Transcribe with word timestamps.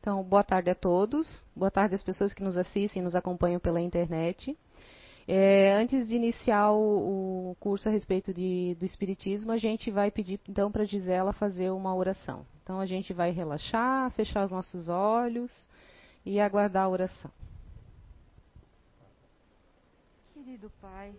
Então, 0.00 0.22
boa 0.22 0.42
tarde 0.42 0.70
a 0.70 0.74
todos. 0.74 1.44
Boa 1.54 1.70
tarde 1.70 1.94
às 1.94 2.02
pessoas 2.02 2.32
que 2.32 2.42
nos 2.42 2.56
assistem 2.56 3.02
e 3.02 3.04
nos 3.04 3.14
acompanham 3.14 3.60
pela 3.60 3.82
internet. 3.82 4.58
É, 5.28 5.74
antes 5.74 6.08
de 6.08 6.16
iniciar 6.16 6.72
o, 6.72 7.50
o, 7.50 7.56
curso 7.60 7.86
a 7.86 7.92
respeito 7.92 8.32
de, 8.32 8.74
do 8.80 8.86
Espiritismo, 8.86 9.52
a 9.52 9.58
gente 9.58 9.90
vai 9.90 10.10
pedir 10.10 10.40
então 10.48 10.72
para 10.72 10.86
Gisela 10.86 11.34
fazer 11.34 11.70
uma 11.70 11.94
oração. 11.94 12.46
Então, 12.62 12.80
a 12.80 12.86
gente 12.86 13.12
vai 13.12 13.30
relaxar, 13.30 14.10
fechar 14.12 14.42
os 14.42 14.50
nossos 14.50 14.88
olhos 14.88 15.52
e 16.24 16.40
aguardar 16.40 16.84
a 16.84 16.88
oração. 16.88 17.30
Querido 20.32 20.72
Pai, 20.80 21.14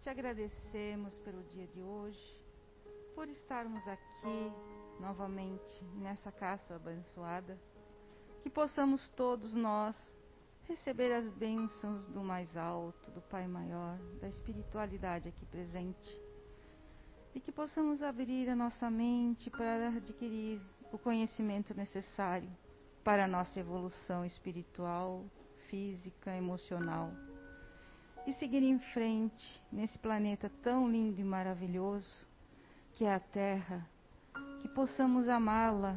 te 0.00 0.08
agradecemos 0.08 1.16
pelo 1.18 1.42
dia 1.52 1.66
de 1.66 1.82
hoje, 1.82 2.40
por 3.16 3.28
estarmos 3.28 3.86
aqui 3.88 4.52
novamente 5.00 5.84
nessa 5.96 6.30
casa 6.30 6.76
abençoada 6.76 7.58
que 8.42 8.50
possamos 8.50 9.08
todos 9.10 9.54
nós 9.54 9.96
receber 10.68 11.12
as 11.12 11.32
bênçãos 11.34 12.04
do 12.06 12.22
mais 12.22 12.54
alto, 12.56 13.10
do 13.12 13.20
Pai 13.22 13.46
maior, 13.46 13.96
da 14.20 14.28
espiritualidade 14.28 15.28
aqui 15.28 15.46
presente. 15.46 16.18
E 17.34 17.40
que 17.40 17.52
possamos 17.52 18.02
abrir 18.02 18.48
a 18.48 18.56
nossa 18.56 18.90
mente 18.90 19.48
para 19.48 19.88
adquirir 19.88 20.60
o 20.92 20.98
conhecimento 20.98 21.72
necessário 21.74 22.50
para 23.04 23.24
a 23.24 23.28
nossa 23.28 23.58
evolução 23.58 24.24
espiritual, 24.24 25.24
física, 25.68 26.34
emocional. 26.36 27.10
E 28.26 28.32
seguir 28.34 28.62
em 28.62 28.78
frente 28.92 29.62
nesse 29.70 29.98
planeta 29.98 30.50
tão 30.62 30.88
lindo 30.88 31.20
e 31.20 31.24
maravilhoso 31.24 32.26
que 32.94 33.04
é 33.04 33.14
a 33.14 33.20
Terra, 33.20 33.86
que 34.60 34.68
possamos 34.68 35.28
amá-la, 35.28 35.96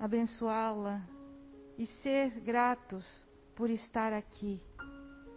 abençoá-la 0.00 1.17
e 1.78 1.86
ser 2.02 2.40
gratos 2.40 3.06
por 3.54 3.70
estar 3.70 4.12
aqui, 4.12 4.60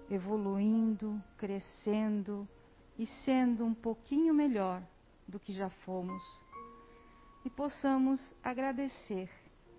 evoluindo, 0.09 1.21
crescendo 1.37 2.49
e 2.97 3.05
sendo 3.23 3.63
um 3.63 3.75
pouquinho 3.75 4.33
melhor 4.33 4.81
do 5.27 5.39
que 5.39 5.53
já 5.53 5.69
fomos. 5.69 6.23
E 7.45 7.49
possamos 7.49 8.19
agradecer 8.43 9.29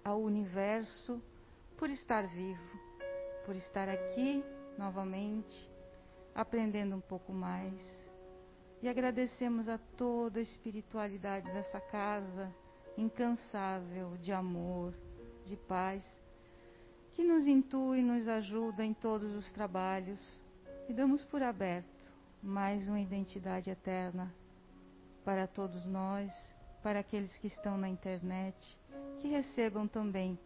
ao 0.04 0.22
universo 0.22 1.20
por 1.76 1.90
estar 1.90 2.28
vivo, 2.28 2.78
por 3.44 3.56
estar 3.56 3.88
aqui 3.88 4.44
novamente, 4.78 5.68
aprendendo 6.32 6.94
um 6.94 7.00
pouco 7.00 7.32
mais. 7.32 7.74
E 8.80 8.88
agradecemos 8.88 9.68
a 9.68 9.78
toda 9.96 10.38
a 10.38 10.42
espiritualidade 10.42 11.50
dessa 11.52 11.80
casa 11.80 12.54
incansável 12.96 14.16
de 14.18 14.32
amor, 14.32 14.94
de 15.44 15.56
paz 15.56 16.02
que 17.14 17.22
nos 17.22 17.46
intui 17.46 18.00
e 18.00 18.02
nos 18.02 18.26
ajuda 18.26 18.84
em 18.84 18.94
todos 18.94 19.34
os 19.34 19.50
trabalhos 19.52 20.20
e 20.88 20.92
damos 20.92 21.24
por 21.24 21.42
aberto 21.42 21.88
mais 22.42 22.88
uma 22.88 23.00
identidade 23.00 23.70
eterna 23.70 24.32
para 25.24 25.46
todos 25.46 25.84
nós, 25.86 26.32
para 26.82 26.98
aqueles 26.98 27.36
que 27.38 27.46
estão 27.46 27.78
na 27.78 27.88
internet, 27.88 28.56
que 29.20 29.28
recebam 29.28 29.86
também 29.86 30.38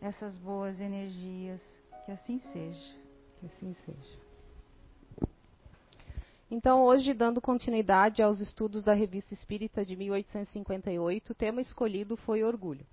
essas 0.00 0.34
boas 0.38 0.80
energias, 0.80 1.60
que 2.06 2.12
assim 2.12 2.40
seja. 2.52 2.96
Que 3.38 3.46
assim 3.46 3.74
seja. 3.84 4.24
Então, 6.50 6.82
hoje, 6.82 7.12
dando 7.12 7.40
continuidade 7.40 8.22
aos 8.22 8.40
estudos 8.40 8.82
da 8.82 8.94
Revista 8.94 9.34
Espírita 9.34 9.84
de 9.84 9.96
1858, 9.96 11.30
o 11.30 11.34
tema 11.34 11.60
escolhido 11.60 12.16
foi 12.16 12.42
orgulho. 12.42 12.86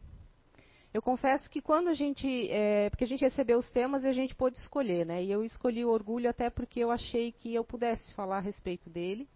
Eu 0.94 1.02
confesso 1.02 1.50
que 1.50 1.62
quando 1.62 1.88
a 1.88 1.94
gente. 1.94 2.50
É, 2.52 2.90
porque 2.90 3.06
a 3.06 3.08
gente 3.08 3.22
recebeu 3.22 3.58
os 3.58 3.70
temas 3.70 4.04
e 4.04 4.08
a 4.08 4.12
gente 4.12 4.36
pôde 4.36 4.58
escolher, 4.58 5.06
né? 5.06 5.24
E 5.24 5.32
eu 5.32 5.44
escolhi 5.44 5.86
o 5.86 5.90
orgulho 5.90 6.30
até 6.30 6.50
porque 6.50 6.82
eu 6.82 6.92
achei 6.92 7.32
que 7.32 7.54
eu 7.54 7.64
pudesse 7.64 8.14
falar 8.14 8.38
a 8.38 8.42
respeito 8.42 8.90
dele, 8.90 9.28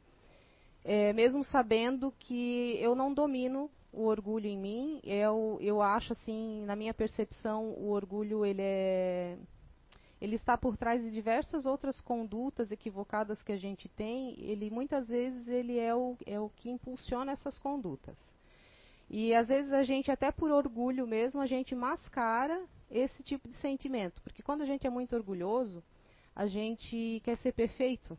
é, 0.83 1.13
mesmo 1.13 1.43
sabendo 1.45 2.13
que 2.19 2.77
eu 2.81 2.93
não 2.93 3.13
domino 3.13 3.69
o 3.93 4.03
orgulho 4.03 4.47
em 4.47 4.57
mim. 4.57 4.99
Eu, 5.05 5.57
eu 5.61 5.81
acho, 5.81 6.11
assim, 6.11 6.61
na 6.65 6.75
minha 6.75 6.93
percepção, 6.93 7.69
o 7.69 7.89
orgulho 7.89 8.45
ele 8.45 8.61
é. 8.61 9.37
Ele 10.19 10.35
está 10.35 10.57
por 10.57 10.75
trás 10.75 11.03
de 11.03 11.11
diversas 11.11 11.65
outras 11.65 12.01
condutas 12.01 12.71
equivocadas 12.71 13.41
que 13.41 13.51
a 13.51 13.57
gente 13.57 13.87
tem. 13.89 14.35
Ele 14.39 14.69
muitas 14.69 15.07
vezes 15.07 15.47
ele 15.47 15.79
é 15.79 15.95
o, 15.95 16.17
é 16.25 16.39
o 16.39 16.49
que 16.49 16.69
impulsiona 16.69 17.31
essas 17.31 17.57
condutas. 17.59 18.17
E 19.09 19.33
às 19.33 19.47
vezes 19.47 19.71
a 19.71 19.83
gente, 19.83 20.11
até 20.11 20.31
por 20.31 20.51
orgulho 20.51 21.05
mesmo, 21.07 21.41
a 21.41 21.45
gente 21.45 21.75
mascara 21.75 22.65
esse 22.89 23.23
tipo 23.23 23.47
de 23.47 23.55
sentimento. 23.55 24.21
Porque 24.21 24.41
quando 24.41 24.61
a 24.61 24.65
gente 24.65 24.85
é 24.85 24.89
muito 24.89 25.15
orgulhoso, 25.15 25.83
a 26.35 26.47
gente 26.47 27.21
quer 27.23 27.37
ser 27.37 27.53
perfeito. 27.53 28.17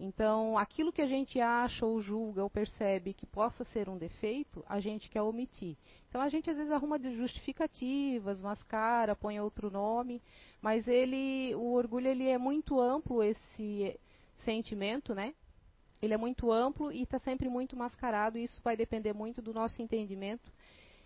Então, 0.00 0.56
aquilo 0.56 0.92
que 0.92 1.02
a 1.02 1.06
gente 1.06 1.40
acha 1.40 1.84
ou 1.84 2.00
julga 2.00 2.42
ou 2.42 2.48
percebe 2.48 3.12
que 3.12 3.26
possa 3.26 3.64
ser 3.64 3.88
um 3.88 3.98
defeito, 3.98 4.64
a 4.68 4.78
gente 4.78 5.10
quer 5.10 5.22
omitir. 5.22 5.76
Então, 6.08 6.20
a 6.20 6.28
gente 6.28 6.48
às 6.48 6.56
vezes 6.56 6.70
arruma 6.70 7.00
justificativas, 7.00 8.40
mascara, 8.40 9.16
põe 9.16 9.40
outro 9.40 9.70
nome, 9.70 10.22
mas 10.62 10.86
ele, 10.86 11.52
o 11.56 11.72
orgulho 11.72 12.06
ele 12.06 12.28
é 12.28 12.38
muito 12.38 12.80
amplo 12.80 13.24
esse 13.24 13.98
sentimento, 14.44 15.16
né? 15.16 15.34
Ele 16.00 16.14
é 16.14 16.16
muito 16.16 16.52
amplo 16.52 16.92
e 16.92 17.02
está 17.02 17.18
sempre 17.18 17.48
muito 17.48 17.76
mascarado, 17.76 18.38
e 18.38 18.44
isso 18.44 18.60
vai 18.62 18.76
depender 18.76 19.12
muito 19.12 19.42
do 19.42 19.52
nosso 19.52 19.82
entendimento 19.82 20.52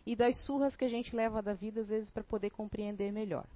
e 0.04 0.14
das 0.14 0.36
surras 0.44 0.76
que 0.76 0.84
a 0.84 0.88
gente 0.88 1.14
leva 1.14 1.40
da 1.40 1.54
vida, 1.54 1.80
às 1.80 1.88
vezes, 1.88 2.10
para 2.10 2.24
poder 2.24 2.50
compreender 2.50 3.12
melhor. 3.12 3.46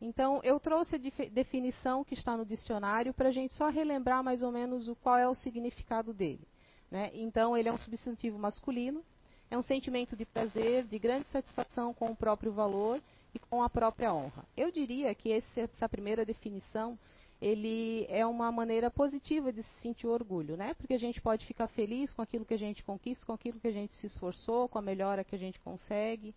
Então, 0.00 0.40
eu 0.44 0.60
trouxe 0.60 0.94
a 0.94 1.28
definição 1.28 2.04
que 2.04 2.14
está 2.14 2.36
no 2.36 2.46
dicionário 2.46 3.12
para 3.12 3.30
a 3.30 3.32
gente 3.32 3.54
só 3.54 3.68
relembrar 3.68 4.22
mais 4.22 4.42
ou 4.42 4.52
menos 4.52 4.86
o, 4.88 4.94
qual 4.94 5.18
é 5.18 5.28
o 5.28 5.34
significado 5.34 6.14
dele. 6.14 6.46
Né? 6.88 7.10
Então, 7.14 7.56
ele 7.56 7.68
é 7.68 7.72
um 7.72 7.78
substantivo 7.78 8.38
masculino, 8.38 9.04
é 9.50 9.58
um 9.58 9.62
sentimento 9.62 10.16
de 10.16 10.24
prazer, 10.24 10.84
de 10.84 10.98
grande 11.00 11.26
satisfação 11.28 11.92
com 11.92 12.12
o 12.12 12.16
próprio 12.16 12.52
valor 12.52 13.02
e 13.34 13.40
com 13.40 13.60
a 13.60 13.68
própria 13.68 14.14
honra. 14.14 14.44
Eu 14.56 14.70
diria 14.70 15.12
que 15.16 15.32
essa 15.32 15.88
primeira 15.88 16.24
definição 16.24 16.96
ele 17.40 18.04
é 18.08 18.26
uma 18.26 18.50
maneira 18.50 18.90
positiva 18.90 19.52
de 19.52 19.62
se 19.62 19.80
sentir 19.80 20.06
orgulho, 20.06 20.56
né? 20.56 20.74
Porque 20.74 20.94
a 20.94 20.98
gente 20.98 21.20
pode 21.20 21.46
ficar 21.46 21.68
feliz 21.68 22.12
com 22.12 22.20
aquilo 22.20 22.44
que 22.44 22.54
a 22.54 22.58
gente 22.58 22.82
conquista, 22.82 23.24
com 23.24 23.32
aquilo 23.32 23.60
que 23.60 23.68
a 23.68 23.72
gente 23.72 23.94
se 23.94 24.06
esforçou, 24.06 24.68
com 24.68 24.78
a 24.78 24.82
melhora 24.82 25.22
que 25.22 25.34
a 25.34 25.38
gente 25.38 25.60
consegue. 25.60 26.34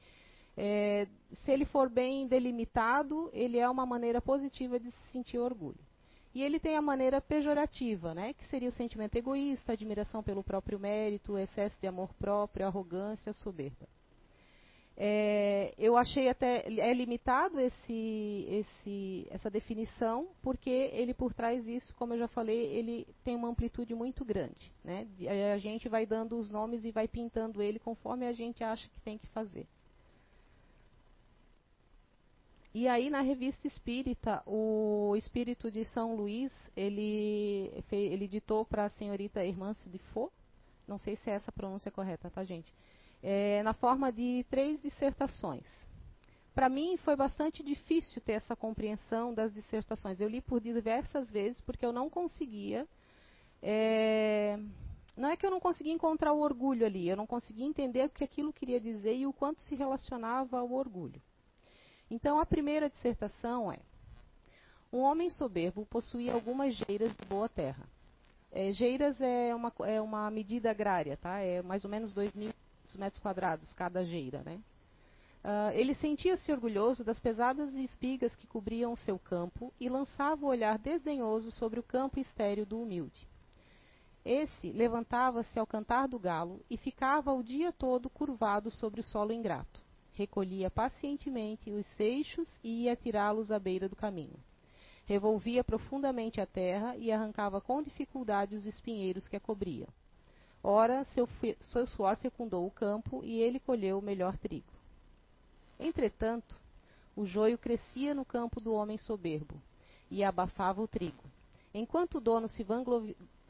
É, 0.56 1.08
se 1.44 1.52
ele 1.52 1.66
for 1.66 1.90
bem 1.90 2.28
delimitado, 2.28 3.30
ele 3.34 3.58
é 3.58 3.68
uma 3.68 3.86
maneira 3.86 4.22
positiva 4.22 4.80
de 4.80 4.92
se 4.92 5.12
sentir 5.12 5.40
orgulho. 5.40 5.80
E 6.34 6.44
ele 6.44 6.60
tem 6.60 6.78
a 6.78 6.82
maneira 6.82 7.20
pejorativa, 7.20 8.14
né? 8.14 8.34
Que 8.34 8.46
seria 8.48 8.70
o 8.70 8.74
sentimento 8.74 9.16
egoísta, 9.16 9.74
admiração 9.74 10.22
pelo 10.22 10.44
próprio 10.44 10.80
mérito, 10.80 11.38
excesso 11.38 11.80
de 11.82 11.88
amor 11.88 12.14
próprio, 12.14 12.66
arrogância, 12.66 13.34
soberba. 13.34 13.88
É, 14.98 15.74
eu 15.78 15.98
achei 15.98 16.30
até 16.30 16.66
é 16.68 16.94
limitado 16.94 17.60
esse, 17.60 18.46
esse, 18.50 19.28
essa 19.32 19.50
definição 19.50 20.28
porque 20.44 20.70
ele 20.70 21.14
por 21.14 21.34
trás 21.34 21.64
disso, 21.66 21.96
como 21.96 22.14
eu 22.14 22.20
já 22.20 22.28
falei, 22.28 22.66
ele 22.66 23.08
tem 23.24 23.36
uma 23.36 23.48
amplitude 23.48 23.96
muito 23.96 24.24
grande. 24.26 24.72
Né? 24.84 25.08
A 25.54 25.58
gente 25.58 25.88
vai 25.90 26.06
dando 26.06 26.38
os 26.38 26.52
nomes 26.52 26.86
e 26.86 26.92
vai 26.92 27.08
pintando 27.08 27.62
ele 27.62 27.80
conforme 27.80 28.28
a 28.28 28.34
gente 28.34 28.64
acha 28.64 28.88
que 28.90 29.02
tem 29.02 29.18
que 29.18 29.28
fazer. 29.28 29.66
E 32.74 32.88
aí 32.88 33.10
na 33.10 33.22
revista 33.22 33.68
Espírita, 33.68 34.42
o 34.46 35.14
Espírito 35.18 35.70
de 35.72 35.84
São 35.86 36.16
Luís, 36.16 36.54
ele, 36.76 37.84
ele 37.92 38.28
ditou 38.28 38.66
para 38.66 38.86
a 38.86 38.90
senhorita 38.90 39.44
Hermance 39.44 39.90
de 39.90 39.98
Faux, 40.14 40.32
não 40.88 40.98
sei 40.98 41.16
se 41.18 41.30
é 41.30 41.34
essa 41.34 41.50
a 41.50 41.54
pronúncia 41.54 41.92
correta, 41.92 42.30
tá 42.30 42.44
gente? 42.46 42.72
é, 43.24 43.62
na 43.64 43.74
forma 43.74 44.12
de 44.12 44.46
três 44.50 44.82
dissertações. 44.82 45.66
Para 46.54 46.68
mim 46.68 46.98
foi 46.98 47.16
bastante 47.16 47.64
difícil 47.64 48.22
ter 48.22 48.34
essa 48.34 48.56
compreensão 48.56 49.34
das 49.34 49.54
dissertações. 49.54 50.20
Eu 50.20 50.28
li 50.28 50.42
por 50.42 50.60
diversas 50.60 51.32
vezes 51.32 51.62
porque 51.62 51.86
eu 51.86 51.94
não 51.94 52.10
conseguia. 52.10 52.86
É, 53.62 54.60
não 55.16 55.30
é 55.30 55.38
que 55.38 55.46
eu 55.46 55.52
não 55.52 55.60
conseguia 55.60 55.94
encontrar 55.94 56.34
o 56.34 56.40
orgulho 56.40 56.86
ali, 56.86 57.08
eu 57.08 57.16
não 57.16 57.28
conseguia 57.28 57.66
entender 57.66 58.06
o 58.06 58.10
que 58.10 58.24
aquilo 58.24 58.52
queria 58.52 58.80
dizer 58.80 59.16
e 59.16 59.28
o 59.28 59.34
quanto 59.34 59.62
se 59.62 59.76
relacionava 59.76 60.60
ao 60.60 60.72
orgulho. 60.72 61.22
Então 62.10 62.40
a 62.40 62.46
primeira 62.46 62.90
dissertação 62.90 63.72
é: 63.72 63.80
um 64.92 65.00
homem 65.00 65.30
soberbo 65.30 65.86
possuía 65.86 66.34
algumas 66.34 66.76
geiras 66.76 67.16
de 67.16 67.26
boa 67.28 67.48
terra. 67.48 67.88
É, 68.52 68.74
geiras 68.74 69.22
é 69.22 69.56
uma, 69.56 69.72
é 69.86 70.02
uma 70.02 70.30
medida 70.30 70.70
agrária, 70.72 71.16
tá? 71.16 71.40
É 71.40 71.62
mais 71.62 71.86
ou 71.86 71.90
menos 71.90 72.14
2.500 72.14 72.54
200 72.92 72.96
metros 72.98 73.22
quadrados 73.22 73.74
cada 73.74 74.04
jeira, 74.04 74.44
né? 74.44 74.60
Uh, 75.44 75.72
ele 75.74 75.96
sentia-se 75.96 76.52
orgulhoso 76.52 77.04
das 77.04 77.18
pesadas 77.18 77.74
espigas 77.74 78.36
que 78.36 78.46
cobriam 78.46 78.96
seu 78.96 79.18
campo 79.18 79.74
e 79.80 79.90
lançava 79.90 80.46
o 80.46 80.50
olhar 80.50 80.78
desdenhoso 80.78 81.52
sobre 81.52 81.80
o 81.80 81.84
campo 81.84 82.20
estéril 82.20 82.66
do 82.66 82.80
humilde. 82.80 83.28
Esse 84.24 84.72
levantava-se 84.72 85.58
ao 85.58 85.66
cantar 85.66 86.08
do 86.08 86.20
galo 86.20 86.64
e 86.70 86.78
ficava 86.78 87.34
o 87.34 87.42
dia 87.42 87.72
todo 87.72 88.08
curvado 88.08 88.70
sobre 88.70 89.02
o 89.02 89.04
solo 89.04 89.34
ingrato. 89.34 89.82
Recolhia 90.14 90.70
pacientemente 90.70 91.72
os 91.72 91.88
seixos 91.96 92.48
e 92.64 92.84
ia 92.84 92.96
tirá-los 92.96 93.52
à 93.52 93.58
beira 93.58 93.90
do 93.90 93.96
caminho. 93.96 94.40
Revolvia 95.06 95.64
profundamente 95.64 96.40
a 96.40 96.46
terra 96.46 96.96
e 96.98 97.12
arrancava 97.12 97.60
com 97.60 97.82
dificuldade 97.82 98.56
os 98.56 98.68
espinheiros 98.68 99.28
que 99.28 99.36
a 99.36 99.40
cobriam. 99.40 99.88
Ora, 100.64 101.04
seu, 101.06 101.28
seu 101.60 101.88
suor 101.88 102.16
fecundou 102.18 102.66
o 102.66 102.72
campo 102.72 103.24
e 103.24 103.40
ele 103.40 103.60
colheu 103.60 103.98
o 103.98 104.02
melhor 104.02 104.38
trigo. 104.38 104.72
Entretanto, 105.80 106.60
o 107.16 107.26
joio 107.26 107.58
crescia 107.58 108.14
no 108.14 108.24
campo 108.24 108.62
do 108.62 108.74
homem 108.74 108.98
soberbo 108.98 109.60
e 110.10 110.24
abafava 110.24 110.82
o 110.82 110.88
trigo. 110.88 111.24
Enquanto 111.74 112.16
o 112.16 112.22
dono 112.22 112.48
se, 112.48 112.66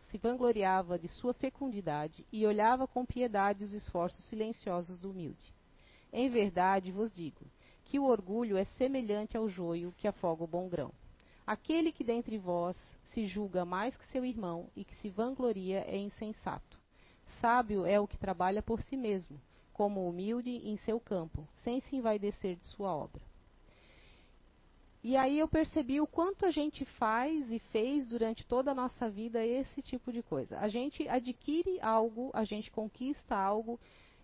se 0.09 0.17
vangloriava 0.17 0.97
de 0.97 1.07
sua 1.07 1.33
fecundidade 1.33 2.25
e 2.31 2.45
olhava 2.45 2.87
com 2.87 3.05
piedade 3.05 3.63
os 3.63 3.73
esforços 3.73 4.23
silenciosos 4.25 4.99
do 4.99 5.11
humilde. 5.11 5.53
Em 6.13 6.29
verdade 6.29 6.91
vos 6.91 7.11
digo 7.11 7.45
que 7.85 7.99
o 7.99 8.05
orgulho 8.05 8.57
é 8.57 8.63
semelhante 8.63 9.35
ao 9.35 9.49
joio 9.49 9.93
que 9.97 10.07
afoga 10.07 10.43
o 10.43 10.47
bom 10.47 10.69
grão. 10.69 10.93
Aquele 11.45 11.91
que 11.91 12.03
dentre 12.03 12.37
vós 12.37 12.77
se 13.11 13.25
julga 13.25 13.65
mais 13.65 13.97
que 13.97 14.07
seu 14.07 14.23
irmão 14.23 14.69
e 14.75 14.85
que 14.85 14.95
se 14.95 15.09
vangloria 15.09 15.83
é 15.87 15.97
insensato. 15.97 16.80
Sábio 17.41 17.87
é 17.87 17.99
o 17.99 18.07
que 18.07 18.19
trabalha 18.19 18.61
por 18.61 18.83
si 18.83 18.95
mesmo, 18.95 19.41
como 19.73 20.07
humilde 20.07 20.49
em 20.49 20.77
seu 20.77 20.99
campo, 20.99 21.47
sem 21.63 21.81
se 21.81 21.95
envaidecer 21.95 22.55
de 22.55 22.67
sua 22.67 22.95
obra. 22.95 23.19
E 25.03 25.17
aí 25.17 25.39
eu 25.39 25.47
percebi 25.47 25.99
o 25.99 26.05
quanto 26.05 26.45
a 26.45 26.51
gente 26.51 26.85
faz 26.85 27.51
e 27.51 27.57
fez 27.57 28.05
durante 28.05 28.45
toda 28.45 28.69
a 28.69 28.75
nossa 28.75 29.09
vida 29.09 29.43
esse 29.43 29.81
tipo 29.81 30.11
de 30.11 30.21
coisa. 30.21 30.59
A 30.59 30.67
gente 30.67 31.07
adquire 31.07 31.81
algo, 31.81 32.29
a 32.31 32.43
gente 32.43 32.69
conquista 32.69 33.35
algo. 33.35 33.79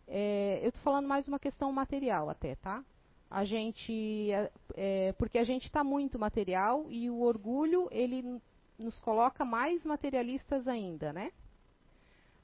É, 0.08 0.60
eu 0.62 0.70
estou 0.70 0.84
falando 0.84 1.08
mais 1.08 1.28
uma 1.28 1.40
questão 1.40 1.72
material 1.72 2.30
até, 2.30 2.54
tá? 2.54 2.86
A 3.28 3.44
gente, 3.44 4.32
é, 4.32 4.52
é 4.76 5.14
porque 5.14 5.40
a 5.40 5.44
gente 5.44 5.64
está 5.64 5.84
muito 5.84 6.20
material 6.20 6.86
e 6.92 7.10
o 7.10 7.22
orgulho 7.22 7.88
ele 7.92 8.40
nos 8.78 9.00
coloca 9.00 9.44
mais 9.44 9.84
materialistas 9.84 10.68
ainda, 10.68 11.12
né? 11.12 11.32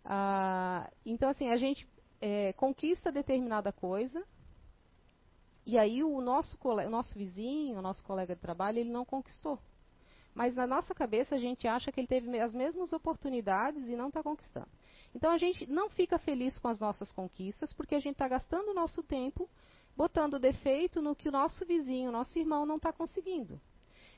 Ah, 0.06 0.90
então 1.06 1.30
assim 1.30 1.50
a 1.50 1.58
gente 1.58 1.88
é, 2.20 2.54
conquista 2.54 3.12
determinada 3.12 3.72
coisa, 3.72 4.26
e 5.66 5.78
aí 5.78 6.04
o 6.04 6.20
nosso, 6.22 6.58
o 6.62 6.90
nosso 6.90 7.18
vizinho, 7.18 7.80
o 7.80 7.82
nosso 7.82 8.04
colega 8.04 8.36
de 8.36 8.42
trabalho, 8.42 8.80
ele 8.80 8.92
não 8.92 9.06
conquistou. 9.06 9.60
Mas 10.36 10.56
na 10.56 10.66
nossa 10.66 10.94
cabeça 10.94 11.36
a 11.36 11.40
gente 11.40 11.68
acha 11.68 11.92
que 11.92 12.00
ele 12.00 12.08
teve 12.08 12.40
as 12.40 12.54
mesmas 12.54 12.92
oportunidades 12.92 13.88
e 13.88 13.96
não 13.96 14.08
está 14.08 14.22
conquistando. 14.22 14.68
Então 15.14 15.32
a 15.32 15.38
gente 15.38 15.70
não 15.70 15.90
fica 15.90 16.18
feliz 16.18 16.58
com 16.58 16.68
as 16.68 16.80
nossas 16.80 17.12
conquistas 17.12 17.72
porque 17.72 17.96
a 17.96 18.00
gente 18.00 18.14
está 18.14 18.28
gastando 18.28 18.72
o 18.72 18.74
nosso 18.74 19.04
tempo 19.04 19.48
botando 19.96 20.40
defeito 20.40 21.02
no 21.02 21.16
que 21.16 21.30
o 21.30 21.32
nosso 21.32 21.66
vizinho, 21.66 22.10
o 22.10 22.14
nosso 22.14 22.38
irmão 22.38 22.66
não 22.66 22.78
está 22.78 22.92
conseguindo. 22.92 23.62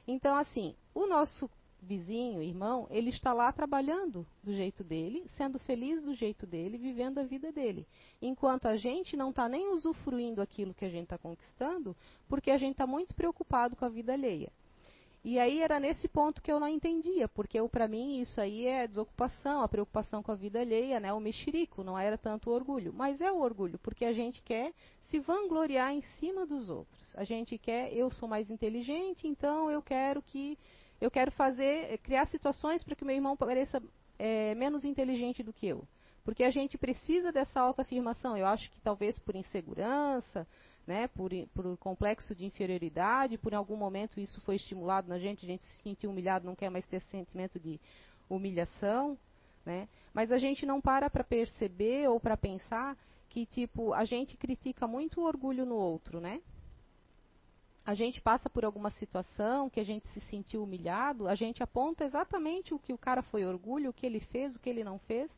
Então, 0.08 0.38
assim, 0.38 0.76
o 0.94 1.06
nosso 1.06 1.50
vizinho, 1.86 2.42
irmão, 2.42 2.88
ele 2.90 3.10
está 3.10 3.32
lá 3.32 3.52
trabalhando 3.52 4.26
do 4.44 4.54
jeito 4.54 4.84
dele, 4.84 5.24
sendo 5.38 5.60
feliz 5.60 6.02
do 6.02 6.14
jeito 6.14 6.46
dele, 6.46 6.78
vivendo 6.78 7.20
a 7.20 7.24
vida 7.24 7.52
dele. 7.52 7.88
Enquanto 8.22 8.66
a 8.66 8.76
gente 8.76 9.16
não 9.16 9.30
está 9.30 9.48
nem 9.48 9.72
usufruindo 9.74 10.42
aquilo 10.42 10.74
que 10.74 10.84
a 10.84 10.90
gente 10.90 11.04
está 11.04 11.18
conquistando, 11.18 11.96
porque 12.28 12.52
a 12.52 12.58
gente 12.58 12.74
está 12.74 12.88
muito 12.88 13.14
preocupado 13.16 13.76
com 13.76 13.86
a 13.86 13.90
vida 13.90 14.14
alheia. 14.14 14.52
E 15.24 15.40
aí 15.40 15.60
era 15.60 15.80
nesse 15.80 16.08
ponto 16.08 16.40
que 16.40 16.52
eu 16.52 16.60
não 16.60 16.68
entendia, 16.68 17.28
porque 17.28 17.60
para 17.70 17.88
mim 17.88 18.20
isso 18.20 18.40
aí 18.40 18.68
é 18.68 18.88
desocupação, 18.88 19.62
a 19.62 19.68
preocupação 19.68 20.22
com 20.22 20.32
a 20.32 20.36
vida 20.36 20.60
alheia, 20.60 21.00
né, 21.00 21.12
o 21.12 21.20
mexerico, 21.20 21.84
não 21.84 21.98
era 21.98 22.16
tanto 22.16 22.52
o 22.52 22.54
orgulho. 22.54 22.94
Mas 22.94 23.20
é 23.22 23.32
o 23.32 23.42
orgulho, 23.42 23.80
porque 23.80 24.06
a 24.06 24.14
gente 24.14 24.44
quer 24.44 24.72
se 25.06 25.18
vangloriar 25.20 25.92
em 25.94 26.02
cima 26.20 26.46
dos 26.46 26.70
outros. 26.70 27.16
A 27.16 27.24
gente 27.24 27.58
quer, 27.58 27.92
eu 27.92 28.12
sou 28.12 28.30
mais 28.30 28.52
inteligente, 28.52 29.28
então 29.28 29.72
eu 29.72 29.82
quero 29.82 30.22
que 30.22 30.60
eu 31.00 31.12
quero 31.12 31.32
fazer, 31.32 31.98
criar 32.00 32.26
situações 32.28 32.84
para 32.84 32.96
que 32.96 33.06
meu 33.06 33.16
irmão 33.16 33.36
pareça 33.36 33.82
é, 34.18 34.56
menos 34.56 34.86
inteligente 34.86 35.44
do 35.44 35.54
que 35.54 35.68
eu. 35.68 35.88
Porque 36.24 36.44
a 36.44 36.50
gente 36.50 36.78
precisa 36.78 37.32
dessa 37.32 37.60
autoafirmação. 37.62 38.36
Eu 38.36 38.48
acho 38.48 38.72
que 38.72 38.82
talvez 38.82 39.20
por 39.20 39.36
insegurança, 39.36 40.48
né, 40.88 41.08
por, 41.10 41.32
por 41.54 41.78
complexo 41.78 42.34
de 42.34 42.46
inferioridade, 42.46 43.38
por 43.38 43.54
algum 43.54 43.76
momento 43.76 44.20
isso 44.20 44.42
foi 44.42 44.56
estimulado 44.56 45.08
na 45.08 45.20
gente, 45.20 45.46
a 45.46 45.50
gente 45.50 45.66
se 45.66 45.84
sentiu 45.84 46.10
humilhado, 46.10 46.46
não 46.46 46.56
quer 46.56 46.70
mais 46.70 46.86
ter 46.88 47.02
sentimento 47.04 47.60
de 47.60 47.80
humilhação. 48.30 49.18
Né? 49.66 49.88
Mas 50.14 50.32
a 50.32 50.38
gente 50.38 50.66
não 50.66 50.80
para 50.80 51.10
para 51.10 51.24
perceber 51.24 52.08
ou 52.08 52.20
para 52.20 52.38
pensar 52.38 52.98
que 53.30 53.46
tipo 53.46 53.94
a 53.94 54.06
gente 54.06 54.38
critica 54.38 54.88
muito 54.88 55.22
o 55.22 55.26
orgulho 55.26 55.66
no 55.66 55.76
outro, 55.76 56.22
né? 56.22 56.40
A 57.86 57.94
gente 57.94 58.20
passa 58.20 58.50
por 58.50 58.66
alguma 58.66 58.90
situação 58.90 59.70
que 59.70 59.80
a 59.80 59.84
gente 59.84 60.08
se 60.12 60.20
sentiu 60.22 60.64
humilhado, 60.64 61.28
a 61.28 61.36
gente 61.36 61.62
aponta 61.62 62.04
exatamente 62.04 62.74
o 62.74 62.80
que 62.80 62.92
o 62.92 62.98
cara 62.98 63.22
foi 63.22 63.46
orgulho, 63.46 63.92
o 63.92 63.94
que 63.94 64.06
ele 64.06 64.20
fez, 64.20 64.56
o 64.56 64.60
que 64.60 64.70
ele 64.70 64.84
não 64.84 64.98
fez, 64.98 65.32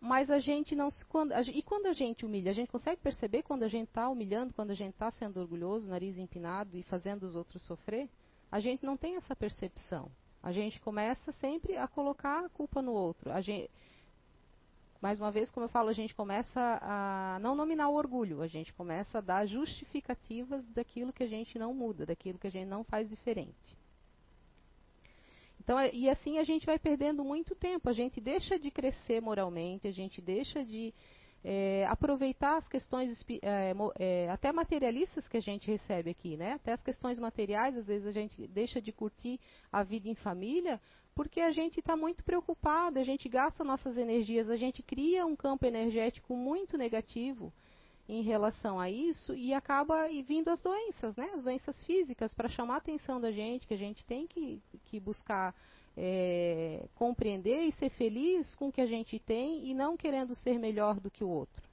mas 0.00 0.30
a 0.30 0.38
gente 0.38 0.76
não 0.76 0.90
se. 0.90 1.04
Quando, 1.06 1.32
a, 1.32 1.40
e 1.40 1.62
quando 1.62 1.86
a 1.86 1.92
gente 1.92 2.24
humilha, 2.24 2.50
a 2.50 2.54
gente 2.54 2.70
consegue 2.70 3.00
perceber 3.00 3.42
quando 3.42 3.62
a 3.62 3.68
gente 3.68 3.88
está 3.88 4.08
humilhando, 4.08 4.52
quando 4.54 4.70
a 4.70 4.74
gente 4.74 4.92
está 4.92 5.10
sendo 5.10 5.40
orgulhoso, 5.40 5.88
nariz 5.88 6.16
empinado 6.18 6.76
e 6.76 6.82
fazendo 6.82 7.24
os 7.24 7.34
outros 7.34 7.62
sofrer? 7.62 8.08
A 8.52 8.60
gente 8.60 8.84
não 8.84 8.96
tem 8.96 9.16
essa 9.16 9.34
percepção. 9.34 10.10
A 10.42 10.52
gente 10.52 10.78
começa 10.80 11.32
sempre 11.32 11.76
a 11.76 11.88
colocar 11.88 12.44
a 12.44 12.48
culpa 12.48 12.80
no 12.80 12.92
outro. 12.92 13.32
A 13.32 13.40
gente, 13.40 13.70
mais 15.00 15.18
uma 15.18 15.30
vez, 15.30 15.50
como 15.50 15.64
eu 15.64 15.70
falo, 15.70 15.88
a 15.88 15.92
gente 15.92 16.14
começa 16.14 16.78
a 16.82 17.38
não 17.40 17.54
nominar 17.54 17.88
o 17.88 17.94
orgulho, 17.94 18.42
a 18.42 18.48
gente 18.48 18.72
começa 18.72 19.18
a 19.18 19.20
dar 19.20 19.46
justificativas 19.46 20.66
daquilo 20.70 21.12
que 21.12 21.22
a 21.22 21.28
gente 21.28 21.58
não 21.58 21.72
muda, 21.72 22.04
daquilo 22.04 22.38
que 22.38 22.48
a 22.48 22.50
gente 22.50 22.66
não 22.66 22.82
faz 22.82 23.08
diferente. 23.08 23.78
Então, 25.60 25.78
é, 25.78 25.90
e 25.92 26.08
assim 26.08 26.38
a 26.38 26.44
gente 26.44 26.66
vai 26.66 26.78
perdendo 26.78 27.22
muito 27.22 27.54
tempo, 27.54 27.88
a 27.88 27.92
gente 27.92 28.20
deixa 28.20 28.58
de 28.58 28.70
crescer 28.70 29.20
moralmente, 29.20 29.86
a 29.86 29.92
gente 29.92 30.20
deixa 30.20 30.64
de 30.64 30.92
é, 31.44 31.86
aproveitar 31.86 32.56
as 32.56 32.66
questões 32.66 33.24
é, 33.42 33.72
é, 33.98 34.30
até 34.30 34.50
materialistas 34.50 35.28
que 35.28 35.36
a 35.36 35.42
gente 35.42 35.70
recebe 35.70 36.10
aqui, 36.10 36.36
né? 36.36 36.54
Até 36.54 36.72
as 36.72 36.82
questões 36.82 37.18
materiais, 37.18 37.76
às 37.76 37.86
vezes 37.86 38.06
a 38.06 38.12
gente 38.12 38.48
deixa 38.48 38.80
de 38.80 38.92
curtir 38.92 39.38
a 39.70 39.84
vida 39.84 40.08
em 40.08 40.14
família 40.16 40.80
porque 41.18 41.40
a 41.40 41.50
gente 41.50 41.80
está 41.80 41.96
muito 41.96 42.22
preocupado, 42.22 42.96
a 42.96 43.02
gente 43.02 43.28
gasta 43.28 43.64
nossas 43.64 43.96
energias, 43.98 44.48
a 44.48 44.54
gente 44.54 44.84
cria 44.84 45.26
um 45.26 45.34
campo 45.34 45.66
energético 45.66 46.36
muito 46.36 46.78
negativo 46.78 47.52
em 48.08 48.22
relação 48.22 48.78
a 48.78 48.88
isso 48.88 49.34
e 49.34 49.52
acaba 49.52 50.06
vindo 50.24 50.48
as 50.48 50.62
doenças, 50.62 51.16
né? 51.16 51.28
As 51.34 51.42
doenças 51.42 51.82
físicas 51.82 52.32
para 52.32 52.48
chamar 52.48 52.74
a 52.74 52.76
atenção 52.76 53.20
da 53.20 53.32
gente, 53.32 53.66
que 53.66 53.74
a 53.74 53.76
gente 53.76 54.04
tem 54.04 54.28
que, 54.28 54.62
que 54.84 55.00
buscar 55.00 55.52
é, 55.96 56.86
compreender 56.94 57.64
e 57.64 57.72
ser 57.72 57.90
feliz 57.90 58.54
com 58.54 58.68
o 58.68 58.72
que 58.72 58.80
a 58.80 58.86
gente 58.86 59.18
tem 59.18 59.66
e 59.68 59.74
não 59.74 59.96
querendo 59.96 60.36
ser 60.36 60.56
melhor 60.56 61.00
do 61.00 61.10
que 61.10 61.24
o 61.24 61.28
outro. 61.28 61.64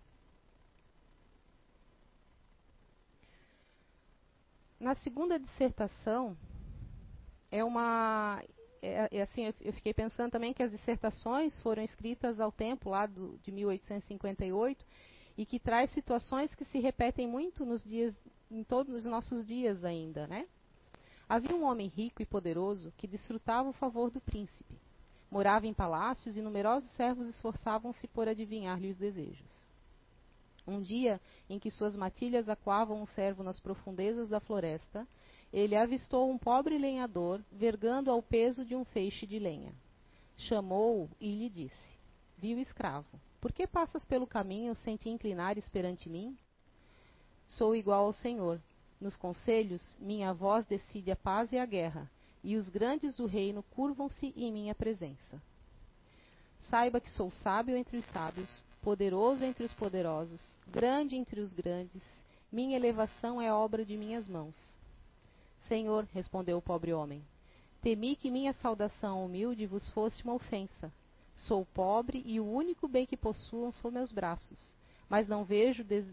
Na 4.80 4.96
segunda 4.96 5.38
dissertação 5.38 6.36
é 7.52 7.64
uma 7.64 8.42
é, 8.86 9.10
é, 9.12 9.22
assim, 9.22 9.54
eu 9.62 9.74
fiquei 9.74 9.94
pensando 9.94 10.32
também 10.32 10.54
que 10.54 10.62
as 10.62 10.72
dissertações 10.72 11.58
foram 11.60 11.84
escritas 11.84 12.40
ao 12.40 12.52
tempo 12.52 12.90
lá 12.90 13.06
do, 13.06 13.38
de 13.40 13.52
1858 13.52 14.86
e 15.38 15.46
que 15.46 15.60
traz 15.60 15.90
situações 15.92 16.54
que 16.54 16.66
se 16.66 16.80
repetem 16.80 17.28
muito 17.28 17.66
nos 17.66 17.84
dias, 17.84 18.14
em 18.50 18.64
todos 18.64 18.94
os 18.94 19.06
nossos 19.06 19.46
dias 19.46 19.84
ainda, 19.84 20.28
né? 20.28 20.48
Havia 21.28 21.56
um 21.56 21.64
homem 21.64 21.88
rico 21.88 22.22
e 22.22 22.26
poderoso 22.26 22.94
que 22.98 23.08
desfrutava 23.08 23.70
o 23.70 23.74
favor 23.74 24.12
do 24.12 24.22
príncipe. 24.22 24.80
Morava 25.32 25.66
em 25.66 25.74
palácios 25.74 26.38
e 26.38 26.42
numerosos 26.42 26.90
servos 26.92 27.28
esforçavam-se 27.28 28.08
por 28.08 28.28
adivinhar-lhe 28.28 28.90
os 28.90 28.98
desejos. 28.98 29.66
Um 30.68 30.82
dia 30.82 31.20
em 31.50 31.60
que 31.60 31.72
suas 31.72 31.96
matilhas 31.96 32.48
aquavam 32.48 33.02
um 33.02 33.06
servo 33.08 33.44
nas 33.44 33.60
profundezas 33.60 34.30
da 34.30 34.40
floresta, 34.40 35.08
ele 35.56 35.74
avistou 35.74 36.30
um 36.30 36.38
pobre 36.38 36.78
lenhador 36.78 37.42
vergando 37.50 38.12
ao 38.12 38.22
peso 38.22 38.66
de 38.66 38.76
um 38.76 38.84
feixe 38.84 39.26
de 39.26 39.40
lenha. 39.40 39.74
Chamou-o 40.38 41.10
e 41.18 41.34
lhe 41.34 41.50
disse: 41.50 41.98
Viu 42.38 42.60
escravo, 42.60 43.08
por 43.40 43.54
que 43.54 43.66
passas 43.66 44.04
pelo 44.04 44.28
caminho 44.28 44.76
sem 44.76 44.98
te 44.98 45.08
inclinares 45.08 45.70
perante 45.70 46.10
mim? 46.10 46.38
Sou 47.48 47.74
igual 47.74 48.06
ao 48.06 48.12
Senhor. 48.12 48.60
Nos 49.00 49.16
conselhos, 49.16 49.96
minha 49.98 50.34
voz 50.34 50.66
decide 50.66 51.10
a 51.12 51.16
paz 51.16 51.54
e 51.54 51.58
a 51.58 51.66
guerra, 51.66 52.12
e 52.44 52.58
os 52.58 52.68
grandes 52.68 53.16
do 53.16 53.26
reino 53.26 53.64
curvam-se 53.64 54.34
em 54.36 54.52
minha 54.52 54.76
presença. 54.76 55.42
Saiba 56.70 57.00
que 57.00 57.10
sou 57.12 57.32
sábio 57.32 57.78
entre 57.78 57.96
os 57.96 58.06
sábios, 58.08 58.62
poderoso 58.82 59.46
entre 59.46 59.64
os 59.64 59.74
poderosos, 59.74 60.42
grande 60.68 61.16
entre 61.16 61.40
os 61.40 61.54
grandes, 61.54 62.04
minha 62.52 62.76
elevação 62.76 63.42
é 63.42 63.54
obra 63.54 63.86
de 63.86 63.96
minhas 63.96 64.28
mãos. 64.28 64.56
Senhor, 65.68 66.08
respondeu 66.14 66.58
o 66.58 66.62
pobre 66.62 66.94
homem, 66.94 67.24
temi 67.82 68.16
que 68.16 68.32
minha 68.32 68.54
saudação 68.54 69.26
humilde 69.26 69.66
vos 69.66 69.90
fosse 69.90 70.24
uma 70.24 70.34
ofensa. 70.34 70.92
Sou 71.36 71.66
pobre 71.66 72.24
e 72.26 72.40
o 72.40 72.46
único 72.46 72.88
bem 72.88 73.06
que 73.06 73.18
possuam 73.18 73.72
são 73.72 73.92
meus 73.92 74.12
braços. 74.12 74.76
Mas 75.10 75.28
não 75.28 75.44
vejo, 75.44 75.84
des... 75.84 76.06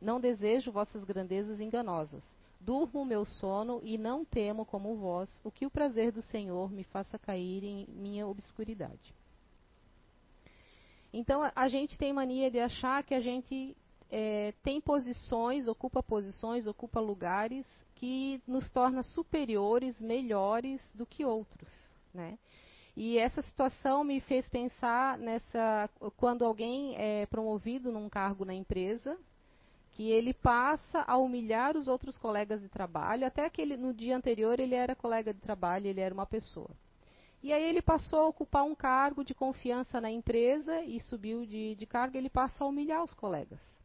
não 0.00 0.20
desejo 0.20 0.72
vossas 0.72 1.04
grandezas 1.04 1.60
enganosas. 1.60 2.24
Durmo 2.60 3.02
o 3.02 3.06
meu 3.06 3.24
sono 3.24 3.80
e 3.82 3.96
não 3.96 4.24
temo 4.24 4.66
como 4.66 4.96
vós 4.96 5.40
o 5.42 5.50
que 5.50 5.64
o 5.64 5.70
prazer 5.70 6.12
do 6.12 6.20
Senhor 6.20 6.70
me 6.70 6.84
faça 6.84 7.18
cair 7.18 7.64
em 7.64 7.86
minha 7.88 8.26
obscuridade. 8.26 9.14
Então 11.12 11.50
a 11.54 11.68
gente 11.68 11.96
tem 11.96 12.12
mania 12.12 12.50
de 12.50 12.60
achar 12.60 13.02
que 13.02 13.14
a 13.14 13.20
gente 13.20 13.76
é, 14.10 14.52
tem 14.62 14.80
posições, 14.80 15.68
ocupa 15.68 16.02
posições, 16.02 16.66
ocupa 16.66 16.98
lugares 16.98 17.66
que 17.94 18.42
nos 18.46 18.70
torna 18.70 19.02
superiores, 19.02 20.00
melhores 20.00 20.80
do 20.94 21.06
que 21.06 21.24
outros, 21.24 21.70
né? 22.12 22.38
E 22.96 23.18
essa 23.18 23.40
situação 23.40 24.02
me 24.02 24.20
fez 24.20 24.48
pensar 24.48 25.16
nessa 25.16 25.88
quando 26.16 26.44
alguém 26.44 26.96
é 26.96 27.24
promovido 27.26 27.92
num 27.92 28.08
cargo 28.08 28.44
na 28.44 28.52
empresa, 28.52 29.16
que 29.92 30.10
ele 30.10 30.34
passa 30.34 31.04
a 31.06 31.16
humilhar 31.16 31.76
os 31.76 31.86
outros 31.86 32.18
colegas 32.18 32.60
de 32.60 32.68
trabalho, 32.68 33.26
até 33.26 33.48
que 33.48 33.64
no 33.76 33.94
dia 33.94 34.16
anterior 34.16 34.58
ele 34.58 34.74
era 34.74 34.96
colega 34.96 35.32
de 35.32 35.40
trabalho, 35.40 35.86
ele 35.86 36.00
era 36.00 36.12
uma 36.12 36.26
pessoa. 36.26 36.70
E 37.42 37.52
aí 37.52 37.62
ele 37.62 37.80
passou 37.80 38.20
a 38.20 38.26
ocupar 38.26 38.64
um 38.64 38.74
cargo 38.74 39.24
de 39.24 39.34
confiança 39.34 40.00
na 40.00 40.10
empresa 40.10 40.82
e 40.82 41.00
subiu 41.00 41.46
de, 41.46 41.74
de 41.74 41.86
cargo, 41.86 42.16
ele 42.16 42.28
passa 42.28 42.64
a 42.64 42.66
humilhar 42.66 43.02
os 43.02 43.14
colegas. 43.14 43.79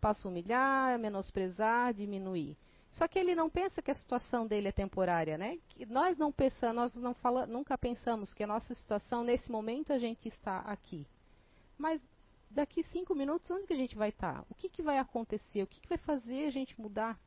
Passa 0.00 0.26
a 0.26 0.30
humilhar, 0.30 0.98
menosprezar, 0.98 1.92
diminuir. 1.92 2.56
Só 2.90 3.06
que 3.06 3.18
ele 3.18 3.34
não 3.34 3.48
pensa 3.48 3.80
que 3.80 3.90
a 3.90 3.94
situação 3.94 4.46
dele 4.46 4.68
é 4.68 4.72
temporária, 4.72 5.38
né? 5.38 5.58
Que 5.68 5.86
nós 5.86 6.18
não 6.18 6.32
pensamos, 6.32 6.74
nós 6.74 6.94
não 6.96 7.14
fala, 7.14 7.46
nunca 7.46 7.78
pensamos 7.78 8.34
que 8.34 8.42
a 8.42 8.46
nossa 8.46 8.74
situação 8.74 9.22
nesse 9.22 9.50
momento 9.50 9.92
a 9.92 9.98
gente 9.98 10.28
está 10.28 10.58
aqui. 10.60 11.06
Mas 11.78 12.02
daqui 12.50 12.82
cinco 12.84 13.14
minutos 13.14 13.48
onde 13.50 13.66
que 13.66 13.72
a 13.72 13.76
gente 13.76 13.96
vai 13.96 14.08
estar? 14.08 14.44
O 14.50 14.54
que, 14.54 14.68
que 14.68 14.82
vai 14.82 14.98
acontecer? 14.98 15.62
O 15.62 15.66
que, 15.66 15.80
que 15.80 15.88
vai 15.88 15.98
fazer 15.98 16.46
a 16.46 16.50
gente 16.50 16.80
mudar? 16.80 17.18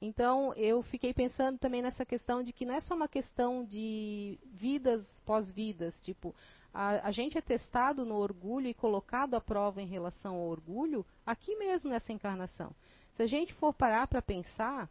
Então 0.00 0.54
eu 0.54 0.82
fiquei 0.82 1.12
pensando 1.12 1.58
também 1.58 1.82
nessa 1.82 2.04
questão 2.04 2.42
de 2.42 2.52
que 2.52 2.64
não 2.64 2.74
é 2.74 2.80
só 2.80 2.94
uma 2.94 3.08
questão 3.08 3.64
de 3.64 4.38
vidas 4.44 5.06
pós-vidas, 5.24 5.98
tipo 6.02 6.34
a, 6.74 7.06
a, 7.06 7.10
gente 7.12 7.38
é 7.38 7.40
testado 7.40 8.04
no 8.04 8.16
orgulho 8.16 8.66
e 8.66 8.74
colocado 8.74 9.34
à 9.34 9.40
prova 9.40 9.80
em 9.80 9.86
relação 9.86 10.34
ao 10.34 10.48
orgulho 10.48 11.06
aqui 11.24 11.54
mesmo 11.54 11.88
nessa 11.88 12.12
encarnação. 12.12 12.74
Se 13.16 13.22
a 13.22 13.26
gente 13.28 13.54
for 13.54 13.72
parar 13.72 14.08
para 14.08 14.20
pensar, 14.20 14.90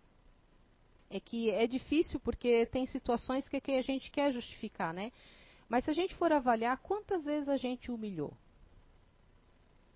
é 1.10 1.20
que 1.20 1.50
é 1.52 1.68
difícil 1.68 2.22
porque 2.22 2.66
tem 2.68 2.86
situações 2.86 3.50
que, 3.50 3.60
que 3.60 3.74
a 3.74 3.82
gente 3.82 4.10
quer 4.10 4.32
justificar, 4.32 4.94
né? 4.94 5.12
Mas 5.68 5.84
se 5.84 5.92
a 5.92 5.94
gente 5.94 6.16
for 6.16 6.32
avaliar 6.32 6.78
quantas 6.78 7.26
vezes 7.26 7.50
a 7.50 7.58
gente 7.58 7.92
humilhou 7.92 8.34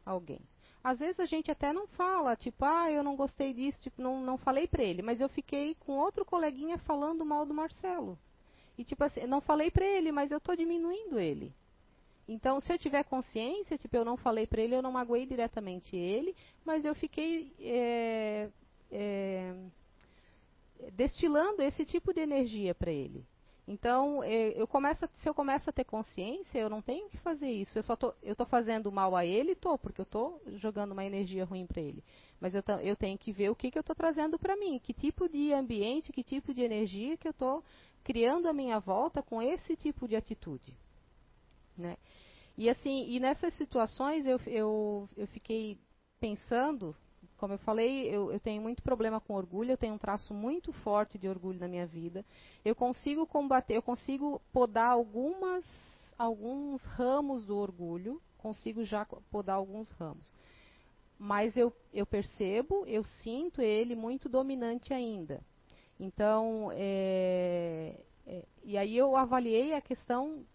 alguém. 0.05 0.41
Às 0.83 0.99
vezes 0.99 1.19
a 1.19 1.25
gente 1.25 1.49
até 1.49 1.71
não 1.71 1.87
fala, 1.87 2.35
tipo, 2.35 2.63
ah, 2.65 2.91
eu 2.91 3.03
não 3.03 3.15
gostei 3.15 3.53
disso, 3.53 3.81
tipo, 3.81 4.01
não, 4.01 4.21
não 4.21 4.37
falei 4.37 4.67
para 4.67 4.83
ele, 4.83 5.01
mas 5.01 5.21
eu 5.21 5.29
fiquei 5.29 5.75
com 5.75 5.93
outro 5.93 6.25
coleguinha 6.25 6.77
falando 6.79 7.25
mal 7.25 7.45
do 7.45 7.53
Marcelo. 7.53 8.17
E 8.77 8.83
tipo 8.83 9.03
assim, 9.03 9.25
não 9.25 9.41
falei 9.41 9.71
para 9.71 9.85
ele, 9.85 10.11
mas 10.11 10.31
eu 10.31 10.37
estou 10.37 10.55
diminuindo 10.55 11.19
ele. 11.19 11.53
Então, 12.27 12.59
se 12.59 12.71
eu 12.71 12.77
tiver 12.77 13.03
consciência, 13.03 13.77
tipo, 13.77 13.95
eu 13.95 14.03
não 14.03 14.17
falei 14.17 14.45
para 14.45 14.61
ele, 14.61 14.75
eu 14.75 14.81
não 14.81 14.91
magoei 14.91 15.25
diretamente 15.25 15.95
ele, 15.95 16.35
mas 16.65 16.83
eu 16.83 16.93
fiquei 16.93 17.53
é, 17.59 18.49
é, 18.91 19.55
destilando 20.93 21.61
esse 21.61 21.85
tipo 21.85 22.13
de 22.13 22.19
energia 22.19 22.75
para 22.75 22.91
ele. 22.91 23.25
Então, 23.65 24.23
é, 24.23 24.49
eu 24.59 24.65
começo, 24.65 25.07
se 25.15 25.27
eu 25.27 25.33
começo 25.33 25.69
a 25.69 25.73
ter 25.73 25.83
consciência, 25.83 26.57
eu 26.57 26.69
não 26.69 26.81
tenho 26.81 27.09
que 27.09 27.17
fazer 27.17 27.49
isso. 27.49 27.77
Eu 27.77 27.83
só 27.83 27.97
tô, 27.97 28.13
eu 28.23 28.33
tô 28.33 28.45
fazendo 28.45 28.89
mal 28.91 29.13
a 29.13 29.25
ele, 29.25 29.55
tô, 29.55 29.77
porque 29.77 29.99
eu 29.99 30.03
estou 30.03 30.41
jogando 30.55 30.93
uma 30.93 31.03
energia 31.03 31.43
ruim 31.43 31.65
para 31.65 31.81
ele. 31.81 32.01
Mas 32.39 32.55
eu, 32.55 32.63
eu, 32.81 32.95
tenho 32.95 33.17
que 33.17 33.31
ver 33.33 33.49
o 33.49 33.55
que, 33.55 33.69
que 33.69 33.77
eu 33.77 33.81
estou 33.81 33.95
trazendo 33.95 34.39
para 34.39 34.55
mim, 34.55 34.79
que 34.79 34.93
tipo 34.93 35.27
de 35.27 35.53
ambiente, 35.53 36.13
que 36.13 36.23
tipo 36.23 36.53
de 36.53 36.61
energia 36.61 37.17
que 37.17 37.27
eu 37.27 37.31
estou 37.31 37.61
criando 38.05 38.47
à 38.47 38.53
minha 38.53 38.79
volta 38.79 39.21
com 39.21 39.41
esse 39.41 39.75
tipo 39.75 40.07
de 40.07 40.15
atitude. 40.15 40.77
Né? 41.77 41.97
E 42.57 42.69
assim, 42.69 43.07
e 43.09 43.19
nessas 43.19 43.53
situações 43.53 44.25
eu, 44.25 44.39
eu, 44.47 45.09
eu 45.15 45.27
fiquei 45.27 45.77
pensando, 46.19 46.95
como 47.37 47.53
eu 47.53 47.59
falei, 47.59 48.07
eu, 48.07 48.31
eu, 48.31 48.39
tenho 48.39 48.61
muito 48.61 48.81
problema 48.81 49.21
com 49.21 49.35
orgulho, 49.35 49.71
eu 49.71 49.77
tenho 49.77 49.93
um 49.93 49.97
traço 49.99 50.33
muito 50.33 50.73
forte 50.73 51.19
de 51.19 51.27
orgulho 51.27 51.59
na 51.59 51.67
minha 51.67 51.85
vida. 51.85 52.25
Eu 52.65 52.75
consigo 52.75 53.27
combater, 53.27 53.75
eu 53.75 53.81
consigo 53.83 54.41
podar 54.51 54.89
algumas, 54.89 55.63
alguns 56.17 56.81
ramos 56.83 57.45
do 57.45 57.55
orgulho, 57.55 58.19
consigo 58.39 58.83
já 58.83 59.05
podar 59.29 59.57
alguns 59.57 59.91
ramos. 59.91 60.33
Mas 61.19 61.55
eu, 61.55 61.71
eu 61.93 62.05
percebo, 62.05 62.85
eu 62.87 63.03
sinto 63.03 63.61
ele 63.61 63.95
muito 63.95 64.27
dominante 64.27 64.93
ainda. 64.93 65.41
Então, 65.99 66.71
é, 66.73 67.99
é, 68.25 68.43
e 68.63 68.77
aí 68.77 68.95
eu 68.95 69.15
avaliei 69.15 69.73
a 69.73 69.81
questão 69.81 70.45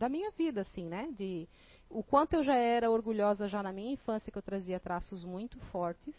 da 0.00 0.08
minha 0.08 0.30
vida, 0.30 0.62
assim, 0.62 0.86
né? 0.86 1.12
De 1.14 1.46
o 1.90 2.02
quanto 2.02 2.32
eu 2.32 2.42
já 2.42 2.54
era 2.54 2.90
orgulhosa 2.90 3.46
já 3.46 3.62
na 3.62 3.70
minha 3.70 3.92
infância, 3.92 4.32
que 4.32 4.38
eu 4.38 4.42
trazia 4.42 4.80
traços 4.80 5.24
muito 5.24 5.60
fortes. 5.66 6.14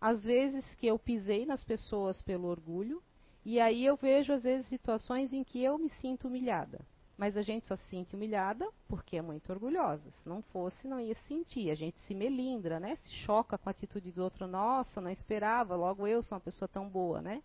Às 0.00 0.24
vezes 0.24 0.64
que 0.74 0.88
eu 0.88 0.98
pisei 0.98 1.46
nas 1.46 1.62
pessoas 1.62 2.20
pelo 2.22 2.48
orgulho, 2.48 3.00
e 3.44 3.60
aí 3.60 3.86
eu 3.86 3.96
vejo 3.96 4.32
às 4.32 4.42
vezes 4.42 4.66
situações 4.66 5.32
em 5.32 5.44
que 5.44 5.62
eu 5.62 5.78
me 5.78 5.90
sinto 5.90 6.26
humilhada. 6.26 6.80
Mas 7.16 7.36
a 7.36 7.42
gente 7.42 7.66
só 7.68 7.76
se 7.76 7.84
sente 7.88 8.16
humilhada 8.16 8.68
porque 8.88 9.16
é 9.16 9.22
muito 9.22 9.52
orgulhosa. 9.52 10.10
Se 10.10 10.28
não 10.28 10.42
fosse, 10.42 10.88
não 10.88 10.98
ia 10.98 11.14
sentir. 11.28 11.70
A 11.70 11.76
gente 11.76 12.00
se 12.00 12.14
melindra, 12.14 12.80
né? 12.80 12.96
Se 12.96 13.12
choca 13.12 13.56
com 13.56 13.68
a 13.68 13.70
atitude 13.70 14.10
do 14.10 14.24
outro. 14.24 14.48
Nossa, 14.48 15.00
não 15.00 15.10
esperava, 15.10 15.76
logo 15.76 16.04
eu 16.04 16.20
sou 16.20 16.34
uma 16.34 16.40
pessoa 16.40 16.66
tão 16.66 16.88
boa, 16.88 17.22
né? 17.22 17.42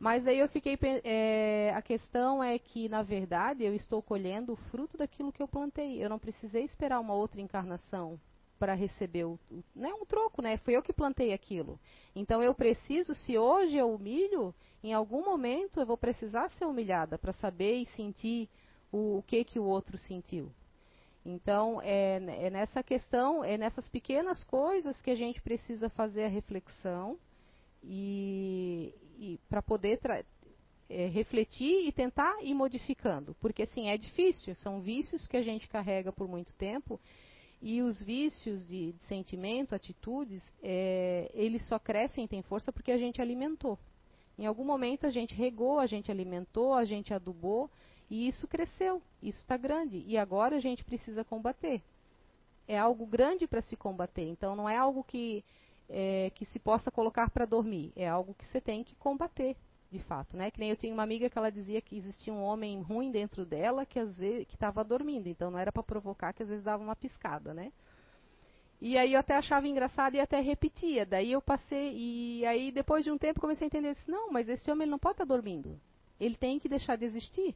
Mas 0.00 0.26
aí 0.26 0.38
eu 0.38 0.48
fiquei. 0.48 0.78
É, 1.04 1.74
a 1.76 1.82
questão 1.82 2.42
é 2.42 2.58
que, 2.58 2.88
na 2.88 3.02
verdade, 3.02 3.62
eu 3.62 3.74
estou 3.74 4.02
colhendo 4.02 4.54
o 4.54 4.56
fruto 4.56 4.96
daquilo 4.96 5.30
que 5.30 5.42
eu 5.42 5.46
plantei. 5.46 6.02
Eu 6.02 6.08
não 6.08 6.18
precisei 6.18 6.64
esperar 6.64 6.98
uma 6.98 7.12
outra 7.12 7.38
encarnação 7.38 8.18
para 8.58 8.72
receber 8.72 9.24
o, 9.24 9.38
o. 9.50 9.62
Não 9.76 9.90
é 9.90 9.94
um 9.94 10.06
troco, 10.06 10.40
né? 10.40 10.56
Foi 10.56 10.74
eu 10.74 10.82
que 10.82 10.94
plantei 10.94 11.34
aquilo. 11.34 11.78
Então 12.16 12.42
eu 12.42 12.54
preciso, 12.54 13.14
se 13.14 13.36
hoje 13.36 13.76
eu 13.76 13.94
humilho, 13.94 14.54
em 14.82 14.94
algum 14.94 15.22
momento 15.22 15.80
eu 15.80 15.86
vou 15.86 15.98
precisar 15.98 16.48
ser 16.52 16.64
humilhada 16.64 17.18
para 17.18 17.34
saber 17.34 17.74
e 17.74 17.86
sentir 17.88 18.48
o, 18.90 19.18
o, 19.18 19.22
que, 19.22 19.44
que 19.44 19.58
o 19.58 19.64
outro 19.64 19.98
sentiu. 19.98 20.50
Então, 21.26 21.78
é, 21.82 22.46
é 22.46 22.48
nessa 22.48 22.82
questão, 22.82 23.44
é 23.44 23.58
nessas 23.58 23.86
pequenas 23.90 24.42
coisas 24.44 25.02
que 25.02 25.10
a 25.10 25.14
gente 25.14 25.42
precisa 25.42 25.90
fazer 25.90 26.24
a 26.24 26.28
reflexão 26.28 27.18
e, 27.82 28.94
e 29.18 29.40
para 29.48 29.62
poder 29.62 29.98
é, 30.88 31.06
refletir 31.06 31.86
e 31.86 31.92
tentar 31.92 32.42
ir 32.42 32.54
modificando, 32.54 33.34
porque 33.40 33.62
assim 33.62 33.88
é 33.88 33.96
difícil, 33.96 34.54
são 34.56 34.80
vícios 34.80 35.26
que 35.26 35.36
a 35.36 35.42
gente 35.42 35.68
carrega 35.68 36.12
por 36.12 36.28
muito 36.28 36.52
tempo 36.54 37.00
e 37.62 37.82
os 37.82 38.00
vícios 38.00 38.66
de, 38.66 38.92
de 38.92 39.04
sentimento, 39.04 39.74
atitudes, 39.74 40.42
é, 40.62 41.30
eles 41.34 41.66
só 41.68 41.78
crescem 41.78 42.24
e 42.24 42.28
têm 42.28 42.42
força 42.42 42.72
porque 42.72 42.90
a 42.90 42.96
gente 42.96 43.20
alimentou. 43.20 43.78
Em 44.38 44.46
algum 44.46 44.64
momento 44.64 45.06
a 45.06 45.10
gente 45.10 45.34
regou, 45.34 45.78
a 45.78 45.86
gente 45.86 46.10
alimentou, 46.10 46.72
a 46.72 46.84
gente 46.84 47.12
adubou 47.12 47.70
e 48.08 48.26
isso 48.26 48.48
cresceu, 48.48 49.02
isso 49.22 49.38
está 49.38 49.56
grande 49.56 50.02
e 50.06 50.16
agora 50.16 50.56
a 50.56 50.60
gente 50.60 50.82
precisa 50.82 51.22
combater. 51.22 51.82
É 52.66 52.78
algo 52.78 53.04
grande 53.04 53.46
para 53.46 53.60
se 53.60 53.76
combater, 53.76 54.24
então 54.24 54.56
não 54.56 54.68
é 54.68 54.76
algo 54.76 55.04
que 55.04 55.44
é, 55.90 56.30
que 56.34 56.44
se 56.46 56.58
possa 56.58 56.90
colocar 56.90 57.28
para 57.30 57.44
dormir. 57.44 57.92
É 57.96 58.08
algo 58.08 58.34
que 58.34 58.46
você 58.46 58.60
tem 58.60 58.84
que 58.84 58.94
combater, 58.94 59.56
de 59.90 59.98
fato, 59.98 60.36
né? 60.36 60.50
Que 60.50 60.60
nem 60.60 60.70
eu 60.70 60.76
tinha 60.76 60.94
uma 60.94 61.02
amiga 61.02 61.28
que 61.28 61.36
ela 61.36 61.50
dizia 61.50 61.82
que 61.82 61.98
existia 61.98 62.32
um 62.32 62.42
homem 62.42 62.80
ruim 62.80 63.10
dentro 63.10 63.44
dela 63.44 63.84
que 63.84 63.98
às 63.98 64.18
vezes 64.18 64.46
que 64.46 64.54
estava 64.54 64.84
dormindo, 64.84 65.26
então 65.26 65.50
não 65.50 65.58
era 65.58 65.72
para 65.72 65.82
provocar, 65.82 66.32
que 66.32 66.42
às 66.42 66.48
vezes 66.48 66.64
dava 66.64 66.82
uma 66.82 66.94
piscada, 66.94 67.52
né? 67.52 67.72
E 68.80 68.96
aí 68.96 69.12
eu 69.12 69.20
até 69.20 69.36
achava 69.36 69.68
engraçado 69.68 70.14
e 70.14 70.20
até 70.20 70.40
repetia. 70.40 71.04
Daí 71.04 71.32
eu 71.32 71.42
passei 71.42 71.92
e 71.94 72.46
aí 72.46 72.70
depois 72.72 73.04
de 73.04 73.10
um 73.10 73.18
tempo 73.18 73.40
comecei 73.40 73.66
a 73.66 73.68
entender 73.68 73.88
assim, 73.88 74.10
não, 74.10 74.30
mas 74.30 74.48
esse 74.48 74.70
homem 74.70 74.84
ele 74.84 74.92
não 74.92 74.98
pode 74.98 75.14
estar 75.14 75.26
tá 75.26 75.34
dormindo. 75.34 75.78
Ele 76.18 76.36
tem 76.36 76.58
que 76.58 76.68
deixar 76.68 76.96
de 76.96 77.04
existir. 77.04 77.54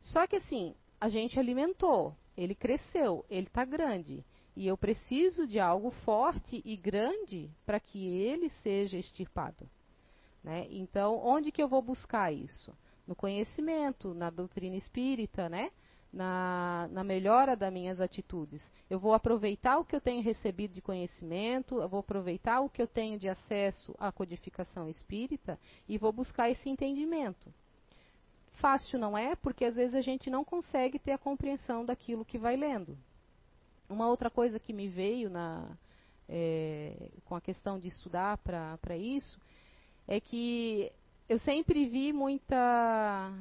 Só 0.00 0.26
que 0.26 0.36
assim, 0.36 0.74
a 1.00 1.08
gente 1.08 1.38
alimentou, 1.38 2.14
ele 2.36 2.54
cresceu, 2.54 3.24
ele 3.28 3.46
está 3.46 3.64
grande. 3.64 4.24
E 4.56 4.66
eu 4.66 4.76
preciso 4.76 5.46
de 5.46 5.58
algo 5.58 5.90
forte 6.04 6.62
e 6.64 6.76
grande 6.76 7.50
para 7.66 7.80
que 7.80 8.06
ele 8.06 8.50
seja 8.62 8.96
extirpado. 8.96 9.68
Né? 10.42 10.66
Então, 10.70 11.16
onde 11.24 11.50
que 11.50 11.62
eu 11.62 11.68
vou 11.68 11.82
buscar 11.82 12.32
isso? 12.32 12.72
No 13.06 13.14
conhecimento, 13.14 14.14
na 14.14 14.30
doutrina 14.30 14.76
espírita, 14.76 15.48
né? 15.48 15.70
na, 16.14 16.88
na 16.92 17.02
melhora 17.02 17.56
das 17.56 17.72
minhas 17.72 18.00
atitudes. 18.00 18.62
Eu 18.88 18.98
vou 18.98 19.12
aproveitar 19.12 19.78
o 19.78 19.84
que 19.84 19.96
eu 19.96 20.00
tenho 20.00 20.22
recebido 20.22 20.72
de 20.72 20.80
conhecimento, 20.80 21.80
eu 21.80 21.88
vou 21.88 22.00
aproveitar 22.00 22.60
o 22.60 22.70
que 22.70 22.80
eu 22.80 22.86
tenho 22.86 23.18
de 23.18 23.28
acesso 23.28 23.94
à 23.98 24.12
codificação 24.12 24.88
espírita 24.88 25.58
e 25.88 25.98
vou 25.98 26.12
buscar 26.12 26.48
esse 26.48 26.68
entendimento. 26.70 27.52
Fácil 28.52 28.98
não 28.98 29.18
é, 29.18 29.34
porque 29.34 29.64
às 29.64 29.74
vezes 29.74 29.94
a 29.94 30.00
gente 30.00 30.30
não 30.30 30.44
consegue 30.44 30.98
ter 30.98 31.12
a 31.12 31.18
compreensão 31.18 31.84
daquilo 31.84 32.24
que 32.24 32.38
vai 32.38 32.56
lendo. 32.56 32.96
Uma 33.88 34.08
outra 34.08 34.30
coisa 34.30 34.58
que 34.58 34.72
me 34.72 34.88
veio 34.88 35.28
na, 35.28 35.68
é, 36.28 37.10
com 37.24 37.34
a 37.34 37.40
questão 37.40 37.78
de 37.78 37.88
estudar 37.88 38.38
para 38.38 38.96
isso 38.96 39.38
é 40.06 40.20
que 40.20 40.90
eu 41.28 41.38
sempre 41.38 41.86
vi 41.86 42.12
muita 42.12 43.32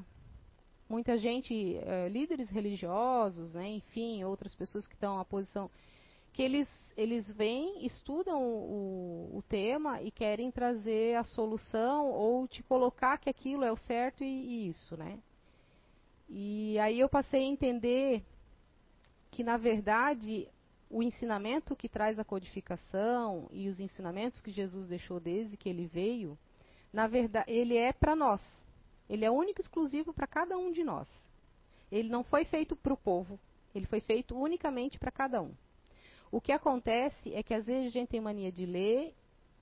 muita 0.89 1.17
gente, 1.17 1.77
é, 1.77 2.07
líderes 2.07 2.49
religiosos, 2.49 3.53
né, 3.53 3.67
enfim, 3.67 4.23
outras 4.23 4.53
pessoas 4.53 4.85
que 4.85 4.93
estão 4.93 5.17
à 5.17 5.25
posição, 5.25 5.69
que 6.33 6.43
eles, 6.43 6.69
eles 6.95 7.27
vêm, 7.35 7.83
estudam 7.85 8.41
o, 8.43 9.37
o, 9.37 9.43
tema 9.49 10.01
e 10.03 10.11
querem 10.11 10.51
trazer 10.51 11.15
a 11.15 11.23
solução 11.23 12.11
ou 12.11 12.47
te 12.47 12.61
colocar 12.63 13.17
que 13.17 13.29
aquilo 13.29 13.63
é 13.63 13.71
o 13.71 13.77
certo 13.77 14.23
e, 14.23 14.27
e 14.27 14.67
isso, 14.67 14.95
né? 14.95 15.19
E 16.29 16.77
aí 16.79 16.99
eu 16.99 17.09
passei 17.09 17.41
a 17.41 17.47
entender 17.47 18.23
que, 19.33 19.43
na 19.43 19.57
verdade, 19.57 20.47
o 20.89 21.01
ensinamento 21.01 21.75
que 21.75 21.89
traz 21.89 22.19
a 22.19 22.23
codificação 22.23 23.49
e 23.51 23.67
os 23.67 23.79
ensinamentos 23.79 24.39
que 24.39 24.51
Jesus 24.51 24.87
deixou 24.87 25.19
desde 25.19 25.57
que 25.57 25.67
ele 25.67 25.87
veio, 25.87 26.37
na 26.93 27.07
verdade, 27.07 27.51
ele 27.51 27.75
é 27.75 27.91
para 27.91 28.15
nós. 28.15 28.41
Ele 29.09 29.25
é 29.25 29.31
único 29.31 29.59
e 29.59 29.63
exclusivo 29.63 30.13
para 30.13 30.27
cada 30.27 30.55
um 30.55 30.71
de 30.71 30.83
nós. 30.83 31.07
Ele 31.91 32.09
não 32.09 32.23
foi 32.23 32.45
feito 32.45 32.75
para 32.75 32.93
o 32.93 32.97
povo, 32.97 33.39
ele 33.73 33.87
foi 33.87 33.99
feito 34.01 34.37
unicamente 34.37 34.99
para 34.99 35.11
cada 35.11 35.41
um. 35.41 35.51
O 36.31 36.39
que 36.39 36.51
acontece 36.51 37.33
é 37.33 37.41
que 37.41 37.55
às 37.55 37.65
vezes 37.65 37.87
a 37.87 37.91
gente 37.91 38.09
tem 38.09 38.21
mania 38.21 38.51
de 38.51 38.67
ler 38.67 39.15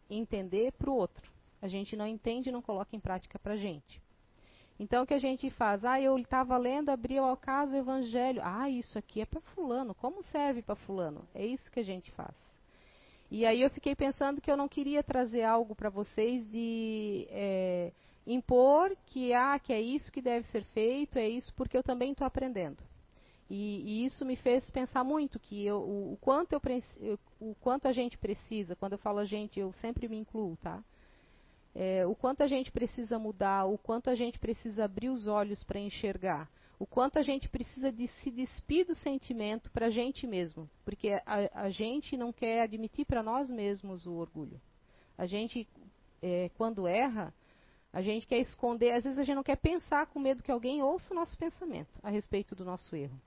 e 0.10 0.18
entender 0.18 0.74
para 0.74 0.90
o 0.90 0.96
outro. 0.96 1.32
A 1.62 1.68
gente 1.70 1.96
não 1.96 2.08
entende 2.08 2.50
e 2.50 2.52
não 2.52 2.62
coloca 2.62 2.94
em 2.94 3.00
prática 3.00 3.40
para 3.40 3.54
a 3.54 3.58
gente. 3.58 4.02
Então 4.82 5.04
o 5.04 5.06
que 5.06 5.14
a 5.14 5.20
gente 5.20 5.48
faz? 5.52 5.86
Ah, 5.86 6.02
eu 6.02 6.18
estava 6.18 6.58
lendo, 6.58 6.90
abri 6.90 7.16
ao 7.16 7.38
caso 7.38 7.76
o 7.76 7.78
evangelho. 7.78 8.42
Ah, 8.44 8.68
isso 8.68 8.98
aqui 8.98 9.22
é 9.22 9.26
para 9.28 9.40
fulano. 9.40 9.94
Como 9.94 10.24
serve 10.24 10.64
para 10.64 10.76
fulano? 10.76 11.24
É 11.36 11.46
isso 11.46 11.70
que 11.70 11.80
a 11.80 11.84
gente 11.84 12.12
faz. 12.14 12.36
E 13.30 13.46
aí 13.46 13.62
eu 13.62 13.70
fiquei 13.70 13.96
pensando 13.96 14.42
que 14.42 14.52
eu 14.52 14.58
não 14.58 14.68
queria 14.68 15.04
trazer 15.04 15.44
algo 15.44 15.76
para 15.76 15.92
vocês 15.92 16.50
de 16.50 17.28
é, 17.30 17.92
impor 18.26 18.98
que 19.06 19.32
ah, 19.34 19.60
que 19.60 19.72
é 19.72 19.80
isso 19.80 20.12
que 20.12 20.20
deve 20.20 20.48
ser 20.48 20.64
feito, 20.74 21.20
é 21.20 21.30
isso 21.30 21.54
porque 21.54 21.78
eu 21.78 21.84
também 21.84 22.14
estou 22.14 22.26
aprendendo. 22.26 22.84
E, 23.48 23.84
e, 23.86 24.06
isso 24.06 24.26
me 24.26 24.36
fez 24.36 24.68
pensar 24.72 25.04
muito 25.04 25.40
que 25.40 25.64
eu, 25.64 25.78
o, 25.78 26.14
o, 26.14 26.18
quanto 26.18 26.54
eu, 26.54 27.20
o 27.40 27.54
quanto 27.62 27.88
a 27.88 27.92
gente 27.92 28.18
precisa. 28.18 28.76
Quando 28.76 28.94
eu 28.94 28.98
falo 28.98 29.20
a 29.20 29.26
gente, 29.26 29.60
eu 29.60 29.72
sempre 29.74 30.08
me 30.08 30.18
incluo, 30.18 30.58
tá? 30.58 30.84
É, 31.74 32.06
o 32.06 32.16
quanto 32.16 32.44
a 32.44 32.48
gente 32.48 32.72
precisa 32.72 33.18
mudar, 33.18 33.66
o 33.66 33.78
quanto 33.78 34.10
a 34.10 34.16
gente 34.16 34.38
precisa 34.38 34.86
abrir 34.86 35.10
os 35.10 35.28
olhos 35.28 35.64
para 35.64 35.80
enxergar, 35.80 36.50
o 36.78 36.86
quanto 36.86 37.20
a 37.20 37.22
gente 37.22 37.48
precisa 37.48 37.92
de 37.92 38.08
se 38.08 38.32
despir 38.32 38.86
do 38.86 38.96
sentimento 38.96 39.70
para 39.72 39.86
a 39.86 39.90
gente 39.90 40.26
mesmo, 40.26 40.70
porque 40.84 41.10
a, 41.26 41.64
a, 41.66 41.70
gente 41.70 42.18
não 42.18 42.34
quer 42.34 42.62
admitir 42.62 43.06
para 43.06 43.22
nós 43.22 43.50
mesmos 43.50 44.06
o 44.06 44.14
orgulho. 44.14 44.60
A 45.18 45.26
gente, 45.26 45.68
é, 46.22 46.50
quando 46.58 46.88
erra, 46.88 47.34
a 47.94 48.02
gente 48.02 48.26
quer 48.26 48.40
esconder, 48.40 48.94
às 48.94 49.04
vezes 49.04 49.20
a 49.20 49.24
gente 49.24 49.36
não 49.36 49.44
quer 49.44 49.58
pensar 49.58 50.08
com 50.08 50.20
medo 50.20 50.42
que 50.42 50.52
alguém 50.52 50.82
ouça 50.82 51.14
o 51.14 51.16
nosso 51.16 51.38
pensamento 51.38 51.92
a 52.02 52.10
respeito 52.10 52.56
do 52.56 52.66
nosso 52.66 52.96
erro. 52.96 53.20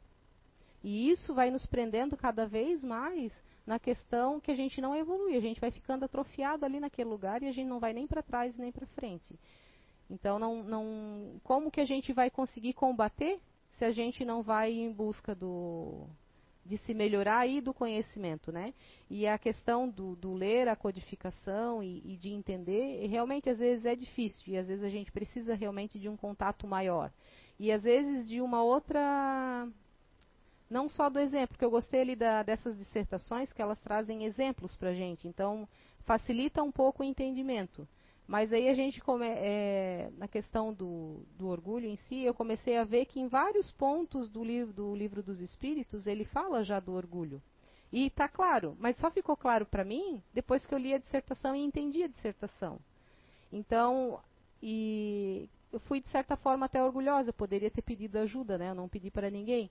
E 0.82 1.10
isso 1.10 1.32
vai 1.32 1.50
nos 1.50 1.64
prendendo 1.64 2.16
cada 2.16 2.46
vez 2.46 2.82
mais 2.82 3.32
na 3.66 3.78
questão 3.78 4.40
que 4.40 4.50
a 4.50 4.54
gente 4.54 4.80
não 4.80 4.94
evolui, 4.94 5.36
a 5.36 5.40
gente 5.40 5.60
vai 5.60 5.70
ficando 5.70 6.04
atrofiado 6.04 6.64
ali 6.64 6.78
naquele 6.78 7.08
lugar 7.08 7.42
e 7.42 7.48
a 7.48 7.52
gente 7.52 7.68
não 7.68 7.80
vai 7.80 7.92
nem 7.92 8.06
para 8.06 8.22
trás 8.22 8.56
nem 8.56 8.70
para 8.70 8.86
frente. 8.88 9.38
Então, 10.08 10.38
não, 10.38 10.62
não, 10.62 11.40
como 11.42 11.70
que 11.70 11.80
a 11.80 11.84
gente 11.84 12.12
vai 12.12 12.30
conseguir 12.30 12.74
combater 12.74 13.40
se 13.72 13.84
a 13.84 13.90
gente 13.90 14.24
não 14.24 14.42
vai 14.42 14.72
em 14.72 14.92
busca 14.92 15.34
do, 15.34 16.06
de 16.64 16.78
se 16.78 16.94
melhorar 16.94 17.46
e 17.46 17.60
do 17.60 17.74
conhecimento, 17.74 18.52
né? 18.52 18.72
E 19.10 19.26
a 19.26 19.38
questão 19.38 19.88
do, 19.88 20.14
do 20.16 20.32
ler 20.34 20.68
a 20.68 20.76
codificação 20.76 21.82
e, 21.82 22.02
e, 22.04 22.16
de 22.16 22.30
entender, 22.30 23.06
realmente 23.06 23.50
às 23.50 23.58
vezes 23.58 23.84
é 23.84 23.94
difícil 23.94 24.52
e 24.52 24.58
às 24.58 24.66
vezes 24.66 24.84
a 24.84 24.90
gente 24.90 25.10
precisa 25.10 25.54
realmente 25.54 25.98
de 25.98 26.08
um 26.08 26.16
contato 26.16 26.66
maior 26.66 27.10
e 27.58 27.70
às 27.70 27.82
vezes 27.82 28.28
de 28.28 28.40
uma 28.40 28.62
outra 28.62 29.68
não 30.74 30.88
só 30.88 31.08
do 31.08 31.20
exemplo, 31.20 31.56
que 31.56 31.64
eu 31.64 31.70
gostei 31.70 32.00
ali 32.00 32.16
da, 32.16 32.42
dessas 32.42 32.76
dissertações 32.76 33.52
que 33.52 33.62
elas 33.62 33.78
trazem 33.78 34.24
exemplos 34.24 34.74
para 34.74 34.90
a 34.90 34.94
gente, 34.94 35.28
então 35.28 35.68
facilita 36.04 36.64
um 36.64 36.72
pouco 36.72 37.00
o 37.00 37.06
entendimento. 37.06 37.86
Mas 38.26 38.52
aí 38.52 38.68
a 38.68 38.74
gente, 38.74 39.00
come, 39.00 39.24
é, 39.24 40.10
na 40.18 40.26
questão 40.26 40.74
do, 40.74 41.22
do, 41.38 41.46
orgulho 41.46 41.86
em 41.86 41.94
si, 41.94 42.24
eu 42.24 42.34
comecei 42.34 42.76
a 42.76 42.82
ver 42.82 43.04
que 43.06 43.20
em 43.20 43.28
vários 43.28 43.70
pontos 43.70 44.28
do 44.28 44.42
livro, 44.42 44.72
do 44.72 44.96
livro 44.96 45.22
dos 45.22 45.40
Espíritos 45.40 46.08
ele 46.08 46.24
fala 46.24 46.64
já 46.64 46.80
do 46.80 46.92
orgulho. 46.92 47.40
E 47.92 48.06
está 48.06 48.26
claro, 48.26 48.76
mas 48.80 48.96
só 48.96 49.12
ficou 49.12 49.36
claro 49.36 49.64
para 49.66 49.84
mim 49.84 50.20
depois 50.32 50.64
que 50.64 50.74
eu 50.74 50.78
li 50.78 50.92
a 50.92 50.98
dissertação 50.98 51.54
e 51.54 51.62
entendi 51.62 52.02
a 52.02 52.08
dissertação. 52.08 52.80
Então, 53.52 54.18
e 54.60 55.48
eu 55.72 55.78
fui 55.80 56.00
de 56.00 56.08
certa 56.08 56.36
forma 56.36 56.66
até 56.66 56.82
orgulhosa, 56.82 57.28
eu 57.28 57.34
poderia 57.34 57.70
ter 57.70 57.82
pedido 57.82 58.16
ajuda, 58.18 58.58
né? 58.58 58.70
Eu 58.70 58.74
não 58.74 58.88
pedi 58.88 59.10
para 59.10 59.30
ninguém, 59.30 59.70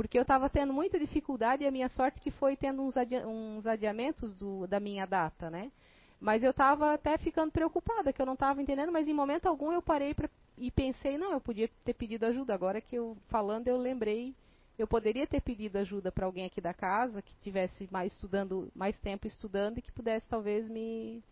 porque 0.00 0.16
eu 0.16 0.22
estava 0.22 0.48
tendo 0.48 0.72
muita 0.72 0.98
dificuldade 0.98 1.62
e 1.62 1.66
a 1.66 1.70
minha 1.70 1.90
sorte 1.90 2.22
que 2.22 2.30
foi 2.30 2.56
tendo 2.56 2.80
uns, 2.80 2.94
uns 3.26 3.66
adiamentos 3.66 4.34
do, 4.34 4.66
da 4.66 4.80
minha 4.80 5.04
data, 5.04 5.50
né? 5.50 5.70
Mas 6.18 6.42
eu 6.42 6.52
estava 6.52 6.94
até 6.94 7.18
ficando 7.18 7.52
preocupada, 7.52 8.10
que 8.10 8.22
eu 8.22 8.24
não 8.24 8.32
estava 8.32 8.62
entendendo, 8.62 8.90
mas 8.90 9.06
em 9.06 9.12
momento 9.12 9.44
algum 9.44 9.70
eu 9.72 9.82
parei 9.82 10.14
pra, 10.14 10.26
e 10.56 10.70
pensei, 10.70 11.18
não, 11.18 11.32
eu 11.32 11.40
podia 11.40 11.68
ter 11.84 11.92
pedido 11.92 12.24
ajuda. 12.24 12.54
Agora 12.54 12.80
que 12.80 12.96
eu 12.96 13.14
falando, 13.28 13.68
eu 13.68 13.76
lembrei, 13.76 14.34
eu 14.78 14.86
poderia 14.86 15.26
ter 15.26 15.42
pedido 15.42 15.76
ajuda 15.76 16.10
para 16.10 16.24
alguém 16.24 16.46
aqui 16.46 16.62
da 16.62 16.72
casa 16.72 17.20
que 17.20 17.34
tivesse 17.42 17.86
mais 17.90 18.10
estudando, 18.14 18.72
mais 18.74 18.96
tempo 19.00 19.26
estudando 19.26 19.76
e 19.76 19.82
que 19.82 19.92
pudesse 19.92 20.26
talvez 20.26 20.66
me, 20.66 21.22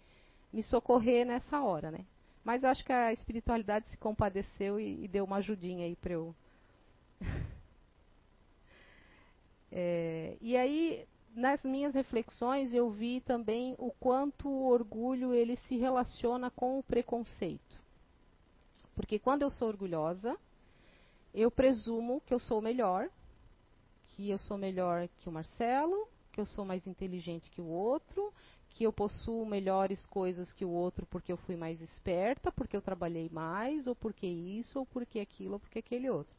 me 0.53 0.63
socorrer 0.63 1.25
nessa 1.25 1.59
hora, 1.63 1.91
né? 1.91 2.05
Mas 2.45 2.65
eu 2.65 2.69
acho 2.69 2.85
que 2.85 2.93
a 2.93 3.15
espiritualidade 3.15 3.89
se 3.89 3.97
compadeceu 3.97 4.79
e, 4.79 5.05
e 5.05 5.09
deu 5.09 5.25
uma 5.25 5.37
ajudinha 5.37 5.87
aí 5.87 5.97
para 5.97 6.13
eu 6.13 6.35
É, 9.71 10.37
e 10.41 10.57
aí, 10.57 11.07
nas 11.35 11.63
minhas 11.63 11.95
reflexões, 11.95 12.73
eu 12.73 12.91
vi 12.91 13.21
também 13.21 13.75
o 13.79 13.91
quanto 13.91 14.49
o 14.49 14.69
orgulho 14.69 15.35
ele 15.35 15.57
se 15.57 15.77
relaciona 15.77 16.51
com 16.51 16.79
o 16.79 16.83
preconceito. 16.83 17.81
Porque 18.95 19.19
quando 19.19 19.43
eu 19.43 19.51
sou 19.51 19.69
orgulhosa, 19.69 20.37
eu 21.33 21.51
presumo 21.51 22.21
que 22.27 22.35
eu 22.35 22.41
sou 22.41 22.61
melhor, 22.61 23.09
que 24.09 24.31
eu 24.31 24.39
sou 24.39 24.59
melhor 24.59 25.09
que 25.19 25.29
o 25.29 25.33
Marcelo, 25.33 26.09
que 26.33 26.41
eu 26.41 26.47
sou 26.47 26.65
mais 26.65 26.87
inteligente 26.87 27.51
que 27.51 27.61
o 27.61 27.67
outro, 27.67 28.33
que 28.71 28.85
eu 28.85 28.93
possuo 28.93 29.45
melhores 29.45 30.07
coisas 30.07 30.53
que 30.53 30.65
o 30.65 30.71
outro 30.71 31.07
porque 31.07 31.33
eu 31.33 31.37
fui 31.37 31.57
mais 31.57 31.81
esperta, 31.81 32.53
porque 32.53 32.77
eu 32.77 32.83
trabalhei 32.83 33.29
mais, 33.29 33.87
ou 33.87 33.95
porque 33.95 34.27
isso, 34.27 34.79
ou 34.79 34.87
porque 34.87 35.21
aquilo, 35.21 35.55
ou 35.55 35.61
porque 35.61 35.81
aquele 35.81 36.09
outro. 36.09 36.38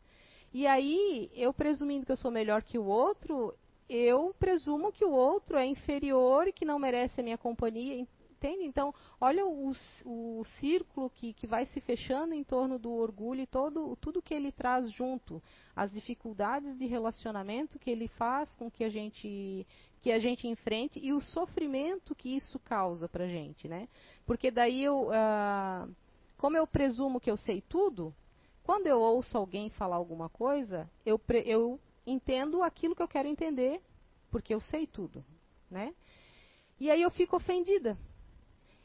E 0.53 0.65
aí, 0.65 1.29
eu 1.35 1.53
presumindo 1.53 2.05
que 2.05 2.11
eu 2.11 2.17
sou 2.17 2.31
melhor 2.31 2.63
que 2.63 2.77
o 2.77 2.85
outro, 2.85 3.53
eu 3.87 4.35
presumo 4.39 4.91
que 4.91 5.05
o 5.05 5.11
outro 5.11 5.57
é 5.57 5.65
inferior 5.65 6.47
e 6.47 6.53
que 6.53 6.65
não 6.65 6.79
merece 6.79 7.19
a 7.19 7.23
minha 7.23 7.37
companhia. 7.37 8.05
Entende? 8.39 8.63
Então, 8.63 8.93
olha 9.19 9.45
o, 9.45 9.73
o 10.05 10.45
círculo 10.59 11.09
que, 11.09 11.33
que 11.33 11.45
vai 11.45 11.65
se 11.65 11.81
fechando 11.81 12.33
em 12.33 12.43
torno 12.43 12.79
do 12.79 12.89
orgulho 12.89 13.41
e 13.41 13.47
todo, 13.47 13.97
tudo 13.97 14.21
que 14.21 14.33
ele 14.33 14.49
traz 14.49 14.89
junto. 14.91 15.43
As 15.75 15.91
dificuldades 15.91 16.77
de 16.77 16.85
relacionamento 16.85 17.77
que 17.77 17.89
ele 17.89 18.07
faz 18.07 18.55
com 18.55 18.71
que 18.71 18.85
a 18.85 18.89
gente, 18.89 19.67
que 20.01 20.09
a 20.09 20.19
gente 20.19 20.47
enfrente 20.47 20.99
e 20.99 21.11
o 21.11 21.19
sofrimento 21.19 22.15
que 22.15 22.29
isso 22.29 22.57
causa 22.59 23.09
para 23.09 23.25
a 23.25 23.27
gente. 23.27 23.67
Né? 23.67 23.89
Porque 24.25 24.49
daí 24.49 24.83
eu. 24.83 25.09
Ah, 25.11 25.85
como 26.37 26.55
eu 26.55 26.65
presumo 26.65 27.19
que 27.19 27.29
eu 27.29 27.35
sei 27.35 27.61
tudo, 27.67 28.15
quando 28.69 28.85
eu 28.85 28.99
ouço 28.99 29.35
alguém 29.35 29.71
falar 29.71 29.95
alguma 29.95 30.29
coisa, 30.29 30.87
eu, 31.03 31.19
eu 31.43 31.79
entendo 32.05 32.61
aquilo 32.61 32.95
que 32.95 33.01
eu 33.01 33.07
quero 33.07 33.27
entender, 33.27 33.81
porque 34.29 34.53
eu 34.53 34.61
sei 34.61 34.85
tudo, 34.85 35.25
né? 35.71 35.91
E 36.79 36.91
aí 36.91 37.01
eu 37.01 37.09
fico 37.09 37.35
ofendida. 37.35 37.97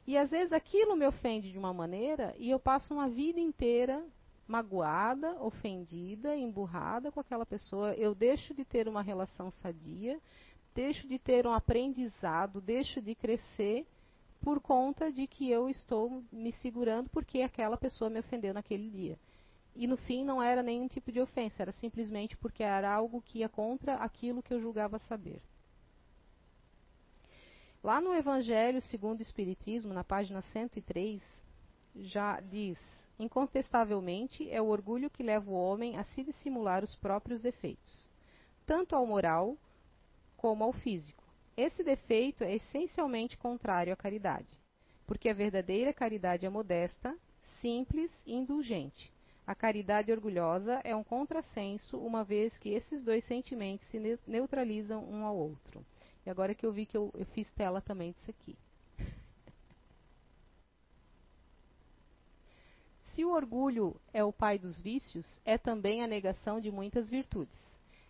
E 0.07 0.16
às 0.16 0.31
vezes 0.31 0.55
aquilo 0.55 0.97
me 0.97 1.07
ofende 1.07 1.53
de 1.53 1.59
uma 1.59 1.75
maneira 1.75 2.35
e 2.38 2.49
eu 2.49 2.59
passo 2.59 2.94
uma 2.94 3.11
vida 3.11 3.38
inteira 3.38 4.03
magoada, 4.49 5.37
ofendida, 5.42 6.35
emburrada 6.35 7.12
com 7.12 7.20
aquela 7.20 7.44
pessoa. 7.44 7.92
Eu 7.92 8.14
deixo 8.14 8.55
de 8.55 8.64
ter 8.64 8.88
uma 8.88 9.03
relação 9.03 9.51
sadia, 9.51 10.18
deixo 10.75 11.07
de 11.07 11.18
ter 11.18 11.47
um 11.47 11.53
aprendizado, 11.53 12.59
deixo 12.59 13.03
de 13.03 13.14
crescer 13.14 13.87
por 14.40 14.61
conta 14.61 15.12
de 15.12 15.27
que 15.27 15.51
eu 15.51 15.68
estou 15.68 16.25
me 16.33 16.53
segurando 16.53 17.11
porque 17.11 17.42
aquela 17.42 17.77
pessoa 17.77 18.09
me 18.09 18.20
ofendeu 18.20 18.55
naquele 18.55 18.88
dia. 18.88 19.18
E 19.76 19.87
no 19.87 19.96
fim 19.96 20.24
não 20.24 20.42
era 20.42 20.62
nenhum 20.62 20.87
tipo 20.87 21.10
de 21.10 21.20
ofensa, 21.20 21.62
era 21.62 21.72
simplesmente 21.72 22.37
porque 22.37 22.62
era 22.62 22.92
algo 22.92 23.20
que 23.20 23.40
ia 23.40 23.48
contra 23.48 23.96
aquilo 23.96 24.42
que 24.42 24.54
eu 24.54 24.60
julgava 24.60 24.98
saber. 25.00 25.42
Lá 27.82 28.00
no 28.00 28.14
Evangelho 28.14 28.80
segundo 28.80 29.18
o 29.18 29.22
Espiritismo, 29.22 29.92
na 29.92 30.04
página 30.04 30.40
103, 30.40 31.20
já 31.96 32.40
diz: 32.40 32.78
Incontestavelmente, 33.18 34.48
é 34.50 34.60
o 34.62 34.66
orgulho 34.66 35.10
que 35.10 35.22
leva 35.22 35.50
o 35.50 35.54
homem 35.54 35.96
a 35.96 36.04
se 36.04 36.24
dissimular 36.24 36.82
os 36.82 36.96
próprios 36.96 37.42
defeitos, 37.42 38.08
tanto 38.64 38.96
ao 38.96 39.06
moral 39.06 39.56
como 40.37 40.64
ao 40.64 40.72
físico. 40.72 41.22
Esse 41.56 41.84
defeito 41.84 42.42
é 42.42 42.54
essencialmente 42.54 43.37
contrário 43.37 43.92
à 43.92 43.96
caridade, 43.96 44.58
porque 45.06 45.28
a 45.28 45.34
verdadeira 45.34 45.92
caridade 45.92 46.44
é 46.44 46.48
modesta, 46.48 47.16
simples 47.60 48.10
e 48.26 48.34
indulgente. 48.34 49.13
A 49.46 49.54
caridade 49.54 50.11
orgulhosa 50.11 50.80
é 50.85 50.96
um 50.96 51.04
contrassenso, 51.04 51.98
uma 51.98 52.24
vez 52.24 52.57
que 52.59 52.70
esses 52.70 53.02
dois 53.02 53.22
sentimentos 53.24 53.87
se 53.88 54.00
neutralizam 54.26 55.04
um 55.04 55.24
ao 55.24 55.37
outro. 55.37 55.85
E 56.24 56.30
agora 56.30 56.54
que 56.54 56.64
eu 56.64 56.72
vi 56.72 56.87
que 56.87 56.96
eu, 56.96 57.11
eu 57.14 57.26
fiz 57.26 57.50
tela 57.52 57.83
também 57.83 58.12
disso 58.12 58.30
aqui. 58.30 58.57
Se 63.12 63.22
o 63.22 63.33
orgulho 63.33 63.94
é 64.14 64.24
o 64.24 64.33
pai 64.33 64.59
dos 64.59 64.80
vícios, 64.80 65.38
é 65.44 65.59
também 65.59 66.02
a 66.02 66.07
negação 66.07 66.59
de 66.59 66.70
muitas 66.70 67.11
virtudes. 67.11 67.61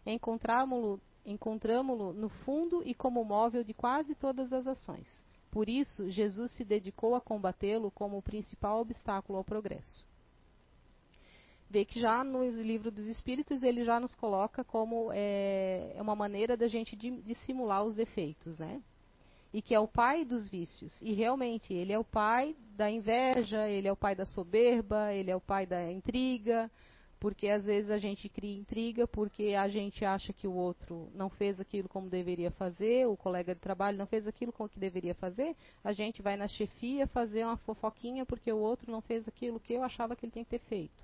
Encontramo-lo 0.07 1.01
encontramo 1.27 2.12
no 2.12 2.29
fundo 2.29 2.83
e 2.85 2.94
como 2.94 3.25
móvel 3.25 3.64
de 3.64 3.73
quase 3.73 4.14
todas 4.14 4.53
as 4.53 4.66
ações. 4.66 5.09
Por 5.51 5.68
isso, 5.68 6.11
Jesus 6.11 6.53
se 6.53 6.64
dedicou 6.64 7.14
a 7.14 7.20
combatê-lo 7.20 7.90
como 7.90 8.18
o 8.18 8.23
principal 8.23 8.81
obstáculo 8.81 9.38
ao 9.38 9.44
progresso. 9.44 10.07
Vê 11.68 11.85
que 11.85 11.98
já 11.98 12.22
no 12.22 12.48
livro 12.50 12.90
dos 12.90 13.07
Espíritos 13.07 13.62
ele 13.62 13.85
já 13.85 13.98
nos 13.98 14.14
coloca 14.14 14.62
como 14.62 15.11
é, 15.12 15.96
uma 15.98 16.14
maneira 16.14 16.57
da 16.57 16.68
gente 16.68 16.94
dissimular 16.96 17.85
os 17.85 17.94
defeitos, 17.94 18.59
né? 18.59 18.81
e 19.55 19.62
que 19.62 19.72
é 19.72 19.79
o 19.79 19.87
pai 19.87 20.24
dos 20.24 20.48
vícios. 20.48 21.00
E 21.00 21.12
realmente, 21.12 21.72
ele 21.72 21.92
é 21.92 21.98
o 21.98 22.03
pai 22.03 22.57
da 22.77 22.90
inveja, 22.90 23.68
ele 23.68 23.87
é 23.87 23.92
o 23.92 23.96
pai 23.96 24.16
da 24.16 24.27
soberba, 24.27 25.14
ele 25.14 25.31
é 25.31 25.37
o 25.37 25.40
pai 25.40 25.64
da 25.64 25.92
intriga, 25.92 26.68
porque 27.20 27.48
às 27.48 27.64
vezes 27.64 27.88
a 27.88 27.96
gente 27.96 28.29
cria 28.29 28.59
intriga 28.59 29.07
porque 29.07 29.55
a 29.57 29.68
gente 29.68 30.05
acha 30.05 30.33
que 30.33 30.48
o 30.48 30.53
outro 30.53 31.09
não 31.14 31.31
fez 31.31 31.61
aquilo 31.61 31.88
como 31.88 32.11
deveria 32.11 32.50
fazer, 32.50 33.07
o 33.07 33.16
colega 33.16 33.55
de 33.55 33.61
trabalho 33.61 33.96
não 33.96 34.09
fez 34.09 34.27
aquilo 34.27 34.53
como 34.53 34.68
que 34.68 34.81
deveria 34.81 35.14
fazer, 35.14 35.57
a 35.85 35.92
gente 35.92 36.20
vai 36.20 36.37
na 36.37 36.48
chefia 36.48 37.07
fazer 37.07 37.44
uma 37.44 37.57
fofoquinha 37.59 38.27
porque 38.27 38.53
o 38.53 38.59
outro 38.59 38.90
não 38.90 39.00
fez 39.00 39.29
aquilo 39.29 39.61
que 39.61 39.72
eu 39.72 39.85
achava 39.85 40.16
que 40.16 40.27
ele 40.27 40.33
tinha 40.33 40.44
que 40.44 40.50
ter 40.50 40.66
feito. 40.68 41.04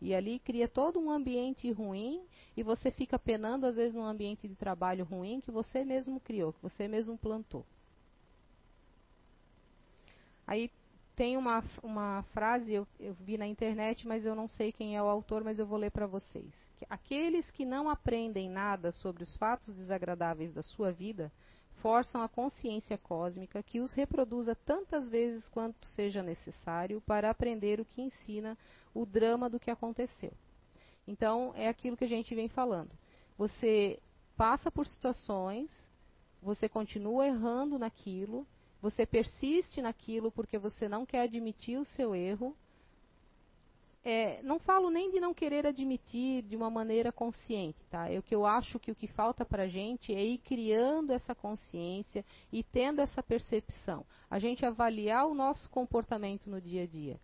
E 0.00 0.14
ali 0.14 0.38
cria 0.38 0.68
todo 0.68 1.00
um 1.00 1.10
ambiente 1.10 1.70
ruim 1.72 2.22
e 2.56 2.62
você 2.62 2.90
fica 2.90 3.18
penando 3.18 3.66
às 3.66 3.76
vezes 3.76 3.94
num 3.94 4.04
ambiente 4.04 4.46
de 4.46 4.54
trabalho 4.54 5.04
ruim 5.04 5.40
que 5.40 5.50
você 5.50 5.84
mesmo 5.84 6.20
criou, 6.20 6.52
que 6.52 6.62
você 6.62 6.86
mesmo 6.86 7.18
plantou. 7.18 7.64
Aí 10.46 10.70
tem 11.16 11.36
uma, 11.36 11.64
uma 11.82 12.22
frase, 12.32 12.72
eu, 12.72 12.86
eu 13.00 13.12
vi 13.14 13.36
na 13.36 13.46
internet, 13.46 14.06
mas 14.06 14.24
eu 14.24 14.36
não 14.36 14.46
sei 14.46 14.70
quem 14.70 14.96
é 14.96 15.02
o 15.02 15.08
autor, 15.08 15.42
mas 15.42 15.58
eu 15.58 15.66
vou 15.66 15.76
ler 15.76 15.90
para 15.90 16.06
vocês. 16.06 16.52
Que 16.76 16.86
aqueles 16.88 17.50
que 17.50 17.64
não 17.64 17.90
aprendem 17.90 18.48
nada 18.48 18.92
sobre 18.92 19.24
os 19.24 19.36
fatos 19.36 19.74
desagradáveis 19.74 20.54
da 20.54 20.62
sua 20.62 20.92
vida 20.92 21.32
forçam 21.82 22.22
a 22.22 22.28
consciência 22.28 22.96
cósmica 22.96 23.62
que 23.62 23.80
os 23.80 23.92
reproduza 23.92 24.54
tantas 24.54 25.08
vezes 25.08 25.48
quanto 25.48 25.84
seja 25.86 26.22
necessário 26.22 27.00
para 27.00 27.30
aprender 27.30 27.80
o 27.80 27.84
que 27.84 28.00
ensina 28.00 28.56
o 29.00 29.06
drama 29.06 29.48
do 29.48 29.60
que 29.60 29.70
aconteceu. 29.70 30.32
Então, 31.06 31.52
é 31.54 31.68
aquilo 31.68 31.96
que 31.96 32.04
a 32.04 32.08
gente 32.08 32.34
vem 32.34 32.48
falando. 32.48 32.90
Você 33.36 34.00
passa 34.36 34.70
por 34.70 34.86
situações, 34.86 35.70
você 36.42 36.68
continua 36.68 37.26
errando 37.26 37.78
naquilo, 37.78 38.46
você 38.82 39.06
persiste 39.06 39.80
naquilo 39.80 40.30
porque 40.30 40.58
você 40.58 40.88
não 40.88 41.06
quer 41.06 41.22
admitir 41.22 41.78
o 41.78 41.84
seu 41.84 42.14
erro. 42.14 42.56
É, 44.04 44.40
não 44.42 44.58
falo 44.58 44.90
nem 44.90 45.10
de 45.10 45.20
não 45.20 45.34
querer 45.34 45.66
admitir 45.66 46.42
de 46.42 46.56
uma 46.56 46.70
maneira 46.70 47.12
consciente, 47.12 47.78
tá? 47.90 48.08
É 48.08 48.18
o 48.18 48.22
que 48.22 48.34
eu 48.34 48.46
acho 48.46 48.78
que 48.78 48.90
o 48.90 48.94
que 48.94 49.06
falta 49.06 49.44
para 49.44 49.64
a 49.64 49.68
gente 49.68 50.14
é 50.14 50.24
ir 50.24 50.38
criando 50.38 51.12
essa 51.12 51.34
consciência 51.34 52.24
e 52.52 52.62
tendo 52.62 53.00
essa 53.00 53.22
percepção. 53.22 54.06
A 54.30 54.38
gente 54.38 54.64
avaliar 54.64 55.26
o 55.26 55.34
nosso 55.34 55.68
comportamento 55.70 56.48
no 56.48 56.60
dia 56.60 56.84
a 56.84 56.86
dia. 56.86 57.20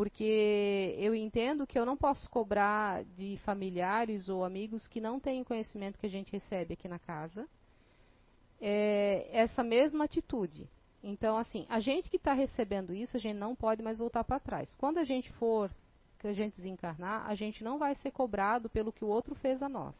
Porque 0.00 0.96
eu 0.96 1.14
entendo 1.14 1.66
que 1.66 1.78
eu 1.78 1.84
não 1.84 1.94
posso 1.94 2.30
cobrar 2.30 3.04
de 3.04 3.38
familiares 3.44 4.30
ou 4.30 4.46
amigos 4.46 4.88
que 4.88 4.98
não 4.98 5.20
têm 5.20 5.42
o 5.42 5.44
conhecimento 5.44 5.98
que 5.98 6.06
a 6.06 6.08
gente 6.08 6.32
recebe 6.32 6.72
aqui 6.72 6.88
na 6.88 6.98
casa 6.98 7.46
é, 8.58 9.28
essa 9.30 9.62
mesma 9.62 10.06
atitude. 10.06 10.66
Então, 11.04 11.36
assim, 11.36 11.66
a 11.68 11.80
gente 11.80 12.08
que 12.08 12.16
está 12.16 12.32
recebendo 12.32 12.94
isso, 12.94 13.14
a 13.14 13.20
gente 13.20 13.36
não 13.36 13.54
pode 13.54 13.82
mais 13.82 13.98
voltar 13.98 14.24
para 14.24 14.40
trás. 14.40 14.74
Quando 14.76 14.96
a 14.96 15.04
gente 15.04 15.30
for, 15.34 15.70
que 16.18 16.26
a 16.26 16.32
gente 16.32 16.56
desencarnar, 16.56 17.28
a 17.28 17.34
gente 17.34 17.62
não 17.62 17.76
vai 17.78 17.94
ser 17.96 18.10
cobrado 18.10 18.70
pelo 18.70 18.94
que 18.94 19.04
o 19.04 19.08
outro 19.08 19.34
fez 19.34 19.62
a 19.62 19.68
nós. 19.68 19.94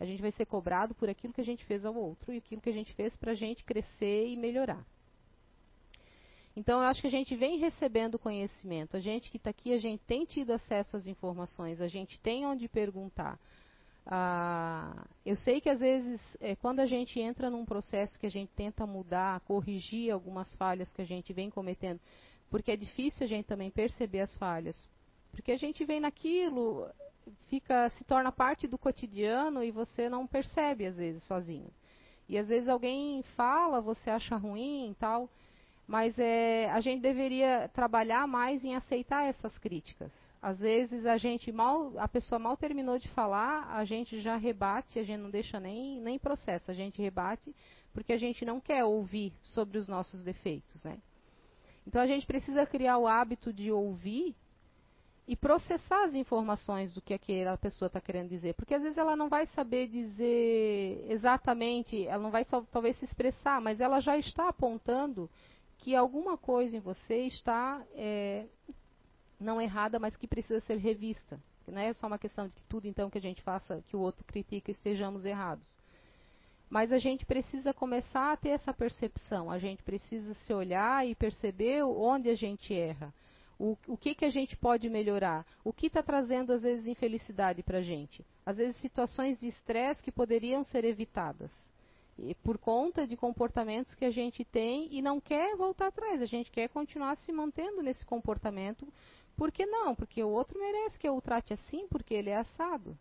A 0.00 0.04
gente 0.04 0.20
vai 0.20 0.32
ser 0.32 0.46
cobrado 0.46 0.96
por 0.96 1.08
aquilo 1.08 1.32
que 1.32 1.40
a 1.40 1.44
gente 1.44 1.64
fez 1.64 1.84
ao 1.84 1.94
outro 1.94 2.32
e 2.32 2.38
aquilo 2.38 2.60
que 2.60 2.70
a 2.70 2.74
gente 2.74 2.92
fez 2.92 3.16
para 3.16 3.30
a 3.30 3.36
gente 3.36 3.62
crescer 3.62 4.26
e 4.26 4.36
melhorar. 4.36 4.84
Então, 6.58 6.82
eu 6.82 6.88
acho 6.88 7.00
que 7.00 7.06
a 7.06 7.10
gente 7.10 7.36
vem 7.36 7.56
recebendo 7.58 8.18
conhecimento. 8.18 8.96
A 8.96 9.00
gente 9.00 9.30
que 9.30 9.36
está 9.36 9.50
aqui, 9.50 9.72
a 9.72 9.78
gente 9.78 10.02
tem 10.08 10.24
tido 10.24 10.52
acesso 10.52 10.96
às 10.96 11.06
informações, 11.06 11.80
a 11.80 11.86
gente 11.86 12.18
tem 12.18 12.44
onde 12.44 12.66
perguntar. 12.66 13.38
Ah, 14.04 15.06
eu 15.24 15.36
sei 15.36 15.60
que 15.60 15.70
às 15.70 15.78
vezes, 15.78 16.20
é, 16.40 16.56
quando 16.56 16.80
a 16.80 16.86
gente 16.86 17.20
entra 17.20 17.48
num 17.48 17.64
processo 17.64 18.18
que 18.18 18.26
a 18.26 18.30
gente 18.30 18.50
tenta 18.56 18.84
mudar, 18.84 19.38
corrigir 19.42 20.10
algumas 20.10 20.52
falhas 20.56 20.92
que 20.92 21.00
a 21.00 21.04
gente 21.04 21.32
vem 21.32 21.48
cometendo, 21.48 22.00
porque 22.50 22.72
é 22.72 22.76
difícil 22.76 23.24
a 23.24 23.28
gente 23.28 23.46
também 23.46 23.70
perceber 23.70 24.22
as 24.22 24.36
falhas, 24.36 24.90
porque 25.30 25.52
a 25.52 25.56
gente 25.56 25.84
vem 25.84 26.00
naquilo, 26.00 26.90
fica, 27.46 27.88
se 27.90 28.02
torna 28.02 28.32
parte 28.32 28.66
do 28.66 28.76
cotidiano 28.76 29.62
e 29.62 29.70
você 29.70 30.08
não 30.08 30.26
percebe 30.26 30.86
às 30.86 30.96
vezes 30.96 31.22
sozinho. 31.22 31.70
E 32.28 32.36
às 32.36 32.48
vezes 32.48 32.68
alguém 32.68 33.22
fala, 33.36 33.80
você 33.80 34.10
acha 34.10 34.36
ruim 34.36 34.90
e 34.90 34.94
tal, 34.96 35.30
mas 35.88 36.16
é, 36.18 36.70
a 36.70 36.80
gente 36.80 37.00
deveria 37.00 37.68
trabalhar 37.74 38.28
mais 38.28 38.62
em 38.62 38.76
aceitar 38.76 39.24
essas 39.24 39.58
críticas 39.58 40.12
às 40.40 40.60
vezes 40.60 41.04
a 41.04 41.16
gente 41.16 41.50
mal, 41.50 41.92
a 41.98 42.06
pessoa 42.06 42.38
mal 42.38 42.56
terminou 42.56 42.98
de 42.98 43.08
falar, 43.08 43.68
a 43.74 43.84
gente 43.84 44.20
já 44.20 44.36
rebate, 44.36 44.98
a 44.98 45.02
gente 45.02 45.20
não 45.20 45.30
deixa 45.30 45.58
nem, 45.58 46.00
nem 46.00 46.18
processa, 46.18 46.70
a 46.70 46.74
gente 46.74 47.02
rebate 47.02 47.54
porque 47.92 48.12
a 48.12 48.18
gente 48.18 48.44
não 48.44 48.60
quer 48.60 48.84
ouvir 48.84 49.32
sobre 49.42 49.78
os 49.78 49.88
nossos 49.88 50.22
defeitos, 50.22 50.84
né? 50.84 50.98
Então 51.86 52.00
a 52.00 52.06
gente 52.06 52.26
precisa 52.26 52.64
criar 52.66 52.98
o 52.98 53.08
hábito 53.08 53.52
de 53.52 53.72
ouvir 53.72 54.36
e 55.26 55.34
processar 55.34 56.04
as 56.04 56.14
informações 56.14 56.94
do 56.94 57.02
que 57.02 57.12
aquela 57.12 57.56
pessoa 57.56 57.88
está 57.88 58.00
querendo 58.00 58.28
dizer, 58.28 58.54
porque 58.54 58.74
às 58.74 58.82
vezes 58.82 58.96
ela 58.96 59.16
não 59.16 59.28
vai 59.28 59.46
saber 59.46 59.88
dizer 59.88 61.04
exatamente, 61.08 62.06
ela 62.06 62.22
não 62.22 62.30
vai 62.30 62.44
talvez 62.70 62.96
se 62.98 63.04
expressar, 63.04 63.60
mas 63.60 63.80
ela 63.80 63.98
já 64.00 64.16
está 64.16 64.48
apontando 64.48 65.28
que 65.88 65.96
alguma 65.96 66.36
coisa 66.36 66.76
em 66.76 66.80
você 66.80 67.22
está 67.22 67.82
é, 67.94 68.44
não 69.40 69.58
errada, 69.58 69.98
mas 69.98 70.14
que 70.18 70.28
precisa 70.28 70.60
ser 70.60 70.76
revista. 70.76 71.40
Não 71.66 71.80
é 71.80 71.94
só 71.94 72.06
uma 72.06 72.18
questão 72.18 72.46
de 72.46 72.54
que 72.54 72.62
tudo 72.64 72.86
então 72.86 73.08
que 73.08 73.16
a 73.16 73.20
gente 73.22 73.40
faça, 73.40 73.82
que 73.88 73.96
o 73.96 74.00
outro 74.00 74.22
critica, 74.26 74.70
estejamos 74.70 75.24
errados. 75.24 75.78
Mas 76.68 76.92
a 76.92 76.98
gente 76.98 77.24
precisa 77.24 77.72
começar 77.72 78.34
a 78.34 78.36
ter 78.36 78.50
essa 78.50 78.74
percepção, 78.74 79.50
a 79.50 79.58
gente 79.58 79.82
precisa 79.82 80.34
se 80.34 80.52
olhar 80.52 81.08
e 81.08 81.14
perceber 81.14 81.82
onde 81.82 82.28
a 82.28 82.34
gente 82.34 82.74
erra. 82.74 83.10
O, 83.58 83.74
o 83.86 83.96
que, 83.96 84.14
que 84.14 84.26
a 84.26 84.30
gente 84.30 84.58
pode 84.58 84.90
melhorar? 84.90 85.46
O 85.64 85.72
que 85.72 85.86
está 85.86 86.02
trazendo, 86.02 86.52
às 86.52 86.60
vezes, 86.60 86.86
infelicidade 86.86 87.62
para 87.62 87.78
a 87.78 87.82
gente? 87.82 88.22
Às 88.44 88.58
vezes, 88.58 88.76
situações 88.82 89.38
de 89.38 89.46
estresse 89.46 90.02
que 90.02 90.12
poderiam 90.12 90.62
ser 90.64 90.84
evitadas. 90.84 91.50
Por 92.42 92.58
conta 92.58 93.06
de 93.06 93.16
comportamentos 93.16 93.94
que 93.94 94.04
a 94.04 94.10
gente 94.10 94.44
tem 94.44 94.88
e 94.92 95.00
não 95.00 95.20
quer 95.20 95.56
voltar 95.56 95.88
atrás. 95.88 96.20
A 96.20 96.26
gente 96.26 96.50
quer 96.50 96.68
continuar 96.68 97.16
se 97.16 97.32
mantendo 97.32 97.82
nesse 97.82 98.04
comportamento 98.04 98.86
por 99.38 99.52
que 99.52 99.64
não? 99.64 99.94
Porque 99.94 100.20
o 100.22 100.30
outro 100.30 100.58
merece 100.58 100.98
que 100.98 101.08
eu 101.08 101.16
o 101.16 101.22
trate 101.22 101.54
assim, 101.54 101.86
porque 101.86 102.12
ele 102.12 102.28
é 102.28 102.36
assado. 102.36 102.98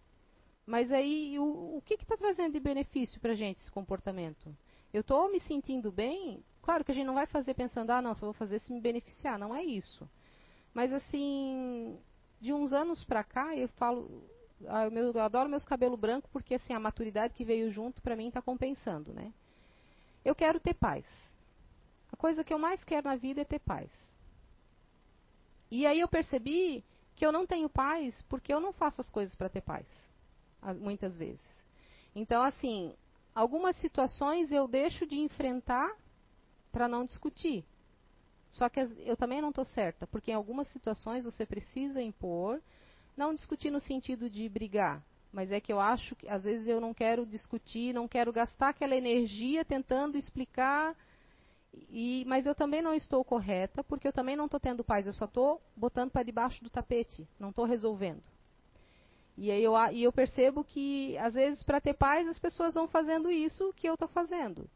Mas 0.67 0.91
aí, 0.91 1.39
o, 1.39 1.77
o 1.77 1.81
que 1.83 1.95
está 1.95 2.15
trazendo 2.15 2.53
de 2.53 2.59
benefício 2.59 3.19
para 3.19 3.31
a 3.31 3.35
gente 3.35 3.59
esse 3.59 3.71
comportamento? 3.71 4.55
Eu 4.93 5.01
estou 5.01 5.31
me 5.31 5.39
sentindo 5.39 5.91
bem? 5.91 6.43
Claro 6.61 6.85
que 6.85 6.91
a 6.91 6.93
gente 6.93 7.07
não 7.07 7.15
vai 7.15 7.25
fazer 7.25 7.55
pensando, 7.55 7.89
ah, 7.89 8.03
não, 8.03 8.13
só 8.13 8.27
vou 8.27 8.33
fazer 8.33 8.59
se 8.59 8.71
me 8.71 8.79
beneficiar. 8.79 9.39
Não 9.39 9.55
é 9.55 9.63
isso. 9.63 10.07
Mas, 10.75 10.93
assim, 10.93 11.97
de 12.39 12.53
uns 12.53 12.71
anos 12.71 13.03
para 13.03 13.23
cá, 13.23 13.55
eu 13.55 13.67
falo, 13.69 14.23
ah, 14.67 14.85
eu, 14.85 15.21
adoro 15.21 15.49
meus 15.49 15.65
cabelos 15.65 15.99
brancos 15.99 16.29
porque, 16.31 16.55
assim, 16.55 16.73
a 16.73 16.79
maturidade 16.79 17.33
que 17.33 17.45
veio 17.45 17.71
junto, 17.71 18.01
para 18.01 18.15
mim, 18.15 18.27
está 18.27 18.41
compensando, 18.41 19.13
né? 19.13 19.31
Eu 20.25 20.33
quero 20.33 20.59
ter 20.59 20.73
paz. 20.73 21.05
A 22.11 22.15
coisa 22.15 22.43
que 22.43 22.53
eu 22.53 22.59
mais 22.59 22.83
quero 22.83 23.07
na 23.07 23.15
vida 23.15 23.41
é 23.41 23.45
ter 23.45 23.59
paz. 23.59 23.89
E 25.69 25.85
aí 25.85 25.99
eu 25.99 26.07
percebi 26.07 26.83
que 27.15 27.25
eu 27.25 27.31
não 27.31 27.45
tenho 27.45 27.69
paz 27.69 28.21
porque 28.23 28.53
eu 28.53 28.59
não 28.59 28.71
faço 28.71 29.01
as 29.01 29.09
coisas 29.09 29.35
para 29.35 29.49
ter 29.49 29.61
paz, 29.61 29.85
muitas 30.79 31.15
vezes. 31.17 31.41
Então, 32.15 32.41
assim, 32.41 32.95
algumas 33.35 33.75
situações 33.77 34.51
eu 34.51 34.67
deixo 34.67 35.05
de 35.05 35.17
enfrentar 35.17 35.93
para 36.71 36.87
não 36.87 37.05
discutir. 37.05 37.65
Só 38.49 38.69
que 38.69 38.79
eu 38.79 39.17
também 39.17 39.41
não 39.41 39.49
estou 39.49 39.65
certa, 39.65 40.07
porque 40.07 40.31
em 40.31 40.33
algumas 40.33 40.67
situações 40.69 41.25
você 41.25 41.45
precisa 41.45 42.01
impor, 42.01 42.61
não 43.17 43.33
discutir 43.33 43.71
no 43.71 43.81
sentido 43.81 44.29
de 44.29 44.47
brigar, 44.47 45.03
mas 45.31 45.51
é 45.51 45.59
que 45.59 45.73
eu 45.73 45.79
acho 45.79 46.15
que 46.15 46.27
às 46.29 46.43
vezes 46.43 46.67
eu 46.67 46.79
não 46.79 46.93
quero 46.93 47.25
discutir, 47.25 47.93
não 47.93 48.07
quero 48.07 48.31
gastar 48.31 48.69
aquela 48.69 48.95
energia 48.95 49.65
tentando 49.65 50.17
explicar, 50.17 50.95
e, 51.89 52.23
mas 52.25 52.45
eu 52.45 52.55
também 52.55 52.81
não 52.81 52.93
estou 52.93 53.23
correta, 53.23 53.83
porque 53.83 54.07
eu 54.07 54.13
também 54.13 54.35
não 54.35 54.45
estou 54.45 54.59
tendo 54.59 54.83
paz, 54.83 55.05
eu 55.05 55.13
só 55.13 55.25
estou 55.25 55.61
botando 55.75 56.11
para 56.11 56.23
debaixo 56.23 56.63
do 56.63 56.69
tapete, 56.69 57.27
não 57.39 57.49
estou 57.49 57.65
resolvendo. 57.65 58.23
E 59.37 59.51
eu, 59.51 59.73
e 59.91 60.03
eu 60.03 60.11
percebo 60.11 60.63
que, 60.63 61.15
às 61.19 61.35
vezes, 61.35 61.61
para 61.61 61.79
ter 61.79 61.93
paz, 61.93 62.27
as 62.27 62.39
pessoas 62.39 62.73
vão 62.73 62.87
fazendo 62.87 63.29
isso 63.29 63.71
que 63.75 63.87
eu 63.87 63.93
estou 63.93 64.07
fazendo. 64.07 64.67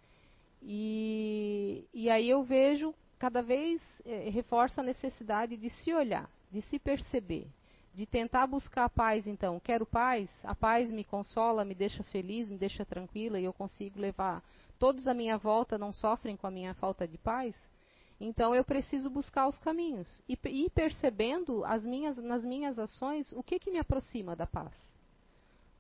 E, 0.62 1.88
e 1.92 2.10
aí 2.12 2.30
eu 2.30 2.44
vejo, 2.44 2.94
cada 3.18 3.42
vez 3.42 3.82
eh, 4.06 4.30
reforça 4.30 4.82
a 4.82 4.84
necessidade 4.84 5.58
de 5.58 5.70
se 5.72 5.92
olhar, 5.92 6.30
de 6.52 6.62
se 6.62 6.78
perceber, 6.78 7.48
de 7.94 8.06
tentar 8.06 8.48
buscar 8.48 8.86
a 8.86 8.90
paz, 8.90 9.28
então. 9.28 9.60
Quero 9.60 9.86
paz, 9.86 10.30
a 10.44 10.56
paz 10.56 10.92
me 10.92 11.04
consola, 11.04 11.66
me 11.66 11.76
deixa 11.76 12.04
feliz, 12.04 12.50
me 12.50 12.58
deixa 12.58 12.86
tranquila 12.86 13.40
e 13.40 13.44
eu 13.44 13.54
consigo 13.54 14.00
levar. 14.00 14.44
Todos 14.80 15.08
à 15.08 15.14
minha 15.14 15.38
volta 15.38 15.78
não 15.78 15.92
sofrem 15.92 16.38
com 16.38 16.48
a 16.48 16.52
minha 16.52 16.74
falta 16.74 17.08
de 17.08 17.18
paz. 17.18 17.56
Então 18.20 18.54
eu 18.54 18.64
preciso 18.64 19.10
buscar 19.10 19.48
os 19.48 19.58
caminhos 19.58 20.22
e 20.30 20.38
ir 20.46 20.70
percebendo 20.70 21.64
minhas, 21.84 22.18
nas 22.18 22.46
minhas 22.46 22.78
ações 22.78 23.32
o 23.34 23.42
que, 23.42 23.60
que 23.60 23.72
me 23.72 23.80
aproxima 23.80 24.36
da 24.36 24.46
paz. 24.46 24.74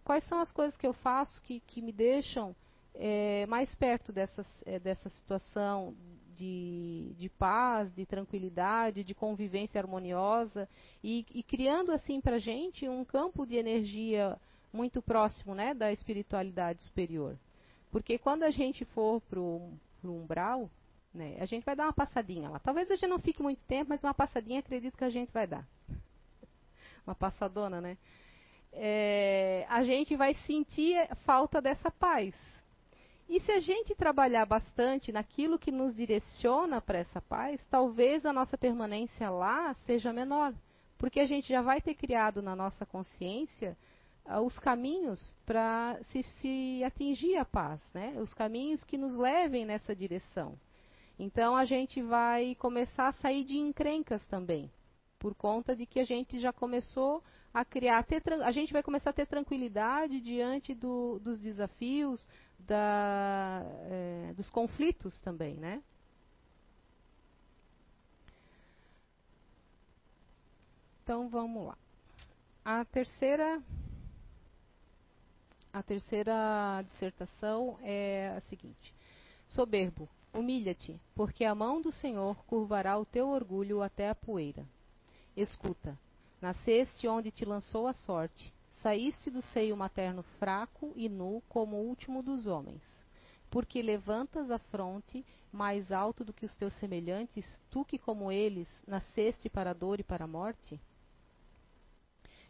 Quais 0.04 0.24
são 0.24 0.39
as 0.39 0.52
coisas 0.52 0.76
que 0.76 0.88
eu 0.88 0.93
faço 0.93 1.41
que, 1.43 1.60
que 1.62 1.82
me 1.82 1.91
deixam 1.91 2.56
é, 2.95 3.45
mais 3.45 3.74
perto 3.76 4.12
dessas, 4.12 4.47
é, 4.65 4.80
dessa 4.80 5.08
situação 5.10 5.95
de, 6.41 7.13
de, 7.17 7.30
paz, 7.30 7.93
de 7.93 8.04
tranquilidade, 8.04 9.04
de 9.04 9.13
convivência 9.13 9.80
harmoniosa 9.80 10.67
e, 11.04 11.23
e 11.36 11.43
criando 11.43 11.91
assim 11.91 12.19
para 12.19 12.38
a 12.38 12.39
gente 12.39 12.89
um 12.89 13.06
campo 13.06 13.45
de 13.45 13.56
energia 13.58 14.36
muito 14.73 15.04
próximo 15.04 15.54
né, 15.54 15.75
da 15.75 15.91
espiritualidade 15.91 16.82
superior. 16.82 17.38
Porque 17.91 18.17
quando 18.17 18.41
a 18.41 18.49
gente 18.49 18.84
for 18.86 19.21
para 19.21 19.39
o 19.39 19.77
umbral, 20.04 20.67
né? 21.13 21.36
A 21.39 21.45
gente 21.45 21.63
vai 21.63 21.75
dar 21.75 21.84
uma 21.84 21.93
passadinha 21.93 22.49
lá. 22.49 22.58
Talvez 22.58 22.89
a 22.89 22.95
gente 22.95 23.10
não 23.10 23.19
fique 23.19 23.43
muito 23.43 23.62
tempo, 23.67 23.89
mas 23.89 24.04
uma 24.04 24.13
passadinha 24.13 24.62
acredito 24.62 24.97
que 24.97 25.04
a 25.04 25.10
gente 25.10 25.32
vai 25.32 25.45
dar. 25.45 25.67
Uma 27.06 27.13
passadona, 27.13 27.82
né? 27.82 27.97
É, 28.71 29.65
a 29.67 29.84
gente 29.84 30.15
vai 30.15 30.34
sentir 30.45 30.95
falta 31.25 31.62
dessa 31.62 31.91
paz. 31.91 32.34
E 33.32 33.39
se 33.39 33.52
a 33.54 33.62
gente 33.62 33.96
trabalhar 33.96 34.46
bastante 34.46 35.10
naquilo 35.10 35.58
que 35.58 35.72
nos 35.72 35.96
direciona 35.96 36.82
para 36.82 36.98
essa 36.98 37.22
paz, 37.22 37.65
talvez 37.70 38.26
a 38.26 38.34
nossa 38.34 38.58
permanência 38.58 39.30
lá 39.30 39.74
seja 39.86 40.12
menor. 40.12 40.54
Porque 40.98 41.17
a 41.22 41.26
gente 41.26 41.48
já 41.48 41.62
vai 41.62 41.80
ter 41.80 41.96
criado 41.96 42.41
na 42.41 42.58
nossa 42.58 42.86
consciência 42.86 43.78
uh, 44.26 44.41
os 44.41 44.60
caminhos 44.60 45.34
para 45.46 45.98
se, 46.12 46.24
se 46.24 46.84
atingir 46.84 47.38
a 47.38 47.46
paz, 47.46 47.80
né? 47.94 48.17
os 48.20 48.34
caminhos 48.34 48.84
que 48.84 48.98
nos 48.98 49.15
levem 49.15 49.65
nessa 49.65 49.96
direção. 49.96 50.60
Então 51.17 51.56
a 51.56 51.63
gente 51.63 52.02
vai 52.02 52.54
começar 52.56 53.08
a 53.08 53.13
sair 53.13 53.46
de 53.46 53.58
encrencas 53.58 54.26
também, 54.26 54.70
por 55.17 55.34
conta 55.36 55.74
de 55.74 55.86
que 55.86 56.02
a 56.02 56.06
gente 56.06 56.38
já 56.38 56.52
começou 56.52 57.24
a 57.54 57.65
criar, 57.65 58.04
ter, 58.04 58.24
a 58.44 58.52
gente 58.52 58.72
vai 58.72 58.82
começar 58.82 59.10
a 59.10 59.13
ter 59.13 59.26
tranquilidade 59.26 60.22
diante 60.22 60.74
do, 60.74 61.20
dos 61.20 61.39
desafios, 61.39 62.28
da, 62.67 63.62
é, 63.89 64.34
dos 64.36 64.50
conflitos 64.50 65.19
também, 65.21 65.56
né? 65.56 65.82
Então 71.04 71.30
vamos 71.30 71.67
lá. 71.67 71.78
A 72.63 72.86
terceira 72.86 73.62
a 75.74 75.82
terceira 75.82 76.84
dissertação 76.89 77.78
é 77.82 78.34
a 78.38 78.41
seguinte: 78.41 78.93
soberbo, 79.47 80.08
Humilha-te, 80.34 80.97
porque 81.13 81.43
a 81.43 81.54
mão 81.54 81.82
do 81.82 81.91
Senhor 81.91 82.36
curvará 82.45 82.97
o 82.97 83.06
teu 83.06 83.28
orgulho 83.28 83.82
até 83.82 84.10
a 84.10 84.15
poeira. 84.15 84.65
Escuta, 85.36 85.97
nasceste 86.41 87.06
onde 87.08 87.32
te 87.32 87.43
lançou 87.43 87.86
a 87.86 87.93
sorte, 87.93 88.54
saíste 88.82 89.30
do 89.30 89.41
seio 89.41 89.78
materno 89.78 90.24
fraco 90.39 90.91
e 90.96 91.08
nu 91.08 91.41
como 91.48 91.78
o 91.78 91.88
último 91.88 92.22
dos 92.24 92.48
homens. 92.48 92.82
Porque 93.50 93.82
levantas 93.82 94.50
a 94.50 94.58
fronte 94.58 95.26
mais 95.52 95.91
alto 95.91 96.24
do 96.24 96.34
que 96.34 96.46
os 96.46 96.56
teus 96.56 96.74
semelhantes, 96.76 97.46
tu 97.70 97.84
que 97.84 97.98
como 97.98 98.32
eles 98.32 98.67
nasceste 98.88 99.50
para 99.50 99.72
a 99.72 99.74
dor 99.74 100.00
e 100.00 100.04
para 100.04 100.24
a 100.24 100.28
morte? 100.28 100.80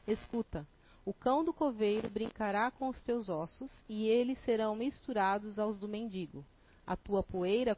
Escuta, 0.07 0.67
o 1.03 1.13
cão 1.13 1.43
do 1.43 1.51
coveiro 1.51 2.09
brincará 2.09 2.69
com 2.69 2.87
os 2.87 3.01
teus 3.01 3.27
ossos, 3.27 3.83
e 3.89 4.07
eles 4.07 4.37
serão 4.45 4.75
misturados 4.75 5.57
aos 5.57 5.79
do 5.79 5.87
mendigo 5.87 6.45
a 6.85 6.95
tua 6.95 7.23
poeira 7.23 7.75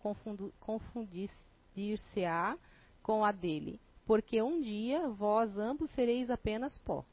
confundir-se-á 0.60 2.58
com 3.02 3.24
a 3.24 3.32
dele, 3.32 3.80
porque 4.06 4.42
um 4.42 4.60
dia 4.60 5.08
vós 5.10 5.58
ambos 5.58 5.92
sereis 5.92 6.30
apenas 6.30 6.78
pó. 6.80 7.06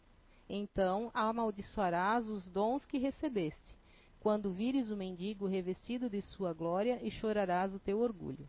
Então 0.53 1.13
amaldiçoarás 1.15 2.29
os 2.29 2.49
dons 2.49 2.85
que 2.85 2.99
recebeste, 2.99 3.79
quando 4.19 4.53
vires 4.53 4.91
o 4.91 4.97
mendigo 4.97 5.47
revestido 5.47 6.11
de 6.11 6.21
sua 6.21 6.53
glória, 6.53 6.99
e 7.01 7.09
chorarás 7.09 7.73
o 7.73 7.79
teu 7.79 8.01
orgulho. 8.01 8.49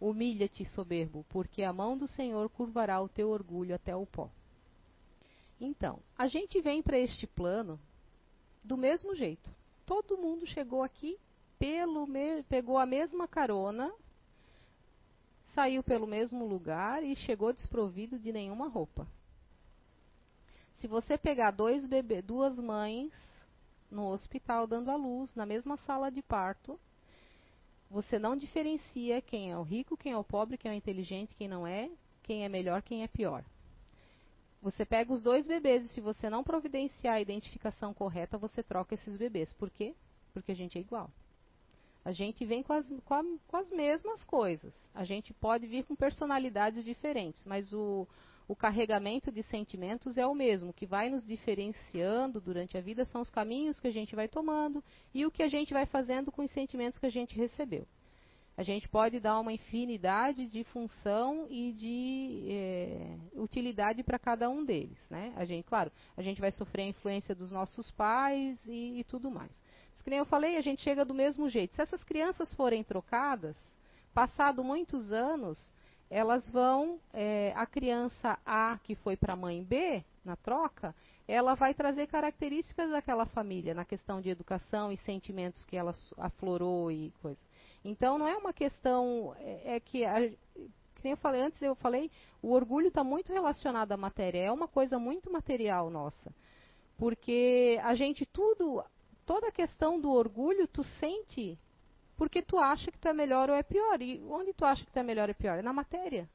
Humilha-te, 0.00 0.64
soberbo, 0.70 1.22
porque 1.28 1.62
a 1.62 1.72
mão 1.72 1.98
do 1.98 2.08
Senhor 2.08 2.48
curvará 2.48 2.98
o 2.98 3.10
teu 3.10 3.28
orgulho 3.28 3.74
até 3.74 3.94
o 3.94 4.06
pó. 4.06 4.30
Então, 5.60 6.00
a 6.16 6.26
gente 6.28 6.62
vem 6.62 6.82
para 6.82 6.98
este 6.98 7.26
plano 7.26 7.78
do 8.64 8.78
mesmo 8.78 9.14
jeito. 9.14 9.54
Todo 9.84 10.16
mundo 10.16 10.46
chegou 10.46 10.82
aqui 10.82 11.18
pelo 11.58 12.06
me, 12.06 12.42
pegou 12.44 12.78
a 12.78 12.86
mesma 12.86 13.28
carona, 13.28 13.92
saiu 15.54 15.82
pelo 15.82 16.06
mesmo 16.06 16.46
lugar 16.46 17.04
e 17.04 17.14
chegou 17.14 17.52
desprovido 17.52 18.18
de 18.18 18.32
nenhuma 18.32 18.66
roupa. 18.66 19.06
Se 20.76 20.86
você 20.86 21.16
pegar 21.16 21.50
dois 21.50 21.86
bebês, 21.86 22.24
duas 22.24 22.58
mães 22.58 23.12
no 23.90 24.08
hospital 24.08 24.66
dando 24.66 24.90
à 24.90 24.96
luz, 24.96 25.34
na 25.34 25.46
mesma 25.46 25.76
sala 25.78 26.10
de 26.10 26.22
parto, 26.22 26.78
você 27.90 28.18
não 28.18 28.34
diferencia 28.34 29.20
quem 29.20 29.50
é 29.50 29.58
o 29.58 29.62
rico, 29.62 29.96
quem 29.96 30.12
é 30.12 30.16
o 30.16 30.24
pobre, 30.24 30.56
quem 30.56 30.70
é 30.70 30.74
o 30.74 30.76
inteligente, 30.76 31.34
quem 31.34 31.46
não 31.46 31.66
é, 31.66 31.90
quem 32.22 32.44
é 32.44 32.48
melhor, 32.48 32.82
quem 32.82 33.02
é 33.02 33.06
pior. 33.06 33.44
Você 34.62 34.86
pega 34.86 35.12
os 35.12 35.22
dois 35.22 35.46
bebês 35.46 35.84
e 35.84 35.88
se 35.88 36.00
você 36.00 36.30
não 36.30 36.44
providenciar 36.44 37.16
a 37.16 37.20
identificação 37.20 37.92
correta, 37.92 38.38
você 38.38 38.62
troca 38.62 38.94
esses 38.94 39.16
bebês. 39.16 39.52
Por 39.52 39.68
quê? 39.68 39.94
Porque 40.32 40.52
a 40.52 40.54
gente 40.54 40.78
é 40.78 40.80
igual. 40.80 41.10
A 42.04 42.12
gente 42.12 42.44
vem 42.44 42.62
com 42.62 42.72
as, 42.72 42.88
com, 43.04 43.14
a, 43.14 43.24
com 43.46 43.56
as 43.56 43.70
mesmas 43.70 44.24
coisas. 44.24 44.72
A 44.94 45.04
gente 45.04 45.34
pode 45.34 45.66
vir 45.66 45.84
com 45.84 45.94
personalidades 45.94 46.84
diferentes, 46.84 47.44
mas 47.44 47.72
o, 47.72 48.06
o 48.52 48.56
carregamento 48.56 49.32
de 49.32 49.42
sentimentos 49.42 50.18
é 50.18 50.26
o 50.26 50.34
mesmo. 50.34 50.70
O 50.70 50.72
que 50.74 50.84
vai 50.84 51.08
nos 51.08 51.24
diferenciando 51.24 52.38
durante 52.38 52.76
a 52.76 52.82
vida 52.82 53.06
são 53.06 53.22
os 53.22 53.30
caminhos 53.30 53.80
que 53.80 53.88
a 53.88 53.90
gente 53.90 54.14
vai 54.14 54.28
tomando 54.28 54.84
e 55.14 55.24
o 55.24 55.30
que 55.30 55.42
a 55.42 55.48
gente 55.48 55.72
vai 55.72 55.86
fazendo 55.86 56.30
com 56.30 56.42
os 56.42 56.50
sentimentos 56.50 56.98
que 56.98 57.06
a 57.06 57.10
gente 57.10 57.34
recebeu. 57.34 57.86
A 58.54 58.62
gente 58.62 58.86
pode 58.90 59.18
dar 59.20 59.40
uma 59.40 59.54
infinidade 59.54 60.46
de 60.46 60.64
função 60.64 61.46
e 61.48 61.72
de 61.72 62.46
é, 62.50 63.16
utilidade 63.32 64.02
para 64.02 64.18
cada 64.18 64.50
um 64.50 64.62
deles. 64.62 64.98
Né? 65.08 65.32
A 65.34 65.46
gente, 65.46 65.64
claro, 65.64 65.90
a 66.14 66.20
gente 66.20 66.38
vai 66.38 66.52
sofrer 66.52 66.82
a 66.82 66.88
influência 66.88 67.34
dos 67.34 67.50
nossos 67.50 67.90
pais 67.92 68.58
e, 68.66 69.00
e 69.00 69.04
tudo 69.04 69.30
mais. 69.30 69.50
Mas, 69.90 70.02
como 70.02 70.14
eu 70.14 70.26
falei, 70.26 70.58
a 70.58 70.60
gente 70.60 70.82
chega 70.82 71.06
do 71.06 71.14
mesmo 71.14 71.48
jeito. 71.48 71.74
Se 71.74 71.80
essas 71.80 72.04
crianças 72.04 72.52
forem 72.52 72.84
trocadas, 72.84 73.56
passado 74.12 74.62
muitos 74.62 75.10
anos, 75.10 75.72
elas 76.12 76.46
vão, 76.50 77.00
é, 77.14 77.54
a 77.56 77.64
criança 77.64 78.38
A 78.44 78.78
que 78.84 78.94
foi 78.94 79.16
para 79.16 79.32
a 79.32 79.36
mãe 79.36 79.64
B, 79.64 80.04
na 80.22 80.36
troca, 80.36 80.94
ela 81.26 81.54
vai 81.54 81.72
trazer 81.72 82.06
características 82.06 82.90
daquela 82.90 83.24
família, 83.24 83.72
na 83.72 83.86
questão 83.86 84.20
de 84.20 84.28
educação 84.28 84.92
e 84.92 84.98
sentimentos 84.98 85.64
que 85.64 85.74
ela 85.74 85.94
aflorou 86.18 86.92
e 86.92 87.10
coisa. 87.22 87.40
Então 87.82 88.18
não 88.18 88.28
é 88.28 88.36
uma 88.36 88.52
questão, 88.52 89.34
é, 89.38 89.76
é 89.76 89.80
que, 89.80 90.04
a, 90.04 90.28
que 90.28 91.02
nem 91.02 91.12
eu 91.12 91.16
falei 91.16 91.40
antes, 91.40 91.62
eu 91.62 91.74
falei, 91.76 92.10
o 92.42 92.52
orgulho 92.52 92.88
está 92.88 93.02
muito 93.02 93.32
relacionado 93.32 93.92
à 93.92 93.96
matéria, 93.96 94.40
é 94.40 94.52
uma 94.52 94.68
coisa 94.68 94.98
muito 94.98 95.32
material 95.32 95.88
nossa. 95.88 96.30
Porque 96.98 97.80
a 97.82 97.94
gente 97.94 98.26
tudo, 98.26 98.84
toda 99.24 99.48
a 99.48 99.52
questão 99.52 99.98
do 99.98 100.10
orgulho 100.10 100.68
tu 100.68 100.84
sente 100.84 101.58
porque 102.22 102.40
tu 102.40 102.56
acha 102.56 102.92
que 102.92 102.98
tu 103.00 103.08
é 103.08 103.12
melhor 103.12 103.50
ou 103.50 103.56
é 103.56 103.64
pior. 103.64 104.00
E 104.00 104.22
onde 104.30 104.52
tu 104.52 104.64
acha 104.64 104.84
que 104.84 104.92
tu 104.92 104.96
é 104.96 105.02
melhor 105.02 105.28
ou 105.28 105.32
é 105.32 105.34
pior? 105.34 105.58
É 105.58 105.62
na 105.62 105.72
matéria. 105.72 106.30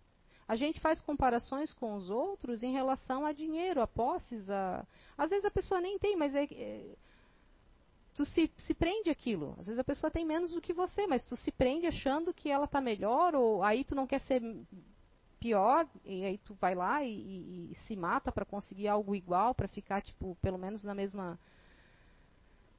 A 0.45 0.57
gente 0.57 0.81
faz 0.81 0.99
comparações 0.99 1.71
com 1.71 1.95
os 1.95 2.09
outros 2.09 2.61
em 2.61 2.73
relação 2.73 3.25
a 3.25 3.31
dinheiro, 3.31 3.81
a 3.81 3.87
posses, 3.87 4.49
a... 4.49 4.85
às 5.17 5.29
vezes 5.29 5.45
a 5.45 5.49
pessoa 5.49 5.79
nem 5.79 5.97
tem, 5.97 6.17
mas 6.17 6.35
é, 6.35 6.43
é 6.43 6.95
tu 8.13 8.25
se, 8.25 8.51
se 8.57 8.73
prende 8.73 9.09
aquilo. 9.09 9.55
Às 9.57 9.67
vezes 9.67 9.79
a 9.79 9.83
pessoa 9.85 10.11
tem 10.11 10.25
menos 10.25 10.51
do 10.51 10.59
que 10.59 10.73
você, 10.73 11.07
mas 11.07 11.23
tu 11.23 11.37
se 11.37 11.53
prende 11.53 11.87
achando 11.87 12.33
que 12.33 12.49
ela 12.49 12.65
está 12.65 12.81
melhor, 12.81 13.33
ou 13.33 13.63
aí 13.63 13.85
tu 13.85 13.95
não 13.95 14.05
quer 14.05 14.19
ser 14.19 14.41
pior, 15.39 15.87
e 16.03 16.25
aí 16.25 16.37
tu 16.39 16.53
vai 16.55 16.75
lá 16.75 17.01
e, 17.01 17.13
e, 17.13 17.71
e 17.71 17.75
se 17.87 17.95
mata 17.95 18.29
para 18.29 18.43
conseguir 18.43 18.89
algo 18.89 19.15
igual, 19.15 19.55
para 19.55 19.69
ficar, 19.69 20.01
tipo, 20.01 20.35
pelo 20.41 20.57
menos 20.57 20.83
na 20.83 20.93
mesma. 20.93 21.39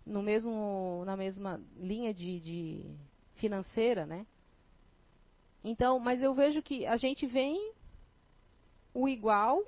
No 0.09 0.23
mesmo, 0.23 1.03
na 1.05 1.17
mesma 1.17 1.61
linha 1.77 2.15
de, 2.15 2.41
de 2.41 2.97
financeira, 3.35 4.07
né? 4.07 4.27
Então, 5.63 5.99
mas 5.99 6.23
eu 6.23 6.35
vejo 6.35 6.63
que 6.63 6.87
a 6.87 6.97
gente 6.97 7.27
vem 7.27 7.73
o 8.95 9.09
igual 9.09 9.63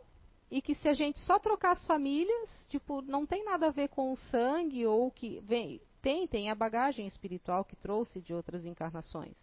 e 0.50 0.62
que 0.62 0.74
se 0.74 0.88
a 0.88 0.94
gente 0.94 1.20
só 1.20 1.38
trocar 1.38 1.72
as 1.72 1.84
famílias, 1.86 2.48
tipo, 2.68 3.02
não 3.02 3.26
tem 3.26 3.44
nada 3.44 3.66
a 3.66 3.70
ver 3.70 3.88
com 3.88 4.12
o 4.12 4.16
sangue 4.16 4.86
ou 4.86 5.10
que 5.10 5.40
vem, 5.40 5.80
tem, 6.00 6.26
tem 6.26 6.50
a 6.50 6.54
bagagem 6.54 7.06
espiritual 7.06 7.64
que 7.64 7.76
trouxe 7.76 8.20
de 8.20 8.32
outras 8.32 8.64
encarnações. 8.64 9.36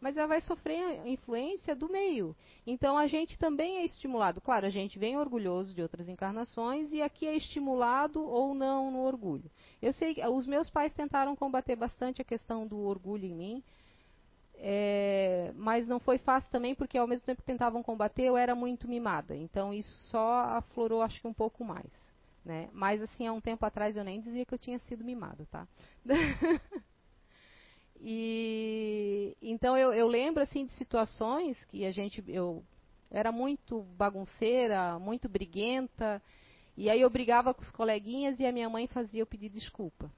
Mas 0.00 0.16
ela 0.16 0.26
vai 0.26 0.40
sofrer 0.40 1.06
influência 1.06 1.76
do 1.76 1.88
meio. 1.88 2.34
Então 2.66 2.96
a 2.96 3.06
gente 3.06 3.38
também 3.38 3.78
é 3.78 3.84
estimulado. 3.84 4.40
Claro, 4.40 4.66
a 4.66 4.70
gente 4.70 4.98
vem 4.98 5.18
orgulhoso 5.18 5.74
de 5.74 5.82
outras 5.82 6.08
encarnações 6.08 6.92
e 6.92 7.02
aqui 7.02 7.26
é 7.26 7.36
estimulado 7.36 8.22
ou 8.22 8.54
não 8.54 8.90
no 8.90 9.00
orgulho. 9.00 9.50
Eu 9.82 9.92
sei 9.92 10.14
que 10.14 10.26
os 10.26 10.46
meus 10.46 10.70
pais 10.70 10.92
tentaram 10.94 11.36
combater 11.36 11.76
bastante 11.76 12.22
a 12.22 12.24
questão 12.24 12.66
do 12.66 12.78
orgulho 12.78 13.26
em 13.26 13.34
mim. 13.34 13.62
É, 14.62 15.52
mas 15.56 15.88
não 15.88 15.98
foi 15.98 16.18
fácil 16.18 16.50
também, 16.50 16.74
porque 16.74 16.98
ao 16.98 17.06
mesmo 17.06 17.24
tempo 17.24 17.40
que 17.40 17.46
tentavam 17.46 17.82
combater, 17.82 18.24
eu 18.24 18.36
era 18.36 18.54
muito 18.54 18.88
mimada. 18.88 19.36
Então 19.36 19.72
isso 19.72 19.92
só 20.10 20.44
aflorou, 20.56 21.02
acho 21.02 21.20
que 21.20 21.28
um 21.28 21.34
pouco 21.34 21.62
mais. 21.62 21.90
Né? 22.42 22.70
Mas 22.72 23.02
assim, 23.02 23.26
há 23.26 23.32
um 23.32 23.40
tempo 23.40 23.66
atrás 23.66 23.96
eu 23.96 24.04
nem 24.04 24.20
dizia 24.20 24.46
que 24.46 24.54
eu 24.54 24.58
tinha 24.58 24.78
sido 24.80 25.04
mimada, 25.04 25.46
tá? 25.50 25.68
e 28.00 29.36
então 29.42 29.76
eu, 29.76 29.92
eu, 29.92 30.08
lembro 30.08 30.42
assim 30.42 30.64
de 30.64 30.72
situações 30.72 31.62
que 31.66 31.84
a 31.84 31.90
gente 31.90 32.24
eu 32.28 32.64
era 33.10 33.30
muito 33.30 33.82
bagunceira, 33.96 34.98
muito 34.98 35.28
briguenta, 35.28 36.22
e 36.76 36.88
aí 36.88 37.00
eu 37.00 37.10
brigava 37.10 37.52
com 37.52 37.62
os 37.62 37.70
coleguinhas 37.70 38.40
e 38.40 38.46
a 38.46 38.52
minha 38.52 38.68
mãe 38.68 38.86
fazia 38.86 39.20
eu 39.20 39.26
pedir 39.26 39.48
desculpa. 39.48 40.10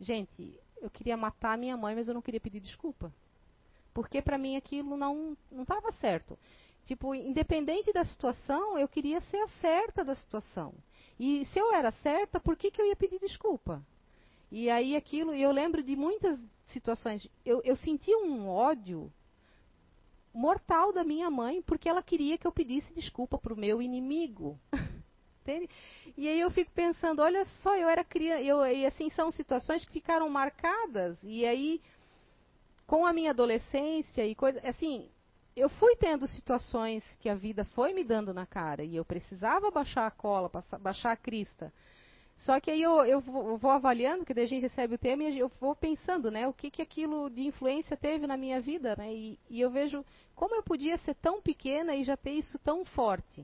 Gente, 0.00 0.60
eu 0.80 0.90
queria 0.90 1.16
matar 1.16 1.54
a 1.54 1.56
minha 1.56 1.76
mãe, 1.76 1.94
mas 1.94 2.06
eu 2.06 2.14
não 2.14 2.22
queria 2.22 2.40
pedir 2.40 2.60
desculpa 2.60 3.12
porque 3.96 4.20
para 4.20 4.36
mim 4.36 4.56
aquilo 4.56 4.94
não 4.94 5.34
não 5.50 5.62
estava 5.62 5.90
certo. 5.92 6.38
Tipo, 6.84 7.14
independente 7.14 7.94
da 7.94 8.04
situação, 8.04 8.78
eu 8.78 8.86
queria 8.86 9.22
ser 9.22 9.38
a 9.38 9.48
certa 9.62 10.04
da 10.04 10.14
situação. 10.14 10.74
E 11.18 11.46
se 11.46 11.58
eu 11.58 11.72
era 11.72 11.90
certa, 11.90 12.38
por 12.38 12.56
que, 12.58 12.70
que 12.70 12.78
eu 12.78 12.86
ia 12.86 12.94
pedir 12.94 13.18
desculpa? 13.18 13.82
E 14.58 14.70
aí 14.70 14.96
aquilo, 14.96 15.34
eu 15.34 15.52
lembro 15.52 15.82
de 15.82 15.94
muitas 15.94 16.42
situações, 16.68 17.28
eu, 17.44 17.60
eu 17.62 17.76
senti 17.76 18.10
um 18.16 18.48
ódio 18.48 19.12
mortal 20.32 20.94
da 20.94 21.04
minha 21.04 21.30
mãe, 21.30 21.60
porque 21.60 21.86
ela 21.86 22.02
queria 22.02 22.38
que 22.38 22.46
eu 22.46 22.50
pedisse 22.52 22.90
desculpa 22.94 23.36
para 23.36 23.52
o 23.52 23.56
meu 23.56 23.82
inimigo. 23.82 24.58
Entende? 25.42 25.68
E 26.16 26.26
aí 26.26 26.40
eu 26.40 26.50
fico 26.50 26.70
pensando, 26.72 27.20
olha 27.20 27.44
só, 27.44 27.76
eu 27.76 27.86
era 27.86 28.02
criança, 28.02 28.44
eu, 28.44 28.64
e 28.64 28.86
assim, 28.86 29.10
são 29.10 29.30
situações 29.30 29.84
que 29.84 29.92
ficaram 29.92 30.26
marcadas, 30.30 31.18
e 31.22 31.44
aí 31.44 31.82
com 32.86 33.04
a 33.04 33.12
minha 33.12 33.32
adolescência 33.32 34.24
e 34.24 34.34
coisa, 34.34 34.58
assim, 34.66 35.06
eu 35.54 35.68
fui 35.68 35.96
tendo 35.96 36.26
situações 36.26 37.04
que 37.20 37.28
a 37.28 37.34
vida 37.34 37.62
foi 37.74 37.92
me 37.92 38.02
dando 38.02 38.32
na 38.32 38.46
cara 38.46 38.82
e 38.82 38.96
eu 38.96 39.04
precisava 39.04 39.70
baixar 39.70 40.06
a 40.06 40.10
cola, 40.10 40.50
baixar 40.80 41.12
a 41.12 41.16
crista. 41.16 41.70
Só 42.36 42.60
que 42.60 42.70
aí 42.70 42.82
eu, 42.82 43.04
eu, 43.04 43.20
vou, 43.20 43.48
eu, 43.48 43.56
vou, 43.56 43.70
avaliando, 43.70 44.24
que 44.24 44.34
daí 44.34 44.44
a 44.44 44.48
gente 44.48 44.62
recebe 44.62 44.94
o 44.94 44.98
tema 44.98 45.24
e 45.24 45.38
eu 45.38 45.50
vou 45.58 45.74
pensando, 45.74 46.30
né, 46.30 46.46
o 46.46 46.52
que, 46.52 46.70
que 46.70 46.82
aquilo 46.82 47.30
de 47.30 47.46
influência 47.46 47.96
teve 47.96 48.26
na 48.26 48.36
minha 48.36 48.60
vida, 48.60 48.94
né, 48.96 49.12
e, 49.12 49.38
e 49.48 49.60
eu 49.60 49.70
vejo 49.70 50.04
como 50.34 50.54
eu 50.54 50.62
podia 50.62 50.98
ser 50.98 51.14
tão 51.14 51.40
pequena 51.40 51.96
e 51.96 52.04
já 52.04 52.16
ter 52.16 52.32
isso 52.32 52.58
tão 52.58 52.84
forte 52.84 53.42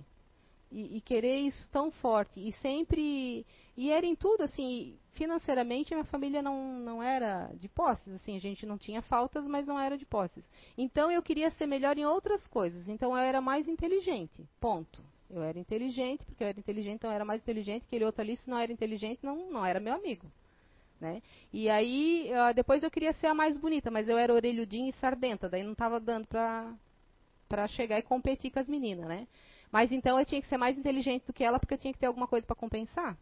e, 0.72 0.96
e, 0.96 1.00
querer 1.00 1.38
isso 1.38 1.68
tão 1.70 1.90
forte 1.90 2.40
e 2.40 2.52
sempre 2.54 3.46
e 3.76 3.90
era 3.90 4.06
em 4.06 4.16
tudo 4.16 4.42
assim 4.42 4.98
financeiramente 5.12 5.94
minha 5.94 6.04
família 6.04 6.42
não, 6.42 6.74
não 6.78 7.02
era 7.02 7.50
de 7.54 7.68
posses 7.68 8.14
assim 8.14 8.36
a 8.36 8.40
gente 8.40 8.64
não 8.64 8.78
tinha 8.78 9.02
faltas 9.02 9.46
mas 9.46 9.66
não 9.66 9.78
era 9.78 9.98
de 9.98 10.06
posses. 10.06 10.44
Então 10.76 11.10
eu 11.10 11.22
queria 11.22 11.50
ser 11.50 11.66
melhor 11.66 11.98
em 11.98 12.06
outras 12.06 12.46
coisas 12.46 12.88
então 12.88 13.10
eu 13.12 13.22
era 13.22 13.40
mais 13.40 13.68
inteligente 13.68 14.48
ponto 14.58 15.02
eu 15.32 15.42
era 15.42 15.58
inteligente 15.58 16.24
porque 16.24 16.44
eu 16.44 16.48
era 16.48 16.58
inteligente 16.58 16.94
então 16.94 17.10
eu 17.10 17.14
era 17.14 17.24
mais 17.24 17.42
inteligente 17.42 17.84
aquele 17.86 18.04
outro 18.04 18.22
ali 18.22 18.36
se 18.36 18.48
não 18.48 18.58
era 18.58 18.72
inteligente 18.72 19.20
não 19.22 19.50
não 19.50 19.64
era 19.66 19.80
meu 19.80 19.94
amigo 19.94 20.30
né? 21.02 21.20
E 21.52 21.68
aí, 21.68 22.30
depois 22.54 22.84
eu 22.84 22.90
queria 22.90 23.12
ser 23.14 23.26
a 23.26 23.34
mais 23.34 23.56
bonita, 23.56 23.90
mas 23.90 24.08
eu 24.08 24.16
era 24.16 24.32
orelhudinha 24.32 24.88
e 24.88 24.92
sardenta, 24.94 25.48
daí 25.48 25.64
não 25.64 25.72
estava 25.72 25.98
dando 25.98 26.28
pra 26.28 27.68
chegar 27.68 27.98
e 27.98 28.02
competir 28.02 28.52
com 28.52 28.60
as 28.60 28.68
meninas, 28.68 29.06
né? 29.06 29.26
Mas 29.70 29.90
então 29.90 30.18
eu 30.18 30.24
tinha 30.24 30.40
que 30.40 30.48
ser 30.48 30.56
mais 30.56 30.78
inteligente 30.78 31.26
do 31.26 31.32
que 31.32 31.42
ela 31.42 31.58
porque 31.58 31.74
eu 31.74 31.78
tinha 31.78 31.92
que 31.92 31.98
ter 31.98 32.06
alguma 32.06 32.28
coisa 32.28 32.46
para 32.46 32.54
compensar. 32.54 33.18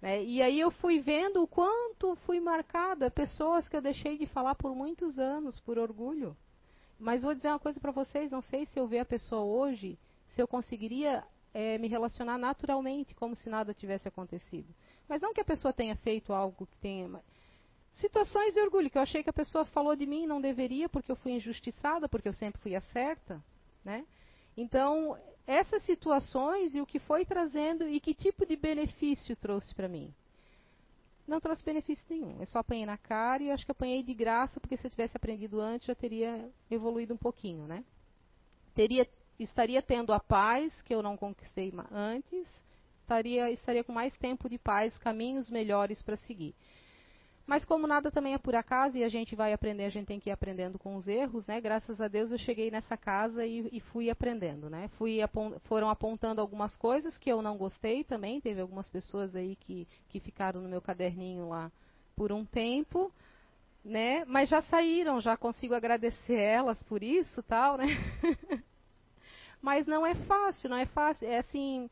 Né? 0.00 0.24
E 0.24 0.40
aí 0.40 0.58
eu 0.58 0.70
fui 0.70 1.00
vendo 1.00 1.42
o 1.42 1.46
quanto 1.46 2.16
fui 2.24 2.40
marcada, 2.40 3.10
pessoas 3.10 3.68
que 3.68 3.76
eu 3.76 3.82
deixei 3.82 4.16
de 4.16 4.26
falar 4.26 4.54
por 4.54 4.74
muitos 4.74 5.18
anos, 5.18 5.60
por 5.60 5.78
orgulho. 5.78 6.34
Mas 6.98 7.22
vou 7.22 7.34
dizer 7.34 7.48
uma 7.48 7.58
coisa 7.58 7.78
para 7.78 7.92
vocês, 7.92 8.30
não 8.30 8.40
sei 8.40 8.64
se 8.66 8.78
eu 8.78 8.86
ver 8.86 9.00
a 9.00 9.04
pessoa 9.04 9.42
hoje, 9.42 9.98
se 10.30 10.42
eu 10.42 10.48
conseguiria 10.48 11.24
é, 11.52 11.78
me 11.78 11.88
relacionar 11.88 12.38
naturalmente, 12.38 13.14
como 13.14 13.34
se 13.34 13.48
nada 13.48 13.74
tivesse 13.74 14.08
acontecido. 14.08 14.72
Mas 15.08 15.22
não 15.22 15.32
que 15.32 15.40
a 15.40 15.44
pessoa 15.44 15.72
tenha 15.72 15.96
feito 15.96 16.32
algo 16.32 16.66
que 16.66 16.76
tenha. 16.78 17.08
Situações 17.92 18.54
de 18.54 18.60
orgulho, 18.60 18.90
que 18.90 18.98
eu 18.98 19.02
achei 19.02 19.22
que 19.22 19.30
a 19.30 19.32
pessoa 19.32 19.64
falou 19.64 19.96
de 19.96 20.06
mim 20.06 20.24
e 20.24 20.26
não 20.26 20.40
deveria, 20.40 20.88
porque 20.88 21.10
eu 21.10 21.16
fui 21.16 21.32
injustiçada, 21.32 22.08
porque 22.08 22.28
eu 22.28 22.34
sempre 22.34 22.60
fui 22.60 22.76
a 22.76 22.80
certa. 22.80 23.42
Né? 23.84 24.04
Então, 24.56 25.18
essas 25.46 25.82
situações 25.84 26.74
e 26.74 26.80
o 26.80 26.86
que 26.86 26.98
foi 26.98 27.24
trazendo 27.24 27.88
e 27.88 27.98
que 27.98 28.12
tipo 28.12 28.44
de 28.44 28.54
benefício 28.54 29.34
trouxe 29.34 29.74
para 29.74 29.88
mim. 29.88 30.14
Não 31.26 31.40
trouxe 31.40 31.64
benefício 31.64 32.04
nenhum. 32.08 32.40
Eu 32.40 32.46
só 32.46 32.58
apanhei 32.58 32.86
na 32.86 32.96
cara 32.96 33.42
e 33.42 33.50
acho 33.50 33.64
que 33.64 33.72
apanhei 33.72 34.02
de 34.02 34.14
graça, 34.14 34.60
porque 34.60 34.76
se 34.76 34.86
eu 34.86 34.90
tivesse 34.90 35.16
aprendido 35.16 35.60
antes 35.60 35.86
já 35.86 35.94
teria 35.94 36.50
evoluído 36.70 37.14
um 37.14 37.18
pouquinho, 37.18 37.66
né? 37.66 37.84
Teria, 38.74 39.08
estaria 39.38 39.82
tendo 39.82 40.12
a 40.12 40.20
paz 40.20 40.72
que 40.82 40.94
eu 40.94 41.02
não 41.02 41.16
conquistei 41.16 41.72
antes, 41.92 42.46
estaria, 43.02 43.50
estaria 43.50 43.84
com 43.84 43.92
mais 43.92 44.16
tempo 44.16 44.48
de 44.48 44.58
paz, 44.58 44.96
caminhos 44.98 45.48
melhores 45.48 46.02
para 46.02 46.16
seguir. 46.16 46.54
Mas 47.48 47.64
como 47.64 47.86
nada 47.86 48.10
também 48.10 48.34
é 48.34 48.38
por 48.38 48.54
acaso 48.54 48.98
e 48.98 49.02
a 49.02 49.08
gente 49.08 49.34
vai 49.34 49.54
aprender, 49.54 49.86
a 49.86 49.90
gente 49.90 50.06
tem 50.06 50.20
que 50.20 50.28
ir 50.28 50.32
aprendendo 50.32 50.78
com 50.78 50.96
os 50.96 51.08
erros, 51.08 51.46
né? 51.46 51.58
Graças 51.62 51.98
a 51.98 52.06
Deus 52.06 52.30
eu 52.30 52.36
cheguei 52.36 52.70
nessa 52.70 52.94
casa 52.94 53.46
e, 53.46 53.66
e 53.72 53.80
fui 53.80 54.10
aprendendo, 54.10 54.68
né? 54.68 54.88
Fui 54.98 55.20
foram 55.62 55.88
apontando 55.88 56.42
algumas 56.42 56.76
coisas 56.76 57.16
que 57.16 57.32
eu 57.32 57.40
não 57.40 57.56
gostei 57.56 58.04
também. 58.04 58.38
Teve 58.38 58.60
algumas 58.60 58.86
pessoas 58.86 59.34
aí 59.34 59.56
que, 59.56 59.88
que 60.10 60.20
ficaram 60.20 60.60
no 60.60 60.68
meu 60.68 60.82
caderninho 60.82 61.48
lá 61.48 61.72
por 62.14 62.32
um 62.32 62.44
tempo, 62.44 63.10
né? 63.82 64.26
Mas 64.26 64.50
já 64.50 64.60
saíram, 64.60 65.18
já 65.18 65.34
consigo 65.34 65.72
agradecer 65.72 66.38
elas 66.38 66.82
por 66.82 67.02
isso, 67.02 67.42
tal, 67.44 67.78
né? 67.78 67.86
Mas 69.60 69.86
não 69.86 70.06
é 70.06 70.14
fácil, 70.14 70.70
não 70.70 70.76
é 70.76 70.86
fácil. 70.86 71.28
É 71.28 71.38
assim, 71.38 71.90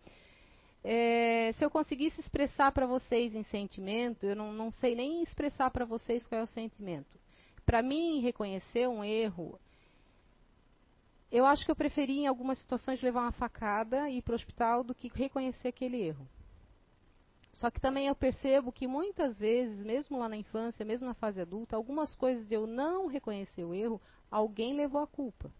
é, 0.85 1.53
se 1.59 1.65
eu 1.65 1.71
conseguisse 1.71 2.21
expressar 2.21 2.71
para 2.73 2.87
vocês 2.87 3.35
em 3.35 3.43
sentimento, 3.45 4.25
eu 4.25 4.37
não, 4.37 4.53
não 4.53 4.71
sei 4.71 4.95
nem 4.95 5.23
expressar 5.23 5.71
para 5.71 5.85
vocês 5.85 6.27
qual 6.27 6.41
é 6.41 6.45
o 6.45 6.49
sentimento. 6.49 7.19
Para 7.65 7.83
mim, 7.83 8.21
reconhecer 8.21 8.89
um 8.89 9.03
erro, 9.03 9.59
eu 11.31 11.45
acho 11.45 11.65
que 11.65 11.71
eu 11.71 11.77
preferia 11.77 12.23
em 12.23 12.27
algumas 12.29 12.59
situações 12.59 13.03
levar 13.03 13.23
uma 13.23 13.33
facada 13.33 14.09
e 14.09 14.19
ir 14.19 14.23
para 14.23 14.33
o 14.33 14.37
hospital 14.37 14.85
do 14.85 14.95
que 14.95 15.09
reconhecer 15.09 15.69
aquele 15.69 16.01
erro. 16.01 16.29
Só 17.53 17.71
que 17.71 17.81
também 17.81 18.07
eu 18.07 18.15
percebo 18.15 18.71
que 18.71 18.87
muitas 18.87 19.39
vezes, 19.39 19.83
mesmo 19.83 20.19
lá 20.19 20.29
na 20.29 20.37
infância, 20.37 20.85
mesmo 20.85 21.09
na 21.09 21.15
fase 21.15 21.41
adulta, 21.41 21.75
algumas 21.75 22.15
coisas 22.15 22.47
de 22.47 22.55
eu 22.55 22.67
não 22.67 23.07
reconhecer 23.07 23.65
o 23.65 23.75
erro, 23.75 24.01
alguém 24.31 24.75
levou 24.75 25.01
a 25.01 25.07
culpa. 25.07 25.51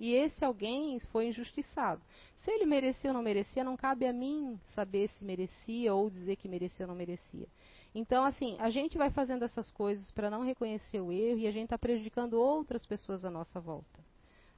E 0.00 0.14
esse 0.14 0.42
alguém 0.42 0.98
foi 1.12 1.28
injustiçado. 1.28 2.00
Se 2.36 2.50
ele 2.50 2.64
merecia 2.64 3.10
ou 3.10 3.14
não 3.14 3.22
merecia, 3.22 3.62
não 3.62 3.76
cabe 3.76 4.06
a 4.06 4.12
mim 4.14 4.58
saber 4.74 5.10
se 5.10 5.22
merecia 5.22 5.94
ou 5.94 6.08
dizer 6.08 6.36
que 6.36 6.48
merecia 6.48 6.86
ou 6.86 6.88
não 6.88 6.96
merecia. 6.96 7.46
Então, 7.94 8.24
assim, 8.24 8.56
a 8.58 8.70
gente 8.70 8.96
vai 8.96 9.10
fazendo 9.10 9.44
essas 9.44 9.70
coisas 9.70 10.10
para 10.10 10.30
não 10.30 10.42
reconhecer 10.42 11.00
o 11.02 11.12
erro 11.12 11.40
e 11.40 11.46
a 11.46 11.52
gente 11.52 11.64
está 11.64 11.76
prejudicando 11.76 12.34
outras 12.34 12.86
pessoas 12.86 13.26
à 13.26 13.30
nossa 13.30 13.60
volta. 13.60 14.00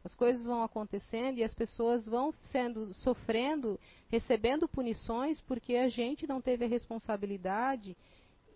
As 0.04 0.14
coisas 0.14 0.44
vão 0.44 0.62
acontecendo 0.62 1.38
e 1.38 1.44
as 1.44 1.54
pessoas 1.54 2.06
vão 2.06 2.32
sendo 2.42 2.92
sofrendo, 2.94 3.80
recebendo 4.10 4.68
punições 4.68 5.40
porque 5.40 5.74
a 5.74 5.88
gente 5.88 6.24
não 6.24 6.40
teve 6.40 6.66
a 6.66 6.68
responsabilidade 6.68 7.96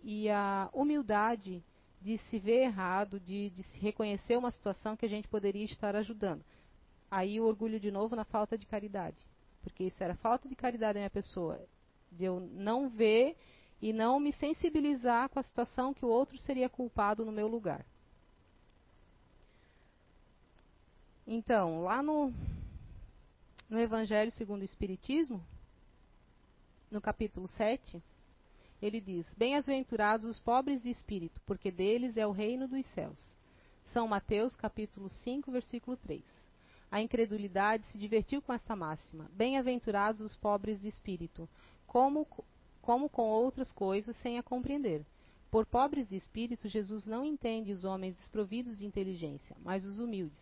e 0.03 0.29
a 0.29 0.69
humildade 0.73 1.61
de 2.01 2.17
se 2.29 2.39
ver 2.39 2.63
errado, 2.63 3.19
de, 3.19 3.49
de 3.49 3.63
se 3.63 3.79
reconhecer 3.79 4.37
uma 4.37 4.51
situação 4.51 4.95
que 4.95 5.05
a 5.05 5.09
gente 5.09 5.27
poderia 5.27 5.65
estar 5.65 5.95
ajudando. 5.95 6.43
Aí 7.09 7.39
o 7.39 7.45
orgulho 7.45 7.79
de 7.79 7.91
novo 7.91 8.15
na 8.15 8.25
falta 8.25 8.57
de 8.57 8.65
caridade. 8.65 9.17
Porque 9.61 9.85
isso 9.85 10.03
era 10.03 10.15
falta 10.15 10.47
de 10.47 10.55
caridade 10.55 10.93
da 10.93 10.99
minha 10.99 11.09
pessoa. 11.09 11.59
De 12.11 12.25
eu 12.25 12.39
não 12.39 12.89
ver 12.89 13.37
e 13.81 13.93
não 13.93 14.19
me 14.19 14.33
sensibilizar 14.33 15.29
com 15.29 15.39
a 15.39 15.43
situação 15.43 15.93
que 15.93 16.05
o 16.05 16.09
outro 16.09 16.37
seria 16.37 16.69
culpado 16.69 17.25
no 17.25 17.31
meu 17.31 17.47
lugar. 17.47 17.85
Então, 21.25 21.83
lá 21.83 22.01
no, 22.01 22.33
no 23.69 23.79
Evangelho 23.79 24.31
segundo 24.31 24.61
o 24.61 24.65
Espiritismo, 24.65 25.43
no 26.89 27.01
capítulo 27.01 27.47
7, 27.49 28.01
ele 28.81 29.01
diz: 29.01 29.25
Bem-aventurados 29.35 30.25
os 30.25 30.39
pobres 30.39 30.81
de 30.81 30.89
espírito, 30.89 31.41
porque 31.45 31.69
deles 31.69 32.15
é 32.15 32.25
o 32.25 32.31
reino 32.31 32.67
dos 32.67 32.85
céus. 32.87 33.35
São 33.91 34.07
Mateus, 34.07 34.55
capítulo 34.55 35.09
5, 35.09 35.51
versículo 35.51 35.97
3. 35.97 36.23
A 36.89 37.01
incredulidade 37.01 37.85
se 37.91 37.97
divertiu 37.97 38.41
com 38.41 38.53
esta 38.53 38.75
máxima: 38.75 39.29
Bem-aventurados 39.33 40.21
os 40.21 40.35
pobres 40.35 40.79
de 40.79 40.87
espírito, 40.87 41.47
como, 41.85 42.25
como 42.81 43.09
com 43.09 43.23
outras 43.23 43.71
coisas 43.71 44.15
sem 44.17 44.37
a 44.37 44.43
compreender. 44.43 45.05
Por 45.51 45.65
pobres 45.65 46.07
de 46.07 46.15
espírito, 46.15 46.67
Jesus 46.67 47.05
não 47.05 47.23
entende 47.23 47.71
os 47.71 47.85
homens 47.85 48.15
desprovidos 48.15 48.77
de 48.77 48.85
inteligência, 48.85 49.55
mas 49.61 49.85
os 49.85 49.99
humildes. 49.99 50.39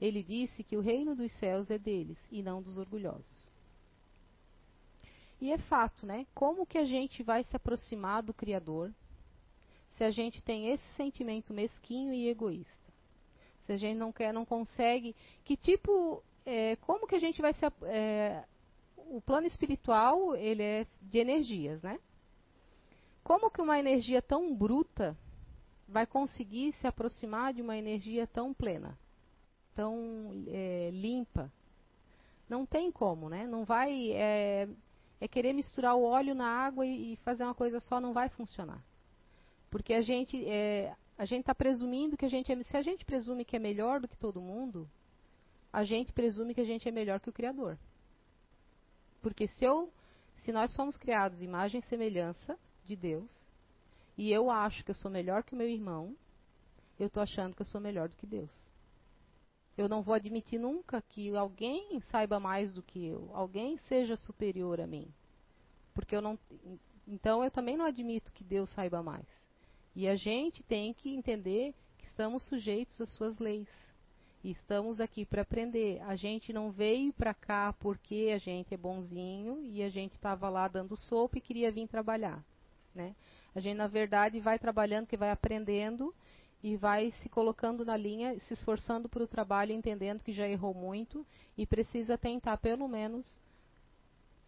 Ele 0.00 0.22
disse 0.22 0.62
que 0.62 0.76
o 0.76 0.80
reino 0.80 1.14
dos 1.14 1.32
céus 1.32 1.70
é 1.70 1.78
deles 1.78 2.18
e 2.30 2.42
não 2.42 2.62
dos 2.62 2.78
orgulhosos. 2.78 3.50
E 5.40 5.52
é 5.52 5.58
fato, 5.58 6.04
né? 6.06 6.26
Como 6.34 6.66
que 6.66 6.78
a 6.78 6.84
gente 6.84 7.22
vai 7.22 7.44
se 7.44 7.54
aproximar 7.54 8.22
do 8.22 8.34
Criador 8.34 8.92
se 9.92 10.04
a 10.04 10.10
gente 10.10 10.42
tem 10.42 10.70
esse 10.70 10.84
sentimento 10.94 11.52
mesquinho 11.52 12.12
e 12.12 12.28
egoísta? 12.28 12.87
Se 13.68 13.72
a 13.74 13.76
gente 13.76 13.98
não 13.98 14.10
quer, 14.10 14.32
não 14.32 14.46
consegue, 14.46 15.14
que 15.44 15.54
tipo, 15.54 16.24
é, 16.46 16.76
como 16.76 17.06
que 17.06 17.14
a 17.14 17.18
gente 17.18 17.42
vai 17.42 17.52
se 17.52 17.66
é, 17.82 18.42
o 18.96 19.20
plano 19.20 19.46
espiritual 19.46 20.34
ele 20.34 20.62
é 20.62 20.86
de 21.02 21.18
energias, 21.18 21.82
né? 21.82 22.00
Como 23.22 23.50
que 23.50 23.60
uma 23.60 23.78
energia 23.78 24.22
tão 24.22 24.56
bruta 24.56 25.14
vai 25.86 26.06
conseguir 26.06 26.72
se 26.80 26.86
aproximar 26.86 27.52
de 27.52 27.60
uma 27.60 27.76
energia 27.76 28.26
tão 28.26 28.54
plena, 28.54 28.98
tão 29.74 30.32
é, 30.46 30.88
limpa? 30.90 31.52
Não 32.48 32.64
tem 32.64 32.90
como, 32.90 33.28
né? 33.28 33.46
Não 33.46 33.66
vai. 33.66 34.12
É, 34.12 34.66
é 35.20 35.28
querer 35.28 35.52
misturar 35.52 35.94
o 35.94 36.04
óleo 36.04 36.34
na 36.34 36.46
água 36.46 36.86
e, 36.86 37.16
fazer 37.16 37.44
uma 37.44 37.54
coisa 37.54 37.80
só, 37.80 38.00
não 38.00 38.14
vai 38.14 38.30
funcionar. 38.30 38.82
Porque 39.68 39.92
a 39.92 40.00
gente 40.00 40.42
é, 40.48 40.96
a 41.18 41.24
gente 41.24 41.40
está 41.40 41.54
presumindo 41.54 42.16
que 42.16 42.24
a 42.24 42.28
gente 42.28 42.52
é, 42.52 42.62
se 42.62 42.76
a 42.76 42.82
gente 42.82 43.04
presume 43.04 43.44
que 43.44 43.56
é 43.56 43.58
melhor 43.58 44.00
do 44.00 44.06
que 44.06 44.16
todo 44.16 44.40
mundo, 44.40 44.88
a 45.72 45.82
gente 45.82 46.12
presume 46.12 46.54
que 46.54 46.60
a 46.60 46.64
gente 46.64 46.88
é 46.88 46.92
melhor 46.92 47.18
que 47.18 47.28
o 47.28 47.32
Criador. 47.32 47.76
Porque 49.20 49.48
se 49.48 49.64
eu, 49.64 49.92
se 50.36 50.52
nós 50.52 50.72
somos 50.74 50.96
criados 50.96 51.42
imagem 51.42 51.80
e 51.80 51.88
semelhança 51.88 52.56
de 52.86 52.94
Deus, 52.94 53.30
e 54.16 54.30
eu 54.30 54.48
acho 54.48 54.84
que 54.84 54.92
eu 54.92 54.94
sou 54.94 55.10
melhor 55.10 55.42
que 55.42 55.54
o 55.54 55.56
meu 55.56 55.68
irmão, 55.68 56.16
eu 56.98 57.08
estou 57.08 57.22
achando 57.22 57.54
que 57.54 57.62
eu 57.62 57.66
sou 57.66 57.80
melhor 57.80 58.08
do 58.08 58.16
que 58.16 58.26
Deus. 58.26 58.52
Eu 59.76 59.88
não 59.88 60.02
vou 60.02 60.14
admitir 60.14 60.58
nunca 60.58 61.02
que 61.02 61.34
alguém 61.36 62.00
saiba 62.12 62.38
mais 62.38 62.72
do 62.72 62.82
que 62.82 63.04
eu, 63.04 63.28
alguém 63.34 63.76
seja 63.88 64.16
superior 64.16 64.80
a 64.80 64.86
mim. 64.86 65.12
Porque 65.94 66.14
eu 66.14 66.22
não. 66.22 66.38
Então 67.06 67.42
eu 67.42 67.50
também 67.50 67.76
não 67.76 67.84
admito 67.84 68.32
que 68.32 68.44
Deus 68.44 68.70
saiba 68.70 69.02
mais. 69.02 69.26
E 69.98 70.06
a 70.06 70.14
gente 70.14 70.62
tem 70.62 70.94
que 70.94 71.12
entender 71.12 71.74
que 71.98 72.06
estamos 72.06 72.44
sujeitos 72.44 73.00
às 73.00 73.08
suas 73.08 73.36
leis. 73.38 73.66
E 74.44 74.52
estamos 74.52 75.00
aqui 75.00 75.24
para 75.24 75.42
aprender. 75.42 76.00
A 76.02 76.14
gente 76.14 76.52
não 76.52 76.70
veio 76.70 77.12
para 77.12 77.34
cá 77.34 77.74
porque 77.80 78.30
a 78.32 78.38
gente 78.38 78.72
é 78.72 78.76
bonzinho 78.76 79.60
e 79.60 79.82
a 79.82 79.90
gente 79.90 80.12
estava 80.12 80.48
lá 80.48 80.68
dando 80.68 80.96
sopa 80.96 81.38
e 81.38 81.40
queria 81.40 81.72
vir 81.72 81.88
trabalhar. 81.88 82.40
Né? 82.94 83.12
A 83.52 83.58
gente, 83.58 83.76
na 83.76 83.88
verdade, 83.88 84.38
vai 84.38 84.56
trabalhando, 84.56 85.08
que 85.08 85.16
vai 85.16 85.32
aprendendo 85.32 86.14
e 86.62 86.76
vai 86.76 87.10
se 87.20 87.28
colocando 87.28 87.84
na 87.84 87.96
linha, 87.96 88.38
se 88.38 88.54
esforçando 88.54 89.08
para 89.08 89.24
o 89.24 89.26
trabalho, 89.26 89.72
entendendo 89.72 90.22
que 90.22 90.32
já 90.32 90.46
errou 90.46 90.74
muito 90.74 91.26
e 91.56 91.66
precisa 91.66 92.16
tentar, 92.16 92.56
pelo 92.58 92.86
menos, 92.86 93.40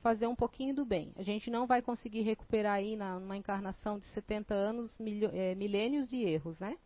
fazer 0.03 0.27
um 0.27 0.35
pouquinho 0.35 0.75
do 0.75 0.85
bem. 0.85 1.13
A 1.17 1.23
gente 1.23 1.51
não 1.51 1.67
vai 1.67 1.83
conseguir 1.83 2.23
recuperar 2.23 2.75
aí 2.75 2.97
na, 2.97 3.19
numa 3.19 3.37
encarnação 3.37 3.99
de 3.99 4.05
70 4.07 4.55
anos 4.55 4.99
é, 5.33 5.55
milênios 5.55 6.09
de 6.09 6.17
erros, 6.23 6.59
né? 6.59 6.77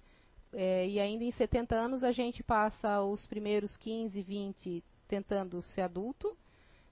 É, 0.52 0.88
e 0.88 1.00
ainda 1.00 1.24
em 1.24 1.32
70 1.32 1.74
anos 1.74 2.04
a 2.04 2.12
gente 2.12 2.42
passa 2.42 3.02
os 3.02 3.26
primeiros 3.26 3.76
15, 3.76 4.22
20 4.22 4.84
tentando 5.08 5.62
ser 5.62 5.82
adulto. 5.82 6.36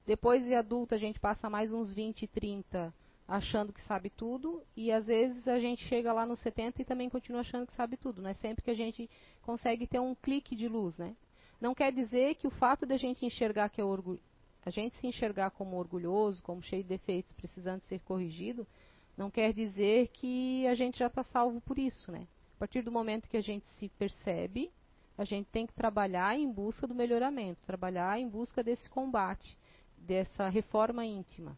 Depois 0.07 0.45
de 0.45 0.55
adulto 0.55 0.95
a 0.95 0.99
gente 0.99 1.21
passa 1.21 1.49
mais 1.49 1.73
uns 1.73 1.93
20, 1.93 2.27
30 2.27 2.93
achando 3.27 3.73
que 3.73 3.81
sabe 3.83 4.11
tudo, 4.11 4.63
e 4.77 4.93
às 4.93 5.07
vezes 5.07 5.47
a 5.49 5.59
gente 5.59 5.83
chega 5.85 6.13
lá 6.13 6.27
nos 6.27 6.41
70 6.41 6.83
e 6.83 6.85
também 6.85 7.09
continua 7.09 7.41
achando 7.41 7.67
que 7.67 7.75
sabe 7.75 7.97
tudo, 7.97 8.21
não 8.21 8.29
é 8.29 8.35
sempre 8.35 8.63
que 8.63 8.71
a 8.71 8.75
gente 8.75 9.09
consegue 9.41 9.87
ter 9.87 10.01
um 10.01 10.15
clique 10.15 10.55
de 10.55 10.69
luz, 10.69 10.99
né? 10.99 11.17
Não 11.61 11.75
quer 11.75 11.93
dizer 11.93 12.35
que 12.35 12.47
o 12.47 12.51
fato 12.51 12.85
de 12.85 12.93
a 12.93 12.97
gente 12.97 13.25
enxergar 13.25 13.71
que 13.71 13.81
é 13.81 13.85
orgulho, 13.85 14.21
a 14.65 14.71
gente 14.71 14.97
se 14.97 15.07
enxergar 15.07 15.51
como 15.51 15.77
orgulhoso, 15.77 16.43
como 16.43 16.63
cheio 16.63 16.83
de 16.83 16.89
defeitos, 16.89 17.33
precisando 17.33 17.83
ser 17.83 18.01
corrigido, 18.01 18.67
não 19.17 19.31
quer 19.31 19.53
dizer 19.53 20.09
que 20.09 20.67
a 20.67 20.75
gente 20.75 20.99
já 20.99 21.09
está 21.09 21.23
salvo 21.23 21.61
por 21.61 21.79
isso, 21.79 22.11
né? 22.11 22.27
A 22.57 22.59
partir 22.59 22.83
do 22.83 22.93
momento 22.93 23.29
que 23.29 23.37
a 23.37 23.43
gente 23.43 23.67
se 23.79 23.89
percebe, 23.91 24.71
a 25.19 25.25
gente 25.25 25.47
tem 25.51 25.67
que 25.67 25.75
trabalhar 25.75 26.39
em 26.39 26.51
busca 26.51 26.87
do 26.87 26.95
melhoramento, 26.95 27.61
trabalhar 27.67 28.19
em 28.19 28.29
busca 28.29 28.63
desse 28.63 28.89
combate, 28.89 29.59
dessa 29.99 30.49
reforma 30.49 31.05
íntima. 31.05 31.57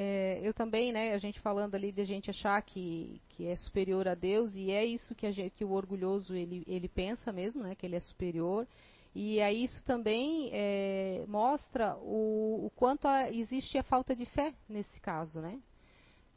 É, 0.00 0.38
eu 0.44 0.54
também, 0.54 0.92
né, 0.92 1.12
a 1.12 1.18
gente 1.18 1.40
falando 1.40 1.74
ali 1.74 1.90
de 1.90 2.00
a 2.00 2.04
gente 2.04 2.30
achar 2.30 2.62
que, 2.62 3.20
que 3.30 3.48
é 3.48 3.56
superior 3.56 4.06
a 4.06 4.14
Deus, 4.14 4.54
e 4.54 4.70
é 4.70 4.84
isso 4.84 5.12
que, 5.12 5.30
gente, 5.32 5.56
que 5.56 5.64
o 5.64 5.72
orgulhoso 5.72 6.36
ele, 6.36 6.62
ele 6.68 6.88
pensa 6.88 7.32
mesmo, 7.32 7.64
né, 7.64 7.74
que 7.74 7.84
ele 7.84 7.96
é 7.96 8.00
superior. 8.00 8.64
E 9.12 9.40
aí 9.40 9.64
isso 9.64 9.84
também 9.84 10.50
é, 10.52 11.24
mostra 11.26 11.96
o, 11.96 12.66
o 12.66 12.72
quanto 12.76 13.08
a, 13.08 13.28
existe 13.32 13.76
a 13.76 13.82
falta 13.82 14.14
de 14.14 14.24
fé 14.24 14.54
nesse 14.68 15.00
caso, 15.00 15.40
né? 15.40 15.58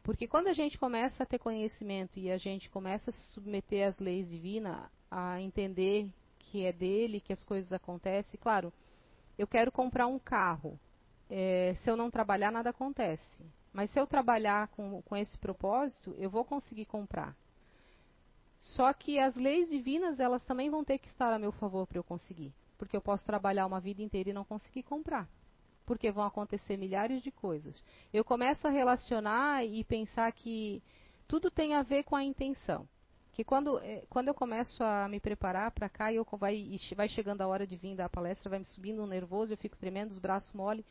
Porque 0.01 0.27
quando 0.27 0.47
a 0.47 0.53
gente 0.53 0.79
começa 0.79 1.21
a 1.21 1.25
ter 1.27 1.37
conhecimento 1.37 2.17
e 2.17 2.31
a 2.31 2.39
gente 2.39 2.67
começa 2.67 3.11
a 3.11 3.13
se 3.13 3.21
submeter 3.33 3.87
às 3.87 3.99
leis 3.99 4.27
divinas, 4.27 4.89
a 5.11 5.39
entender 5.39 6.09
que 6.39 6.65
é 6.65 6.73
dele, 6.73 7.21
que 7.21 7.31
as 7.31 7.43
coisas 7.43 7.71
acontecem, 7.71 8.39
claro, 8.41 8.73
eu 9.37 9.45
quero 9.45 9.71
comprar 9.71 10.07
um 10.07 10.17
carro 10.17 10.79
é, 11.33 11.75
se 11.81 11.89
eu 11.89 11.95
não 11.95 12.11
trabalhar, 12.11 12.51
nada 12.51 12.71
acontece. 12.71 13.45
Mas 13.71 13.89
se 13.91 13.99
eu 13.99 14.05
trabalhar 14.05 14.67
com, 14.69 15.01
com 15.01 15.15
esse 15.15 15.37
propósito, 15.37 16.13
eu 16.17 16.29
vou 16.29 16.43
conseguir 16.43 16.85
comprar. 16.85 17.33
Só 18.59 18.91
que 18.91 19.17
as 19.17 19.33
leis 19.35 19.69
divinas, 19.69 20.19
elas 20.19 20.43
também 20.43 20.69
vão 20.69 20.83
ter 20.83 20.97
que 20.97 21.07
estar 21.07 21.33
a 21.33 21.39
meu 21.39 21.53
favor 21.53 21.87
para 21.87 21.97
eu 21.97 22.03
conseguir. 22.03 22.53
Porque 22.77 22.95
eu 22.95 23.01
posso 23.01 23.25
trabalhar 23.25 23.65
uma 23.65 23.79
vida 23.79 24.01
inteira 24.01 24.29
e 24.29 24.33
não 24.33 24.43
conseguir 24.43 24.83
comprar. 24.83 25.27
Porque 25.85 26.11
vão 26.11 26.25
acontecer 26.25 26.75
milhares 26.75 27.23
de 27.23 27.31
coisas. 27.31 27.81
Eu 28.13 28.25
começo 28.25 28.67
a 28.67 28.71
relacionar 28.71 29.65
e 29.65 29.83
pensar 29.85 30.29
que 30.33 30.83
tudo 31.27 31.49
tem 31.49 31.75
a 31.75 31.81
ver 31.81 32.03
com 32.03 32.15
a 32.15 32.23
intenção. 32.23 32.85
Que 33.31 33.45
quando, 33.45 33.79
é, 33.79 34.03
quando 34.09 34.27
eu 34.27 34.33
começo 34.33 34.83
a 34.83 35.07
me 35.07 35.19
preparar 35.19 35.71
para 35.71 35.87
cá 35.87 36.11
e 36.11 36.17
eu 36.17 36.27
vai, 36.33 36.77
vai 36.93 37.07
chegando 37.07 37.41
a 37.41 37.47
hora 37.47 37.65
de 37.65 37.77
vir 37.77 37.95
da 37.95 38.09
palestra, 38.09 38.49
vai 38.49 38.59
me 38.59 38.65
subindo 38.65 39.01
um 39.01 39.07
nervoso, 39.07 39.53
eu 39.53 39.57
fico 39.57 39.77
tremendo, 39.77 40.11
os 40.11 40.19
braços 40.19 40.51
mole. 40.51 40.85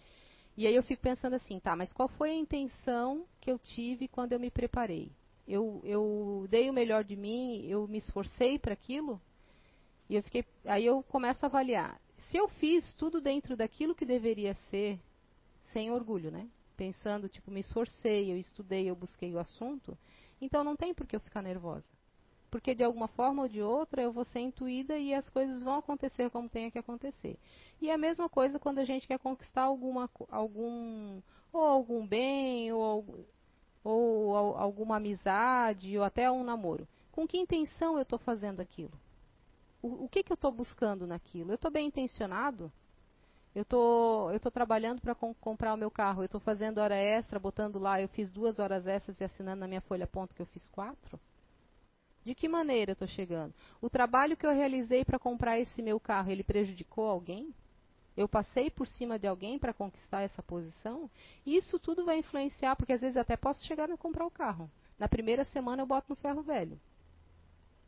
E 0.61 0.67
aí 0.67 0.75
eu 0.75 0.83
fico 0.83 1.01
pensando 1.01 1.33
assim, 1.33 1.59
tá, 1.59 1.75
mas 1.75 1.91
qual 1.91 2.07
foi 2.07 2.33
a 2.33 2.35
intenção 2.35 3.25
que 3.41 3.51
eu 3.51 3.59
tive 3.59 4.07
quando 4.07 4.35
eu 4.35 4.39
me 4.39 4.51
preparei? 4.51 5.11
Eu, 5.49 5.81
eu 5.85 6.47
dei 6.51 6.69
o 6.69 6.73
melhor 6.75 7.03
de 7.03 7.17
mim, 7.17 7.65
eu 7.67 7.89
me 7.89 7.97
esforcei 7.97 8.59
para 8.59 8.75
aquilo? 8.75 9.19
E 10.07 10.17
eu 10.17 10.23
fiquei, 10.23 10.45
aí 10.67 10.85
eu 10.85 11.03
começo 11.05 11.47
a 11.47 11.49
avaliar. 11.49 11.99
Se 12.29 12.37
eu 12.37 12.47
fiz 12.47 12.93
tudo 12.97 13.23
dentro 13.23 13.57
daquilo 13.57 13.95
que 13.95 14.05
deveria 14.05 14.53
ser, 14.69 15.01
sem 15.73 15.91
orgulho, 15.91 16.31
né? 16.31 16.47
Pensando, 16.77 17.27
tipo, 17.27 17.51
me 17.51 17.61
esforcei, 17.61 18.31
eu 18.31 18.37
estudei, 18.37 18.85
eu 18.91 18.95
busquei 18.95 19.33
o 19.35 19.39
assunto, 19.39 19.97
então 20.43 20.63
não 20.63 20.77
tem 20.77 20.93
por 20.93 21.07
que 21.07 21.17
eu 21.17 21.21
ficar 21.21 21.41
nervosa 21.41 21.89
porque 22.51 22.75
de 22.75 22.83
alguma 22.83 23.09
forma 23.09 23.43
ou 23.43 23.49
de 23.49 23.63
outra 23.63 24.03
eu 24.03 24.13
vou 24.13 24.25
ser 24.25 24.41
intuída 24.41 24.99
e 24.99 25.15
as 25.15 25.29
coisas 25.31 25.63
vão 25.63 25.77
acontecer 25.77 26.31
como 26.31 26.49
tenha 26.49 26.71
que 26.71 26.79
acontecer. 26.79 27.39
E 27.81 27.89
é 27.89 27.95
a 27.95 27.99
mesma 27.99 28.29
coisa 28.29 28.59
quando 28.59 28.79
a 28.79 28.85
gente 28.85 29.07
quer 29.07 29.19
conquistar 29.19 29.63
alguma, 29.63 30.11
algum 30.29 31.21
ou 31.53 31.65
algum 31.65 32.07
bem 32.07 32.73
ou, 32.73 33.27
ou, 33.85 34.27
ou 34.29 34.57
alguma 34.57 34.97
amizade 34.97 35.97
ou 35.97 36.05
até 36.05 36.31
um 36.31 36.45
namoro. 36.45 36.87
Com 37.13 37.27
que 37.27 37.39
intenção 37.39 37.97
eu 37.97 38.03
estou 38.03 38.19
fazendo 38.19 38.61
aquilo? 38.61 38.93
O, 39.83 40.05
o, 40.05 40.09
que, 40.09 40.23
que 40.23 40.33
eu 40.33 40.35
estou 40.35 40.53
buscando 40.53 41.07
naquilo? 41.07 41.53
Eu 41.53 41.55
estou 41.55 41.71
bem 41.71 41.87
intencionado? 41.87 42.71
Eu 43.55 43.65
tô, 43.65 44.31
estou 44.33 44.53
trabalhando 44.53 45.01
para 45.01 45.15
com, 45.15 45.35
comprar 45.35 45.75
o 45.75 45.77
meu 45.77 45.91
carro, 45.91 46.23
eu 46.23 46.27
estou 46.27 46.41
fazendo 46.41 46.79
hora 46.79 46.95
extra, 46.95 47.39
botando 47.39 47.79
lá, 47.79 48.01
eu 48.01 48.09
fiz 48.09 48.31
duas 48.31 48.61
horas 48.61 48.87
extras 48.87 49.21
e 49.21 49.25
assinando 49.25 49.61
na 49.61 49.67
minha 49.67 49.81
folha 49.81 50.07
ponto 50.07 50.35
que 50.35 50.43
eu 50.43 50.47
fiz 50.47 50.69
quatro? 50.69 51.19
De 52.23 52.35
que 52.35 52.49
maneira 52.49 52.93
estou 52.93 53.09
chegando? 53.09 53.55
O 53.81 53.89
trabalho 53.89 54.37
que 54.37 54.47
eu 54.47 54.53
realizei 54.53 55.05
para 55.05 55.19
comprar 55.19 55.59
esse 55.59 55.83
meu 55.83 55.99
carro, 55.99 56.31
ele 56.31 56.45
prejudicou 56.45 57.07
alguém? 57.07 57.55
eu 58.17 58.29
passei 58.29 58.71
por 58.71 58.87
cima 58.87 59.19
de 59.19 59.27
alguém 59.27 59.59
para 59.59 59.73
conquistar 59.73 60.23
essa 60.23 60.43
posição, 60.43 61.11
isso 61.47 61.79
tudo 61.79 62.05
vai 62.05 62.19
influenciar, 62.19 62.77
porque 62.77 62.93
às 62.93 63.01
vezes 63.01 63.17
até 63.17 63.37
posso 63.37 63.65
chegar 63.67 63.91
a 63.91 63.97
comprar 63.97 64.27
o 64.27 64.31
carro. 64.31 64.71
Na 64.99 65.09
primeira 65.09 65.45
semana 65.47 65.83
eu 65.83 65.87
boto 65.87 66.07
no 66.11 66.17
ferro 66.17 66.43
velho. 66.43 66.79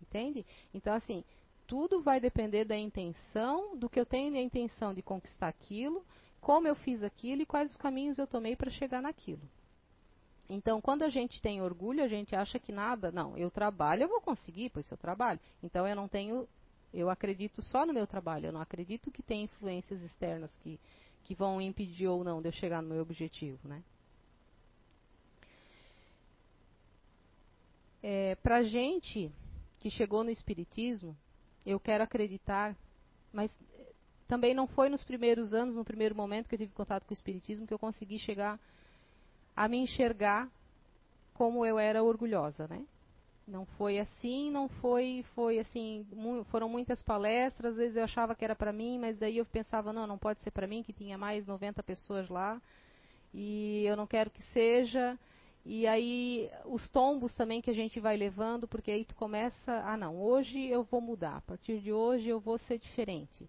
Entende? 0.01 0.47
Então, 0.73 0.95
assim, 0.95 1.25
tudo 1.67 2.01
vai 2.01 2.21
depender 2.21 2.65
da 2.65 2.77
intenção, 2.77 3.77
do 3.77 3.89
que 3.89 4.01
eu 4.01 4.07
tenho 4.07 4.35
a 4.37 4.41
intenção 4.41 4.95
de 4.95 5.03
conquistar 5.03 5.49
aquilo, 5.49 6.05
como 6.41 6.67
eu 6.67 6.75
fiz 6.75 7.03
aquilo 7.03 7.43
e 7.43 7.47
quais 7.47 7.71
os 7.71 7.77
caminhos 7.77 8.19
eu 8.19 8.27
tomei 8.27 8.57
para 8.57 8.71
chegar 8.71 9.03
naquilo. 9.03 9.43
Então, 10.55 10.83
quando 10.83 11.03
a 11.03 11.09
gente 11.09 11.41
tem 11.41 11.63
orgulho, 11.63 12.05
a 12.05 12.09
gente 12.09 12.37
acha 12.37 12.59
que 12.59 12.71
nada, 12.71 13.11
não, 13.11 13.39
eu 13.39 13.51
trabalho, 13.51 14.03
eu 14.03 14.09
vou 14.09 14.21
conseguir, 14.21 14.69
pois 14.69 14.91
eu 14.91 14.99
trabalho. 14.99 15.41
Então, 15.63 15.89
eu 15.89 15.97
não 15.97 16.07
tenho, 16.07 16.47
eu 16.93 17.09
acredito 17.09 17.63
só 17.63 17.87
no 17.87 17.95
meu 17.95 18.07
trabalho, 18.07 18.49
eu 18.49 18.53
não 18.53 18.61
acredito 18.61 19.11
que 19.11 19.23
tem 19.23 19.45
influências 19.45 20.03
externas 20.03 20.55
que, 20.59 20.79
que 21.25 21.35
vão 21.35 21.59
impedir 21.59 22.07
ou 22.07 22.23
não 22.23 22.43
de 22.43 22.49
eu 22.49 22.53
chegar 22.53 22.83
no 22.83 22.91
meu 22.91 23.01
objetivo, 23.01 23.67
né? 23.67 23.83
É, 28.03 28.35
Para 28.35 28.63
gente 28.63 29.33
que 29.81 29.89
chegou 29.89 30.23
no 30.23 30.31
Espiritismo, 30.31 31.17
eu 31.65 31.81
quero 31.81 32.05
acreditar, 32.05 32.77
mas 33.33 33.51
também 34.29 34.53
não 34.53 34.67
foi 34.67 34.91
nos 34.91 35.03
primeiros 35.03 35.55
anos, 35.55 35.77
no 35.77 35.85
primeiro 35.85 36.15
momento 36.15 36.47
que 36.47 36.57
eu 36.57 36.59
tive 36.59 36.73
contato 36.75 37.07
com 37.07 37.13
o 37.13 37.15
Espiritismo, 37.15 37.67
que 37.67 37.73
eu 37.73 37.79
consegui 37.79 38.19
chegar 38.19 38.61
a 39.57 39.69
me 39.69 39.79
enxergar 39.79 40.49
como 41.35 41.65
eu 41.65 41.79
era 41.79 42.03
orgulhosa, 42.03 42.67
né? 42.69 42.85
Não 43.47 43.67
foi 43.67 43.99
assim, 43.99 44.51
não 44.51 44.69
foi, 44.69 45.25
foi 45.35 45.59
assim, 45.59 46.07
mu 46.13 46.45
foram 46.45 46.69
muitas 46.69 47.03
palestras, 47.03 47.73
às 47.73 47.77
vezes 47.77 47.97
eu 47.97 48.05
achava 48.05 48.35
que 48.35 48.45
era 48.45 48.55
para 48.55 48.73
mim, 48.73 48.99
mas 48.99 49.19
daí 49.19 49.39
eu 49.39 49.45
pensava, 49.45 49.93
não, 49.93 50.07
não 50.07 50.17
pode 50.17 50.41
ser 50.43 50.53
para 50.53 50.67
mim, 50.67 50.83
que 50.83 50.93
tinha 50.93 51.19
mais 51.19 51.45
90 51.47 51.83
pessoas 51.83 52.29
lá, 52.29 52.63
e 53.35 53.85
eu 53.85 53.97
não 53.97 54.07
quero 54.07 54.31
que 54.31 54.43
seja, 54.53 55.19
e 55.67 55.87
aí 55.87 56.49
os 56.67 56.89
tombos 56.89 57.35
também 57.35 57.61
que 57.61 57.71
a 57.71 57.75
gente 57.75 57.99
vai 57.99 58.17
levando, 58.17 58.69
porque 58.69 58.91
aí 58.91 59.05
tu 59.05 59.15
começa, 59.17 59.83
ah 59.85 59.97
não, 59.97 60.21
hoje 60.21 60.65
eu 60.67 60.85
vou 60.85 61.01
mudar, 61.01 61.37
a 61.37 61.41
partir 61.41 61.81
de 61.81 61.93
hoje 61.93 62.29
eu 62.29 62.39
vou 62.39 62.59
ser 62.59 62.79
diferente. 62.79 63.49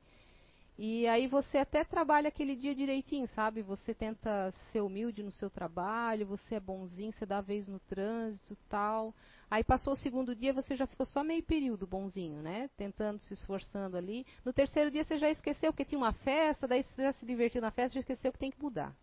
E 0.77 1.07
aí 1.07 1.27
você 1.27 1.59
até 1.59 1.83
trabalha 1.83 2.29
aquele 2.29 2.55
dia 2.55 2.73
direitinho, 2.73 3.27
sabe? 3.27 3.61
Você 3.61 3.93
tenta 3.93 4.51
ser 4.71 4.81
humilde 4.81 5.21
no 5.21 5.31
seu 5.31 5.47
trabalho, 5.49 6.25
você 6.25 6.55
é 6.55 6.59
bonzinho, 6.59 7.13
você 7.13 7.27
dá 7.27 7.37
a 7.37 7.41
vez 7.41 7.67
no 7.67 7.79
trânsito 7.79 8.57
tal. 8.67 9.13
Aí 9.51 9.63
passou 9.63 9.93
o 9.93 9.97
segundo 9.97 10.35
dia, 10.35 10.51
você 10.51 10.75
já 10.75 10.87
ficou 10.87 11.05
só 11.05 11.23
meio 11.23 11.43
período 11.43 11.85
bonzinho, 11.85 12.41
né? 12.41 12.71
Tentando, 12.75 13.19
se 13.19 13.35
esforçando 13.35 13.95
ali. 13.95 14.25
No 14.43 14.51
terceiro 14.51 14.89
dia 14.89 15.03
você 15.03 15.19
já 15.19 15.29
esqueceu 15.29 15.71
que 15.71 15.85
tinha 15.85 15.99
uma 15.99 16.11
festa, 16.11 16.67
daí 16.67 16.81
você 16.81 17.03
já 17.03 17.13
se 17.13 17.25
divertiu 17.25 17.61
na 17.61 17.69
festa, 17.69 17.93
já 17.93 17.99
esqueceu 17.99 18.31
que 18.31 18.39
tem 18.39 18.49
que 18.49 18.61
mudar. 18.61 18.95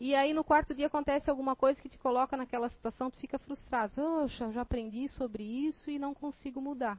E 0.00 0.12
aí 0.14 0.32
no 0.32 0.42
quarto 0.42 0.74
dia 0.74 0.88
acontece 0.88 1.30
alguma 1.30 1.54
coisa 1.54 1.80
que 1.80 1.88
te 1.88 1.98
coloca 1.98 2.36
naquela 2.36 2.68
situação, 2.68 3.10
tu 3.10 3.18
fica 3.18 3.38
frustrado. 3.38 3.92
Poxa, 3.94 4.50
já 4.50 4.62
aprendi 4.62 5.08
sobre 5.08 5.44
isso 5.44 5.88
e 5.88 6.00
não 6.00 6.14
consigo 6.14 6.60
mudar. 6.60 6.98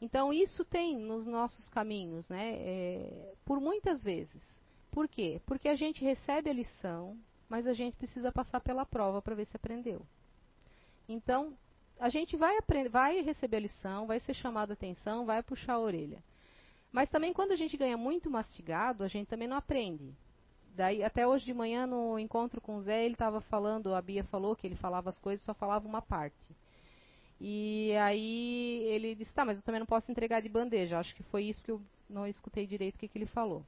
Então 0.00 0.32
isso 0.32 0.64
tem 0.64 0.96
nos 0.96 1.26
nossos 1.26 1.68
caminhos, 1.68 2.28
né? 2.28 2.54
É, 2.54 3.34
por 3.44 3.60
muitas 3.60 4.02
vezes. 4.02 4.42
Por 4.90 5.08
quê? 5.08 5.40
Porque 5.44 5.68
a 5.68 5.74
gente 5.74 6.04
recebe 6.04 6.48
a 6.48 6.52
lição, 6.52 7.16
mas 7.48 7.66
a 7.66 7.74
gente 7.74 7.96
precisa 7.96 8.32
passar 8.32 8.60
pela 8.60 8.86
prova 8.86 9.20
para 9.20 9.34
ver 9.34 9.46
se 9.46 9.56
aprendeu. 9.56 10.02
Então 11.08 11.52
a 11.98 12.08
gente 12.08 12.36
vai, 12.36 12.56
aprender, 12.58 12.88
vai 12.88 13.20
receber 13.22 13.56
a 13.56 13.60
lição, 13.60 14.06
vai 14.06 14.20
ser 14.20 14.34
chamado 14.34 14.70
a 14.70 14.74
atenção, 14.74 15.26
vai 15.26 15.42
puxar 15.42 15.74
a 15.74 15.80
orelha. 15.80 16.22
Mas 16.92 17.08
também 17.08 17.32
quando 17.32 17.52
a 17.52 17.56
gente 17.56 17.76
ganha 17.76 17.96
muito 17.96 18.30
mastigado, 18.30 19.02
a 19.02 19.08
gente 19.08 19.28
também 19.28 19.48
não 19.48 19.56
aprende. 19.56 20.14
Daí, 20.76 21.02
até 21.02 21.26
hoje 21.26 21.44
de 21.44 21.52
manhã, 21.52 21.88
no 21.88 22.18
encontro 22.20 22.60
com 22.60 22.76
o 22.76 22.80
Zé, 22.80 23.04
ele 23.04 23.14
estava 23.14 23.40
falando, 23.40 23.94
a 23.94 24.00
Bia 24.00 24.22
falou 24.22 24.54
que 24.54 24.64
ele 24.64 24.76
falava 24.76 25.10
as 25.10 25.18
coisas, 25.18 25.44
só 25.44 25.52
falava 25.52 25.88
uma 25.88 26.00
parte. 26.00 26.36
E 27.40 27.92
aí 27.96 28.82
ele 28.88 29.14
disse, 29.14 29.32
tá, 29.32 29.44
mas 29.44 29.58
eu 29.58 29.64
também 29.64 29.78
não 29.78 29.86
posso 29.86 30.10
entregar 30.10 30.40
de 30.40 30.48
bandeja. 30.48 30.98
Acho 30.98 31.14
que 31.14 31.22
foi 31.24 31.44
isso 31.44 31.62
que 31.62 31.70
eu 31.70 31.80
não 32.08 32.26
escutei 32.26 32.66
direito 32.66 32.96
o 32.96 32.98
que, 32.98 33.08
que 33.08 33.18
ele 33.18 33.26
falou. 33.26 33.64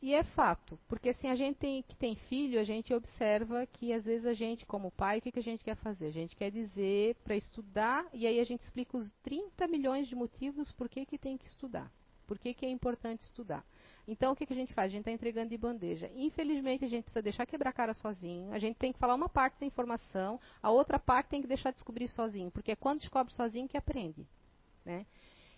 E 0.00 0.14
é 0.14 0.22
fato, 0.22 0.78
porque 0.88 1.08
assim, 1.08 1.28
a 1.28 1.34
gente 1.34 1.56
tem, 1.56 1.82
que 1.82 1.96
tem 1.96 2.14
filho, 2.14 2.60
a 2.60 2.64
gente 2.64 2.92
observa 2.92 3.66
que 3.66 3.92
às 3.92 4.04
vezes 4.04 4.26
a 4.26 4.34
gente, 4.34 4.66
como 4.66 4.90
pai, 4.90 5.18
o 5.18 5.22
que, 5.22 5.32
que 5.32 5.38
a 5.38 5.42
gente 5.42 5.64
quer 5.64 5.74
fazer? 5.76 6.06
A 6.06 6.12
gente 6.12 6.36
quer 6.36 6.50
dizer 6.50 7.16
para 7.24 7.34
estudar, 7.34 8.06
e 8.12 8.26
aí 8.26 8.38
a 8.38 8.44
gente 8.44 8.60
explica 8.60 8.96
os 8.96 9.10
30 9.22 9.66
milhões 9.66 10.06
de 10.06 10.14
motivos 10.14 10.70
por 10.72 10.88
que, 10.88 11.06
que 11.06 11.18
tem 11.18 11.38
que 11.38 11.46
estudar. 11.46 11.90
Por 12.26 12.38
que, 12.38 12.52
que 12.52 12.66
é 12.66 12.68
importante 12.68 13.22
estudar. 13.22 13.64
Então, 14.08 14.32
o 14.32 14.36
que, 14.36 14.46
que 14.46 14.52
a 14.52 14.56
gente 14.56 14.72
faz? 14.72 14.86
A 14.86 14.90
gente 14.90 15.00
está 15.00 15.10
entregando 15.10 15.50
de 15.50 15.58
bandeja. 15.58 16.10
Infelizmente, 16.14 16.84
a 16.84 16.88
gente 16.88 17.04
precisa 17.04 17.22
deixar 17.22 17.44
quebrar 17.44 17.70
a 17.70 17.72
cara 17.72 17.92
sozinho. 17.92 18.52
A 18.52 18.58
gente 18.58 18.76
tem 18.76 18.92
que 18.92 18.98
falar 18.98 19.14
uma 19.14 19.28
parte 19.28 19.58
da 19.58 19.66
informação, 19.66 20.40
a 20.62 20.70
outra 20.70 20.98
parte 20.98 21.28
tem 21.28 21.42
que 21.42 21.48
deixar 21.48 21.72
descobrir 21.72 22.08
sozinho, 22.08 22.50
porque 22.50 22.72
é 22.72 22.76
quando 22.76 23.00
descobre 23.00 23.34
sozinho 23.34 23.68
que 23.68 23.76
aprende. 23.76 24.26
Né? 24.84 25.04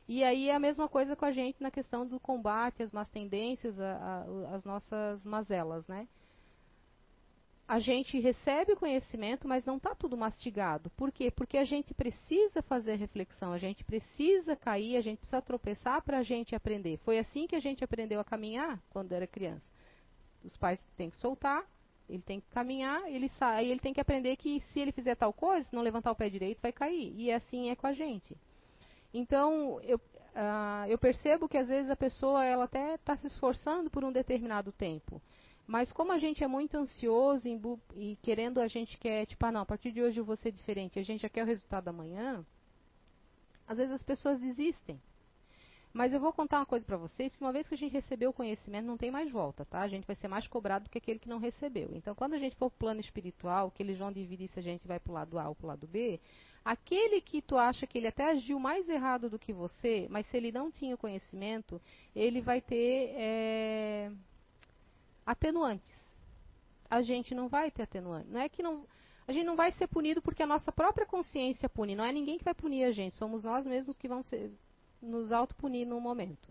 E 0.09 0.25
aí 0.25 0.49
é 0.49 0.55
a 0.55 0.59
mesma 0.59 0.89
coisa 0.89 1.15
com 1.15 1.27
a 1.27 1.33
gente 1.33 1.63
na 1.63 1.71
questão 1.71 2.07
do 2.07 2.19
combate 2.19 2.83
às 2.83 2.93
más 2.93 3.11
tendências, 3.11 3.79
às 4.51 4.65
nossas 4.65 5.27
mazelas. 5.27 5.87
Né? 5.87 6.09
A 7.69 7.79
gente 7.79 8.19
recebe 8.19 8.73
o 8.73 8.77
conhecimento, 8.77 9.47
mas 9.47 9.63
não 9.67 9.77
está 9.77 9.95
tudo 9.95 10.17
mastigado. 10.17 10.89
Por 10.97 11.13
quê? 11.13 11.31
Porque 11.31 11.59
a 11.59 11.67
gente 11.67 11.93
precisa 11.93 12.63
fazer 12.63 12.95
reflexão, 12.95 13.53
a 13.53 13.59
gente 13.59 13.85
precisa 13.85 14.57
cair, 14.57 14.97
a 14.97 15.03
gente 15.03 15.19
precisa 15.19 15.43
tropeçar 15.43 16.01
para 16.01 16.17
a 16.17 16.23
gente 16.23 16.55
aprender. 16.55 16.97
Foi 17.05 17.19
assim 17.19 17.47
que 17.47 17.55
a 17.55 17.61
gente 17.61 17.85
aprendeu 17.85 18.19
a 18.21 18.25
caminhar 18.25 18.83
quando 18.89 19.13
era 19.13 19.27
criança. 19.27 19.69
Os 20.43 20.57
pais 20.57 20.83
têm 20.97 21.11
que 21.11 21.19
soltar, 21.19 21.63
ele 22.09 22.23
tem 22.23 22.41
que 22.41 22.49
caminhar, 22.49 23.07
ele 23.07 23.29
sai, 23.29 23.67
ele 23.67 23.81
tem 23.81 23.93
que 23.93 24.01
aprender 24.01 24.37
que 24.37 24.61
se 24.73 24.81
ele 24.81 24.91
fizer 24.91 25.15
tal 25.15 25.35
coisa, 25.35 25.69
não 25.71 25.83
levantar 25.83 26.11
o 26.11 26.17
pé 26.17 26.31
direito, 26.31 26.63
vai 26.63 26.73
cair. 26.73 27.13
E 27.19 27.31
assim 27.31 27.69
é 27.69 27.77
com 27.77 27.87
a 27.87 27.93
gente. 27.93 28.35
Então, 29.13 29.79
eu, 29.83 29.99
uh, 29.99 30.89
eu 30.89 30.97
percebo 30.97 31.47
que 31.47 31.59
às 31.59 31.69
vezes 31.69 31.91
a 31.91 31.97
pessoa 31.97 32.43
ela 32.43 32.65
até 32.65 32.95
está 32.95 33.15
se 33.15 33.27
esforçando 33.27 33.91
por 33.91 34.03
um 34.05 34.13
determinado 34.13 34.73
tempo. 34.73 35.21
Mas 35.69 35.93
como 35.93 36.13
a 36.13 36.19
gente 36.19 36.43
é 36.43 36.49
muito 36.49 36.79
ansioso 36.79 37.47
e 37.95 38.17
querendo, 38.23 38.59
a 38.59 38.69
gente 38.69 38.97
quer, 38.97 39.27
tipo, 39.27 39.45
ah, 39.45 39.53
não, 39.53 39.61
a 39.61 39.67
partir 39.67 39.93
de 39.93 40.01
hoje 40.01 40.19
eu 40.19 40.25
vou 40.25 40.35
ser 40.35 40.51
diferente, 40.51 40.99
a 40.99 41.03
gente 41.03 41.21
já 41.21 41.29
quer 41.29 41.43
o 41.43 41.47
resultado 41.47 41.89
amanhã, 41.89 42.43
às 43.67 43.77
vezes 43.77 43.93
as 43.93 44.03
pessoas 44.03 44.41
desistem. 44.41 44.99
Mas 45.93 46.15
eu 46.15 46.21
vou 46.21 46.33
contar 46.33 46.61
uma 46.61 46.65
coisa 46.65 46.87
para 46.87 46.97
vocês, 46.97 47.37
que 47.37 47.45
uma 47.45 47.53
vez 47.53 47.69
que 47.69 47.75
a 47.75 47.77
gente 47.77 47.93
recebeu 47.93 48.31
o 48.31 48.33
conhecimento, 48.33 48.87
não 48.87 48.97
tem 48.97 49.11
mais 49.11 49.31
volta, 49.31 49.67
tá? 49.67 49.81
A 49.81 49.89
gente 49.89 50.07
vai 50.07 50.17
ser 50.17 50.27
mais 50.27 50.49
cobrado 50.49 50.85
do 50.85 50.91
que 50.91 50.97
aquele 50.97 51.19
que 51.19 51.29
não 51.29 51.39
recebeu. 51.39 51.91
Então, 51.93 52.15
quando 52.15 52.33
a 52.33 52.39
gente 52.39 52.57
for 52.57 52.71
pro 52.71 52.79
plano 52.79 53.01
espiritual, 53.01 53.71
que 53.71 53.83
eles 53.83 53.99
vão 53.99 54.11
dividir 54.11 54.49
se 54.49 54.59
a 54.59 54.63
gente 54.63 54.89
vai 54.89 54.99
pro 54.99 55.13
lado 55.13 55.39
A 55.39 55.51
ou 55.51 55.55
pro 55.55 55.67
lado 55.67 55.87
B, 55.87 56.19
aquele 56.65 57.21
que 57.21 57.43
tu 57.43 57.59
acha 57.59 57.87
que 57.87 57.99
ele 57.99 58.07
até 58.07 58.31
agiu 58.31 58.59
mais 58.59 58.89
errado 58.89 59.29
do 59.29 59.39
que 59.39 59.53
você, 59.53 60.07
mas 60.09 60.27
se 60.29 60.37
ele 60.39 60.51
não 60.51 60.71
tinha 60.71 60.95
o 60.95 60.99
conhecimento, 60.99 61.79
ele 62.17 62.41
vai 62.41 62.63
ter... 62.63 63.13
É 63.19 64.11
atenuantes. 65.29 65.93
A 66.89 67.03
gente 67.03 67.35
não 67.35 67.49
vai 67.49 67.71
ter 67.71 67.83
atenuantes. 67.83 68.33
Não 68.33 68.41
é 68.41 68.49
que 68.49 68.63
não. 68.63 68.87
A 69.27 69.33
gente 69.33 69.45
não 69.45 69.57
vai 69.57 69.71
ser 69.73 69.87
punido 69.87 70.23
porque 70.23 70.43
a 70.43 70.47
nossa 70.47 70.73
própria 70.73 71.07
consciência 71.07 71.69
pune. 71.69 71.95
Não 71.95 72.05
é 72.05 72.11
ninguém 72.11 72.39
que 72.39 72.45
vai 72.45 72.55
punir 72.55 72.85
a 72.85 72.93
gente. 72.93 73.15
Somos 73.15 73.45
nós 73.45 73.67
mesmos 73.67 73.95
que 73.95 74.09
vamos 74.09 74.27
ser, 74.27 74.51
nos 75.03 75.31
autopunir 75.31 75.87
no 75.87 76.01
momento. 76.01 76.49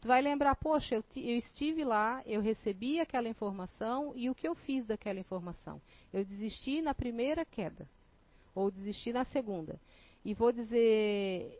Tu 0.00 0.06
vai 0.06 0.22
lembrar, 0.22 0.54
poxa, 0.54 0.94
eu, 0.94 1.04
eu, 1.16 1.36
estive 1.36 1.84
lá, 1.84 2.22
eu 2.24 2.40
recebi 2.40 3.00
aquela 3.00 3.28
informação 3.28 4.12
e 4.14 4.30
o 4.30 4.34
que 4.34 4.46
eu 4.46 4.54
fiz 4.54 4.86
daquela 4.86 5.18
informação? 5.18 5.80
Eu 6.12 6.24
desisti 6.24 6.80
na 6.80 6.94
primeira 6.94 7.44
queda, 7.44 7.88
ou 8.54 8.70
desisti 8.70 9.12
na 9.12 9.24
segunda. 9.24 9.80
E 10.24 10.32
vou 10.34 10.52
dizer 10.52 11.58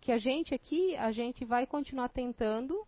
que 0.00 0.12
a 0.12 0.18
gente 0.18 0.54
aqui, 0.54 0.96
a 0.96 1.10
gente 1.12 1.44
vai 1.44 1.66
continuar 1.66 2.08
tentando 2.08 2.86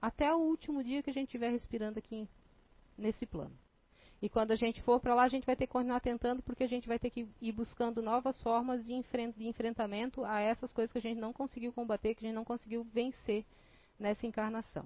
até 0.00 0.32
o 0.34 0.38
último 0.38 0.82
dia 0.84 1.02
que 1.02 1.10
a 1.10 1.12
gente 1.12 1.28
estiver 1.28 1.50
respirando 1.50 1.98
aqui 1.98 2.28
nesse 2.98 3.24
plano. 3.24 3.56
E 4.20 4.28
quando 4.28 4.50
a 4.50 4.56
gente 4.56 4.82
for 4.82 4.98
para 5.00 5.14
lá, 5.14 5.22
a 5.22 5.28
gente 5.28 5.46
vai 5.46 5.54
ter 5.54 5.66
que 5.66 5.72
continuar 5.72 6.00
tentando, 6.00 6.42
porque 6.42 6.64
a 6.64 6.68
gente 6.68 6.88
vai 6.88 6.98
ter 6.98 7.08
que 7.10 7.28
ir 7.40 7.52
buscando 7.52 8.02
novas 8.02 8.42
formas 8.42 8.84
de, 8.84 8.92
enfrent 8.92 9.36
de 9.36 9.46
enfrentamento 9.46 10.24
a 10.24 10.40
essas 10.40 10.72
coisas 10.72 10.90
que 10.90 10.98
a 10.98 11.02
gente 11.02 11.20
não 11.20 11.32
conseguiu 11.32 11.72
combater, 11.72 12.14
que 12.14 12.24
a 12.24 12.28
gente 12.28 12.34
não 12.34 12.44
conseguiu 12.44 12.82
vencer 12.92 13.44
nessa 13.98 14.26
encarnação. 14.26 14.84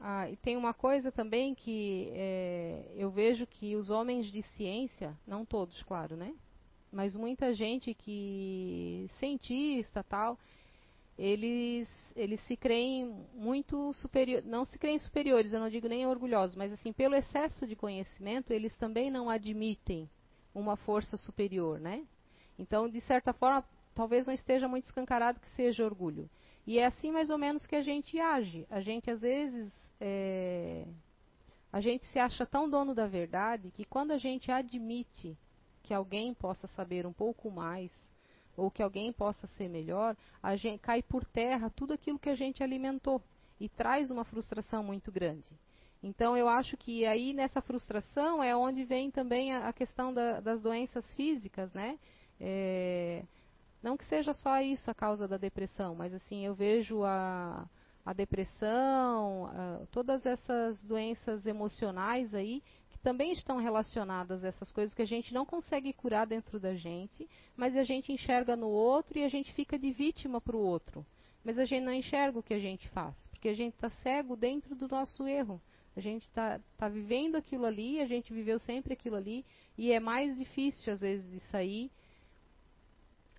Ah, 0.00 0.30
e 0.30 0.36
tem 0.36 0.56
uma 0.56 0.72
coisa 0.72 1.10
também 1.10 1.54
que 1.54 2.08
é, 2.12 2.92
eu 2.96 3.10
vejo 3.10 3.46
que 3.46 3.74
os 3.74 3.90
homens 3.90 4.26
de 4.26 4.42
ciência, 4.42 5.16
não 5.26 5.44
todos, 5.44 5.82
claro, 5.82 6.16
né? 6.16 6.34
Mas 6.92 7.16
muita 7.16 7.52
gente 7.52 7.94
que 7.94 9.06
cientista 9.18 10.04
tal, 10.04 10.38
eles, 11.18 11.88
eles 12.14 12.40
se 12.46 12.56
creem 12.56 13.26
muito 13.34 13.92
superiores, 13.94 14.48
não 14.48 14.64
se 14.64 14.78
creem 14.78 14.98
superiores, 15.00 15.52
eu 15.52 15.58
não 15.58 15.68
digo 15.68 15.88
nem 15.88 16.06
orgulhosos, 16.06 16.54
mas 16.54 16.72
assim, 16.72 16.92
pelo 16.92 17.16
excesso 17.16 17.66
de 17.66 17.74
conhecimento, 17.74 18.52
eles 18.52 18.76
também 18.76 19.10
não 19.10 19.28
admitem 19.28 20.08
uma 20.54 20.76
força 20.76 21.16
superior, 21.16 21.80
né? 21.80 22.06
Então, 22.56 22.88
de 22.88 23.00
certa 23.00 23.32
forma, 23.32 23.64
talvez 23.94 24.26
não 24.26 24.34
esteja 24.34 24.68
muito 24.68 24.84
escancarado 24.84 25.40
que 25.40 25.48
seja 25.50 25.84
orgulho. 25.84 26.30
E 26.64 26.78
é 26.78 26.86
assim 26.86 27.10
mais 27.10 27.30
ou 27.30 27.38
menos 27.38 27.66
que 27.66 27.74
a 27.74 27.82
gente 27.82 28.18
age. 28.20 28.66
A 28.70 28.80
gente 28.80 29.10
às 29.10 29.20
vezes 29.20 29.72
é, 30.00 30.86
a 31.72 31.80
gente 31.80 32.06
se 32.06 32.18
acha 32.18 32.46
tão 32.46 32.68
dono 32.68 32.94
da 32.94 33.06
verdade 33.06 33.70
que 33.70 33.84
quando 33.84 34.12
a 34.12 34.18
gente 34.18 34.50
admite 34.50 35.36
que 35.82 35.94
alguém 35.94 36.34
possa 36.34 36.66
saber 36.68 37.06
um 37.06 37.12
pouco 37.12 37.50
mais 37.50 37.90
ou 38.58 38.70
que 38.70 38.82
alguém 38.82 39.12
possa 39.12 39.46
ser 39.46 39.68
melhor, 39.68 40.16
gente 40.56 40.80
cai 40.80 41.00
por 41.00 41.24
terra 41.24 41.70
tudo 41.70 41.92
aquilo 41.92 42.18
que 42.18 42.28
a 42.28 42.34
gente 42.34 42.62
alimentou 42.62 43.22
e 43.60 43.68
traz 43.68 44.10
uma 44.10 44.24
frustração 44.24 44.82
muito 44.82 45.12
grande. 45.12 45.46
Então 46.02 46.36
eu 46.36 46.48
acho 46.48 46.76
que 46.76 47.06
aí 47.06 47.32
nessa 47.32 47.60
frustração 47.60 48.42
é 48.42 48.54
onde 48.56 48.84
vem 48.84 49.10
também 49.10 49.54
a, 49.54 49.68
a 49.68 49.72
questão 49.72 50.12
da, 50.12 50.40
das 50.40 50.60
doenças 50.60 51.12
físicas, 51.14 51.72
né? 51.72 51.98
É, 52.40 53.24
não 53.82 53.96
que 53.96 54.04
seja 54.04 54.32
só 54.34 54.60
isso 54.60 54.90
a 54.90 54.94
causa 54.94 55.26
da 55.26 55.36
depressão, 55.36 55.94
mas 55.94 56.12
assim 56.12 56.44
eu 56.44 56.54
vejo 56.54 57.04
a, 57.04 57.68
a 58.04 58.12
depressão, 58.12 59.46
a, 59.46 59.86
todas 59.90 60.26
essas 60.26 60.82
doenças 60.84 61.46
emocionais 61.46 62.34
aí 62.34 62.62
também 63.08 63.32
estão 63.32 63.56
relacionadas 63.56 64.44
a 64.44 64.48
essas 64.48 64.70
coisas 64.70 64.92
que 64.92 65.00
a 65.00 65.06
gente 65.06 65.32
não 65.32 65.46
consegue 65.46 65.94
curar 65.94 66.26
dentro 66.26 66.60
da 66.60 66.74
gente, 66.74 67.26
mas 67.56 67.74
a 67.74 67.82
gente 67.82 68.12
enxerga 68.12 68.54
no 68.54 68.68
outro 68.68 69.18
e 69.18 69.24
a 69.24 69.30
gente 69.30 69.50
fica 69.54 69.78
de 69.78 69.90
vítima 69.90 70.42
para 70.42 70.54
o 70.54 70.60
outro. 70.60 71.06
Mas 71.42 71.58
a 71.58 71.64
gente 71.64 71.84
não 71.84 71.92
enxerga 71.94 72.38
o 72.38 72.42
que 72.42 72.52
a 72.52 72.58
gente 72.58 72.86
faz, 72.90 73.16
porque 73.28 73.48
a 73.48 73.54
gente 73.54 73.72
está 73.72 73.88
cego 74.02 74.36
dentro 74.36 74.74
do 74.74 74.86
nosso 74.86 75.26
erro. 75.26 75.58
A 75.96 76.00
gente 76.00 76.26
está 76.26 76.60
tá 76.76 76.86
vivendo 76.86 77.36
aquilo 77.36 77.64
ali, 77.64 77.98
a 77.98 78.06
gente 78.06 78.30
viveu 78.30 78.60
sempre 78.60 78.92
aquilo 78.92 79.16
ali, 79.16 79.42
e 79.78 79.90
é 79.90 79.98
mais 79.98 80.36
difícil 80.36 80.92
às 80.92 81.00
vezes 81.00 81.30
de 81.30 81.40
sair, 81.48 81.90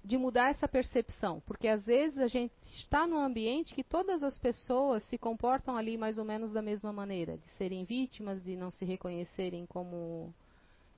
de 0.04 0.18
mudar 0.18 0.50
essa 0.50 0.68
percepção, 0.68 1.42
porque 1.46 1.68
às 1.68 1.86
vezes 1.86 2.18
a 2.18 2.28
gente 2.28 2.54
está 2.74 3.06
num 3.06 3.20
ambiente 3.20 3.76
que 3.76 3.84
todas 3.84 4.24
as 4.24 4.38
pessoas 4.38 5.04
se 5.06 5.18
comportam 5.18 5.76
ali 5.76 5.98
mais 5.98 6.18
ou 6.18 6.26
menos 6.26 6.52
da 6.52 6.62
mesma 6.62 6.94
maneira, 6.94 7.38
de 7.38 7.50
serem 7.58 7.84
vítimas, 7.84 8.42
de 8.44 8.56
não 8.56 8.72
se 8.72 8.86
reconhecerem 8.86 9.66
como 9.66 10.34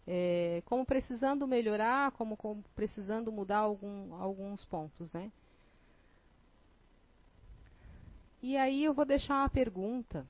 é, 0.07 0.61
como 0.65 0.85
precisando 0.85 1.47
melhorar, 1.47 2.11
como, 2.11 2.35
como 2.37 2.63
precisando 2.75 3.31
mudar 3.31 3.59
algum, 3.59 4.13
alguns 4.15 4.63
pontos, 4.65 5.11
né? 5.13 5.31
E 8.41 8.57
aí 8.57 8.83
eu 8.83 8.93
vou 8.93 9.05
deixar 9.05 9.35
uma 9.35 9.49
pergunta 9.49 10.25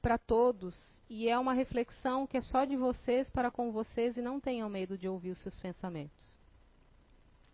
para 0.00 0.18
todos, 0.18 1.02
e 1.08 1.28
é 1.28 1.38
uma 1.38 1.54
reflexão 1.54 2.26
que 2.26 2.36
é 2.36 2.40
só 2.40 2.64
de 2.64 2.76
vocês 2.76 3.30
para 3.30 3.50
com 3.50 3.72
vocês 3.72 4.16
e 4.16 4.22
não 4.22 4.38
tenham 4.38 4.68
medo 4.68 4.98
de 4.98 5.08
ouvir 5.08 5.30
os 5.30 5.38
seus 5.40 5.58
pensamentos. 5.60 6.43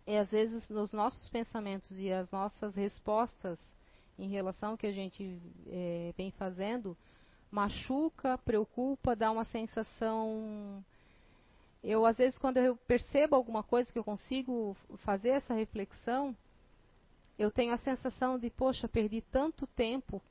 E 0.05 0.17
às 0.17 0.29
vezes 0.29 0.69
nos 0.69 0.91
nossos 0.93 1.29
pensamentos 1.29 1.91
e 1.99 2.11
as 2.11 2.29
nossas 2.31 2.75
respostas 2.75 3.59
em 4.17 4.27
relação 4.27 4.71
ao 4.71 4.77
que 4.77 4.87
a 4.87 4.91
gente 4.91 5.39
é, 5.67 6.13
vem 6.17 6.31
fazendo 6.31 6.97
machuca, 7.51 8.37
preocupa, 8.39 9.15
dá 9.15 9.29
uma 9.29 9.45
sensação. 9.45 10.83
Eu 11.83 12.05
às 12.05 12.17
vezes 12.17 12.37
quando 12.39 12.57
eu 12.57 12.75
percebo 12.75 13.35
alguma 13.35 13.63
coisa 13.63 13.91
que 13.91 13.99
eu 13.99 14.03
consigo 14.03 14.75
fazer 14.99 15.29
essa 15.29 15.53
reflexão, 15.53 16.35
eu 17.37 17.51
tenho 17.51 17.73
a 17.73 17.77
sensação 17.77 18.37
de, 18.37 18.49
poxa, 18.49 18.87
perdi 18.87 19.21
tanto 19.31 19.65
tempo 19.67 20.21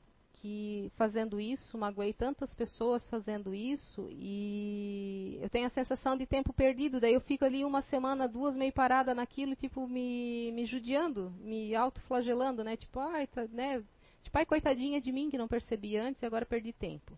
que 0.41 0.91
fazendo 0.95 1.39
isso, 1.39 1.77
magoei 1.77 2.13
tantas 2.13 2.53
pessoas 2.55 3.07
fazendo 3.09 3.53
isso 3.53 4.07
e 4.09 5.37
eu 5.39 5.49
tenho 5.49 5.67
a 5.67 5.69
sensação 5.69 6.17
de 6.17 6.25
tempo 6.25 6.51
perdido. 6.51 6.99
Daí 6.99 7.13
eu 7.13 7.21
fico 7.21 7.45
ali 7.45 7.63
uma 7.63 7.83
semana, 7.83 8.27
duas 8.27 8.57
meio 8.57 8.73
parada 8.73 9.13
naquilo, 9.13 9.55
tipo 9.55 9.87
me, 9.87 10.51
me 10.51 10.65
judiando, 10.65 11.31
me 11.39 11.75
autoflagelando, 11.75 12.63
né? 12.63 12.75
Tipo, 12.75 12.99
ai, 12.99 13.27
tá, 13.27 13.47
né? 13.51 13.83
Tipo, 14.23 14.37
ai, 14.39 14.45
coitadinha 14.45 14.99
de 14.99 15.11
mim 15.11 15.29
que 15.29 15.37
não 15.37 15.47
percebi 15.47 15.95
antes 15.95 16.23
e 16.23 16.25
agora 16.25 16.43
perdi 16.43 16.73
tempo. 16.73 17.15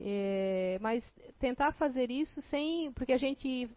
É, 0.00 0.78
mas 0.80 1.04
tentar 1.38 1.72
fazer 1.72 2.10
isso 2.10 2.40
sem, 2.42 2.90
porque 2.92 3.12
a 3.12 3.18
gente 3.18 3.68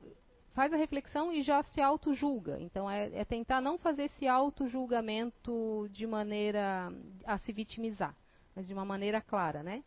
faz 0.53 0.73
a 0.73 0.77
reflexão 0.77 1.33
e 1.33 1.43
já 1.43 1.61
se 1.63 1.81
auto-julga. 1.81 2.57
Então, 2.61 2.89
é, 2.89 3.11
é, 3.13 3.25
tentar 3.25 3.59
não 3.59 3.77
fazer 3.77 4.05
esse 4.05 4.25
auto-julgamento 4.25 5.87
de 5.91 6.07
maneira 6.07 6.91
a 7.25 7.37
se 7.39 7.51
vitimizar, 7.51 8.15
mas 8.57 8.65
de 8.65 8.73
uma 8.73 8.83
maneira 8.83 9.21
clara, 9.21 9.61
né? 9.61 9.83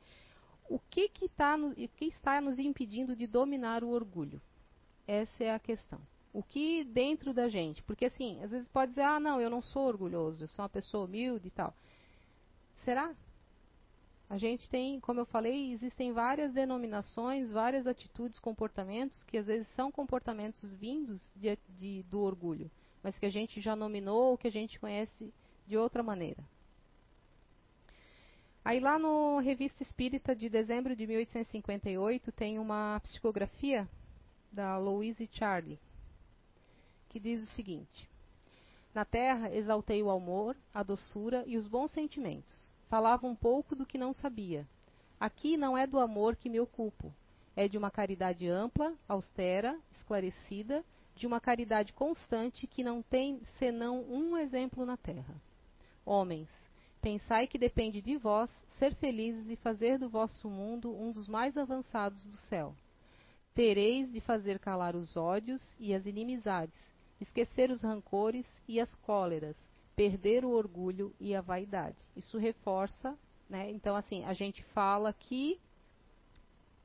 O 0.68 0.78
que, 0.78 1.08
que, 1.08 1.28
tá 1.28 1.56
no, 1.56 1.74
que 1.74 2.04
está 2.04 2.40
nos 2.40 2.56
impedindo 2.56 3.16
de 3.16 3.26
dominar 3.26 3.82
o 3.82 3.88
orgulho? 3.88 4.40
Essa 5.08 5.42
é 5.42 5.52
a 5.52 5.58
questão. 5.58 6.00
O 6.32 6.40
que 6.40 6.84
dentro 6.84 7.34
da 7.34 7.48
gente? 7.48 7.82
Porque, 7.82 8.04
assim, 8.04 8.40
às 8.44 8.52
vezes 8.52 8.68
pode 8.68 8.92
dizer, 8.92 9.02
ah, 9.02 9.18
não, 9.18 9.40
eu 9.40 9.50
não 9.50 9.60
sou 9.60 9.88
orgulhoso, 9.88 10.44
eu 10.44 10.48
sou 10.48 10.62
uma 10.62 10.68
pessoa 10.68 11.06
humilde 11.06 11.48
e 11.48 11.50
tal. 11.50 11.74
Será? 12.84 13.12
A 14.28 14.38
gente 14.38 14.70
tem, 14.70 15.00
como 15.00 15.18
eu 15.18 15.26
falei, 15.26 15.72
existem 15.72 16.12
várias 16.12 16.52
denominações, 16.52 17.50
várias 17.50 17.88
atitudes, 17.88 18.38
comportamentos 18.38 19.24
que 19.24 19.36
às 19.36 19.48
vezes 19.48 19.66
são 19.74 19.90
comportamentos 19.90 20.72
vindos 20.74 21.28
de, 21.34 21.58
de, 21.70 22.04
do 22.04 22.20
orgulho, 22.20 22.70
mas 23.02 23.18
que 23.18 23.26
a 23.26 23.30
gente 23.30 23.60
já 23.60 23.74
nominou 23.74 24.30
ou 24.30 24.38
que 24.38 24.46
a 24.46 24.52
gente 24.52 24.78
conhece 24.78 25.34
de 25.66 25.76
outra 25.76 26.04
maneira. 26.04 26.40
Aí 28.64 28.78
lá 28.78 28.98
no 28.98 29.38
Revista 29.38 29.82
Espírita 29.82 30.36
de 30.36 30.48
dezembro 30.48 30.94
de 30.94 31.06
1858 31.06 32.30
tem 32.30 32.58
uma 32.58 33.00
psicografia 33.00 33.88
da 34.52 34.76
Louise 34.76 35.28
Charlie, 35.32 35.78
que 37.08 37.18
diz 37.18 37.42
o 37.42 37.46
seguinte: 37.54 38.08
Na 38.92 39.04
terra 39.04 39.54
exaltei 39.54 40.02
o 40.02 40.10
amor, 40.10 40.54
a 40.74 40.82
doçura 40.82 41.42
e 41.46 41.56
os 41.56 41.66
bons 41.66 41.90
sentimentos 41.90 42.70
falava 42.90 43.26
um 43.26 43.36
pouco 43.36 43.76
do 43.76 43.86
que 43.86 43.96
não 43.96 44.12
sabia. 44.12 44.66
Aqui 45.18 45.56
não 45.56 45.78
é 45.78 45.86
do 45.86 45.98
amor 45.98 46.34
que 46.36 46.50
me 46.50 46.60
ocupo, 46.60 47.14
é 47.56 47.68
de 47.68 47.78
uma 47.78 47.90
caridade 47.90 48.48
ampla, 48.48 48.94
austera, 49.08 49.78
esclarecida, 49.92 50.84
de 51.14 51.26
uma 51.26 51.40
caridade 51.40 51.92
constante 51.92 52.66
que 52.66 52.82
não 52.82 53.00
tem 53.00 53.40
senão 53.58 54.02
um 54.02 54.36
exemplo 54.36 54.84
na 54.84 54.96
terra. 54.96 55.34
Homens, 56.04 56.48
pensai 57.00 57.46
que 57.46 57.58
depende 57.58 58.00
de 58.00 58.16
vós 58.16 58.50
ser 58.78 58.94
felizes 58.94 59.50
e 59.50 59.56
fazer 59.56 59.98
do 59.98 60.08
vosso 60.08 60.48
mundo 60.48 60.94
um 60.94 61.10
dos 61.12 61.28
mais 61.28 61.56
avançados 61.56 62.24
do 62.24 62.36
céu. 62.36 62.74
Tereis 63.54 64.10
de 64.10 64.20
fazer 64.20 64.58
calar 64.58 64.94
os 64.94 65.16
ódios 65.16 65.62
e 65.78 65.94
as 65.94 66.06
inimizades, 66.06 66.74
esquecer 67.20 67.70
os 67.70 67.82
rancores 67.82 68.46
e 68.66 68.80
as 68.80 68.94
cóleras, 68.96 69.56
perder 69.94 70.44
o 70.44 70.50
orgulho 70.50 71.14
e 71.20 71.34
a 71.34 71.40
vaidade. 71.40 71.98
Isso 72.16 72.38
reforça, 72.38 73.16
né? 73.48 73.70
Então, 73.70 73.96
assim, 73.96 74.24
a 74.24 74.32
gente 74.32 74.62
fala 74.72 75.10
aqui 75.10 75.60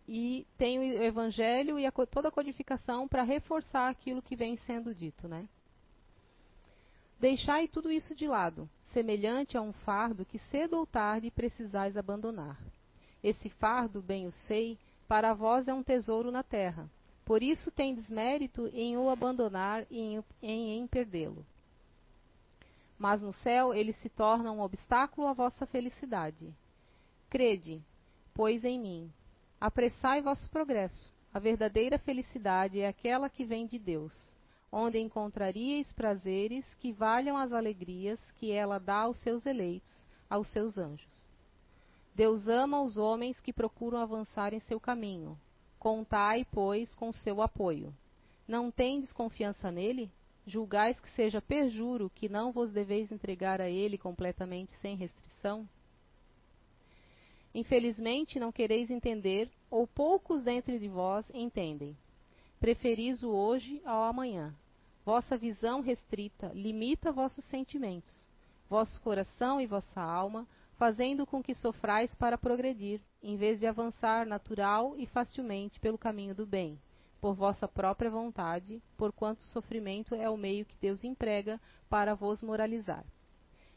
e 0.07 0.45
tem 0.57 0.79
o 0.79 1.03
evangelho 1.03 1.79
e 1.79 1.85
a, 1.85 1.91
toda 1.91 2.27
a 2.27 2.31
codificação 2.31 3.07
para 3.07 3.23
reforçar 3.23 3.89
aquilo 3.89 4.21
que 4.21 4.35
vem 4.35 4.57
sendo 4.57 4.93
dito, 4.93 5.27
né? 5.27 5.47
Deixai 7.19 7.67
tudo 7.67 7.91
isso 7.91 8.13
de 8.13 8.27
lado, 8.27 8.69
semelhante 8.95 9.55
a 9.55 9.61
um 9.61 9.71
fardo 9.71 10.25
que 10.25 10.39
cedo 10.49 10.77
ou 10.77 10.87
tarde 10.87 11.29
precisais 11.29 11.95
abandonar. 11.95 12.57
Esse 13.23 13.49
fardo, 13.49 14.01
bem 14.01 14.25
o 14.25 14.31
sei, 14.47 14.79
para 15.07 15.35
vós 15.35 15.67
é 15.67 15.73
um 15.73 15.83
tesouro 15.83 16.31
na 16.31 16.41
terra. 16.41 16.89
Por 17.23 17.43
isso 17.43 17.69
tem 17.69 17.93
desmérito 17.93 18.67
em 18.73 18.97
o 18.97 19.09
abandonar 19.09 19.85
e 19.91 19.99
em, 19.99 20.23
em, 20.41 20.79
em 20.79 20.87
perdê-lo 20.87 21.45
mas 22.97 23.21
no 23.21 23.33
céu 23.33 23.73
ele 23.73 23.93
se 23.93 24.09
torna 24.09 24.51
um 24.51 24.61
obstáculo 24.61 25.27
à 25.27 25.33
vossa 25.33 25.65
felicidade. 25.65 26.53
Crede, 27.29 27.81
pois, 28.33 28.63
em 28.63 28.79
mim. 28.79 29.11
Apressai 29.59 30.21
vosso 30.21 30.49
progresso. 30.49 31.11
A 31.33 31.39
verdadeira 31.39 31.99
felicidade 31.99 32.79
é 32.79 32.87
aquela 32.87 33.29
que 33.29 33.43
vem 33.43 33.67
de 33.67 33.77
Deus, 33.77 34.13
onde 34.77 34.99
encontraríeis 34.99 35.93
prazeres 35.93 36.65
que 36.81 36.91
valham 36.91 37.37
as 37.37 37.53
alegrias 37.53 38.19
que 38.31 38.51
ela 38.51 38.77
dá 38.77 39.03
aos 39.03 39.17
seus 39.21 39.45
eleitos, 39.45 40.05
aos 40.29 40.49
seus 40.49 40.77
anjos. 40.77 41.29
Deus 42.13 42.45
ama 42.45 42.81
os 42.81 42.97
homens 42.97 43.39
que 43.39 43.53
procuram 43.53 43.99
avançar 43.99 44.53
em 44.53 44.59
seu 44.59 44.77
caminho. 44.77 45.39
Contai, 45.79 46.45
pois, 46.51 46.93
com 46.93 47.13
seu 47.13 47.41
apoio. 47.41 47.95
Não 48.45 48.69
tendes 48.69 49.13
confiança 49.13 49.71
nele? 49.71 50.11
Julgais 50.45 50.99
que 50.99 51.09
seja 51.11 51.41
perjuro 51.41 52.11
que 52.13 52.27
não 52.27 52.51
vos 52.51 52.73
deveis 52.73 53.09
entregar 53.13 53.61
a 53.61 53.69
ele 53.69 53.97
completamente 53.97 54.73
sem 54.81 54.97
restrição? 54.97 55.65
Infelizmente 57.53 58.41
não 58.41 58.51
quereis 58.51 58.91
entender, 58.91 59.49
ou 59.71 59.87
poucos 59.87 60.43
dentre 60.43 60.77
de 60.77 60.89
vós 60.89 61.25
entendem. 61.33 61.95
Preferis 62.59 63.23
o 63.23 63.29
hoje 63.29 63.81
ao 63.85 64.03
amanhã. 64.03 64.53
Vossa 65.05 65.37
visão 65.37 65.81
restrita 65.81 66.51
limita 66.55 67.11
vossos 67.11 67.45
sentimentos, 67.45 68.27
vosso 68.67 68.99
coração 69.01 69.61
e 69.61 69.67
vossa 69.67 70.01
alma, 70.01 70.47
fazendo 70.77 71.27
com 71.27 71.43
que 71.43 71.53
sofrais 71.53 72.15
para 72.15 72.39
progredir, 72.39 72.99
em 73.21 73.37
vez 73.37 73.59
de 73.59 73.67
avançar 73.67 74.25
natural 74.25 74.95
e 74.97 75.05
facilmente 75.05 75.79
pelo 75.79 75.95
caminho 75.95 76.33
do 76.33 76.47
bem, 76.47 76.79
por 77.21 77.35
vossa 77.35 77.67
própria 77.67 78.09
vontade, 78.09 78.81
porquanto 78.97 79.41
o 79.41 79.47
sofrimento 79.47 80.15
é 80.15 80.27
o 80.27 80.35
meio 80.35 80.65
que 80.65 80.75
Deus 80.81 81.03
emprega 81.03 81.61
para 81.87 82.15
vos 82.15 82.41
moralizar. 82.41 83.05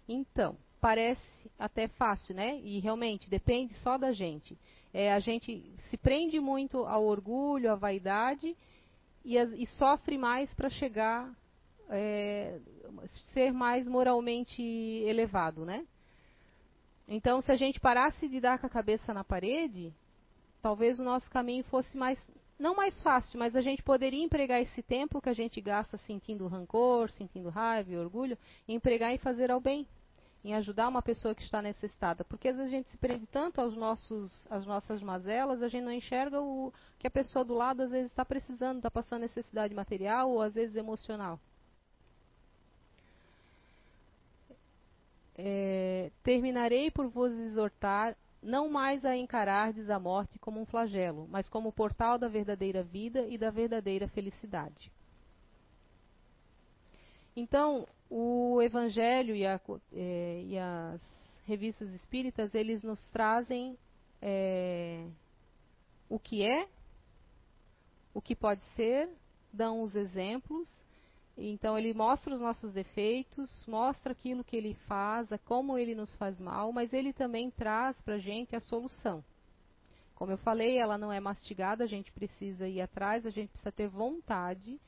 Então, 0.08 0.56
parece 0.80 1.50
até 1.58 1.88
fácil, 1.88 2.34
né? 2.34 2.58
E 2.60 2.78
realmente 2.78 3.28
depende 3.28 3.74
só 3.74 3.98
da 3.98 4.12
gente. 4.12 4.58
É, 4.94 5.12
a 5.12 5.20
gente 5.20 5.70
se 5.90 5.98
prende 5.98 6.40
muito 6.40 6.86
ao 6.86 7.04
orgulho, 7.04 7.70
à 7.70 7.74
vaidade 7.74 8.56
e, 9.28 9.62
e 9.62 9.66
sofre 9.66 10.16
mais 10.16 10.52
para 10.54 10.70
chegar 10.70 11.30
é, 11.90 12.58
ser 13.34 13.52
mais 13.52 13.86
moralmente 13.86 14.62
elevado, 14.62 15.66
né? 15.66 15.86
Então, 17.06 17.40
se 17.42 17.52
a 17.52 17.56
gente 17.56 17.78
parasse 17.78 18.26
de 18.26 18.40
dar 18.40 18.58
com 18.58 18.66
a 18.66 18.70
cabeça 18.70 19.12
na 19.12 19.24
parede, 19.24 19.94
talvez 20.62 20.98
o 20.98 21.04
nosso 21.04 21.30
caminho 21.30 21.64
fosse 21.64 21.96
mais 21.96 22.18
não 22.58 22.74
mais 22.74 23.00
fácil, 23.02 23.38
mas 23.38 23.54
a 23.54 23.60
gente 23.60 23.84
poderia 23.84 24.24
empregar 24.24 24.60
esse 24.60 24.82
tempo 24.82 25.20
que 25.20 25.28
a 25.28 25.34
gente 25.34 25.60
gasta 25.60 25.96
sentindo 25.98 26.48
rancor, 26.48 27.08
sentindo 27.10 27.50
raiva 27.50 27.92
e 27.92 27.96
orgulho, 27.96 28.36
empregar 28.66 29.12
em 29.12 29.18
fazer 29.18 29.50
ao 29.50 29.60
bem, 29.60 29.86
em 30.44 30.54
ajudar 30.54 30.88
uma 30.88 31.02
pessoa 31.02 31.34
que 31.34 31.42
está 31.42 31.60
necessitada. 31.60 32.24
Porque 32.24 32.48
às 32.48 32.56
vezes 32.56 32.72
a 32.72 32.76
gente 32.76 32.90
se 32.90 32.96
prende 32.96 33.26
tanto 33.26 33.60
aos 33.60 33.76
nossos, 33.76 34.46
às 34.50 34.64
nossas 34.64 35.02
mazelas, 35.02 35.62
a 35.62 35.68
gente 35.68 35.84
não 35.84 35.92
enxerga 35.92 36.40
o 36.40 36.72
que 36.98 37.06
a 37.06 37.10
pessoa 37.10 37.44
do 37.44 37.54
lado 37.54 37.82
às 37.82 37.90
vezes 37.90 38.10
está 38.10 38.24
precisando, 38.24 38.78
está 38.78 38.90
passando 38.90 39.22
necessidade 39.22 39.74
material 39.74 40.30
ou 40.30 40.40
às 40.40 40.54
vezes 40.54 40.76
emocional. 40.76 41.38
É, 45.36 46.10
terminarei 46.22 46.90
por 46.90 47.08
vos 47.08 47.32
exortar 47.32 48.16
não 48.42 48.68
mais 48.68 49.04
a 49.04 49.16
encarardes 49.16 49.90
a 49.90 49.98
morte 49.98 50.38
como 50.38 50.60
um 50.60 50.66
flagelo, 50.66 51.26
mas 51.30 51.48
como 51.48 51.68
o 51.68 51.72
portal 51.72 52.18
da 52.18 52.28
verdadeira 52.28 52.82
vida 52.82 53.22
e 53.26 53.36
da 53.36 53.50
verdadeira 53.50 54.08
felicidade. 54.08 54.92
Então, 57.38 57.86
o 58.10 58.60
Evangelho 58.62 59.34
e, 59.34 59.46
a, 59.46 59.60
é, 59.92 60.42
e 60.44 60.58
as 60.58 61.00
revistas 61.46 61.90
espíritas, 61.92 62.54
eles 62.54 62.82
nos 62.82 63.10
trazem 63.10 63.78
é, 64.20 65.06
o 66.08 66.18
que 66.18 66.44
é, 66.44 66.68
o 68.12 68.20
que 68.20 68.34
pode 68.34 68.62
ser, 68.74 69.08
dão 69.52 69.82
os 69.82 69.94
exemplos 69.94 70.68
então 71.40 71.78
ele 71.78 71.94
mostra 71.94 72.34
os 72.34 72.40
nossos 72.40 72.72
defeitos, 72.72 73.64
mostra 73.66 74.10
aquilo 74.10 74.42
que 74.42 74.56
ele 74.56 74.74
faz, 74.88 75.28
como 75.44 75.78
ele 75.78 75.94
nos 75.94 76.12
faz 76.16 76.40
mal, 76.40 76.72
mas 76.72 76.92
ele 76.92 77.12
também 77.12 77.48
traz 77.48 78.00
para 78.02 78.16
a 78.16 78.18
gente 78.18 78.56
a 78.56 78.60
solução. 78.60 79.24
Como 80.16 80.32
eu 80.32 80.38
falei, 80.38 80.78
ela 80.78 80.98
não 80.98 81.12
é 81.12 81.20
mastigada, 81.20 81.84
a 81.84 81.86
gente 81.86 82.10
precisa 82.10 82.66
ir 82.66 82.80
atrás, 82.80 83.24
a 83.24 83.30
gente 83.30 83.50
precisa 83.50 83.70
ter 83.70 83.86
vontade. 83.86 84.80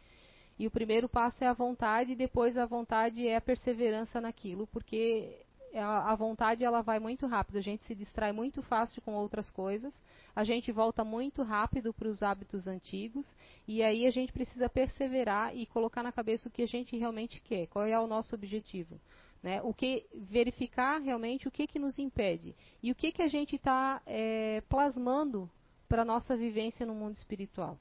E 0.61 0.67
o 0.67 0.71
primeiro 0.71 1.09
passo 1.09 1.43
é 1.43 1.47
a 1.47 1.55
vontade, 1.55 2.13
e 2.13 2.15
depois 2.15 2.59
a 2.59 2.67
vontade 2.67 3.27
é 3.27 3.35
a 3.35 3.41
perseverança 3.41 4.21
naquilo, 4.21 4.67
porque 4.67 5.39
a, 5.75 6.15
vontade 6.15 6.63
ela 6.63 6.83
vai 6.83 6.99
muito 6.99 7.27
rápido, 7.27 7.57
a 7.57 7.63
gente 7.63 7.83
se 7.85 7.95
distrai 7.95 8.31
muito 8.31 8.61
fácil 8.65 9.01
com 9.01 9.15
outras 9.15 9.51
coisas, 9.51 9.95
a 10.37 10.45
gente 10.45 10.71
volta 10.71 11.03
muito 11.03 11.43
rápido 11.43 11.95
para 11.95 12.09
os 12.09 12.23
hábitos 12.23 12.67
antigos 12.67 13.35
e 13.67 13.83
aí 13.83 14.05
a 14.05 14.11
gente 14.11 14.35
precisa 14.35 14.69
perseverar 14.69 15.57
e 15.57 15.65
colocar 15.65 16.03
na 16.03 16.13
cabeça 16.13 16.51
o 16.51 16.53
que 16.53 16.61
a 16.61 16.69
gente 16.69 16.95
realmente 16.95 17.41
quer, 17.41 17.67
qual 17.69 17.87
é 17.87 17.99
o 17.99 18.07
nosso 18.07 18.35
objetivo. 18.35 19.01
Né? 19.43 19.63
O 19.63 19.73
que 19.73 20.05
verificar 20.13 21.01
realmente 21.01 21.49
o 21.49 21.51
que, 21.51 21.67
que 21.67 21.79
nos 21.79 21.99
impede 21.99 22.55
e 22.83 22.93
o 22.93 22.95
que, 22.95 23.13
que 23.13 23.23
a 23.23 23.29
gente 23.29 23.57
está 23.57 24.03
é, 24.05 24.63
plasmando 24.69 25.51
para 25.89 26.03
a 26.03 26.05
nossa 26.05 26.37
vivência 26.37 26.85
no 26.85 26.95
mundo 26.95 27.17
espiritual. 27.17 27.79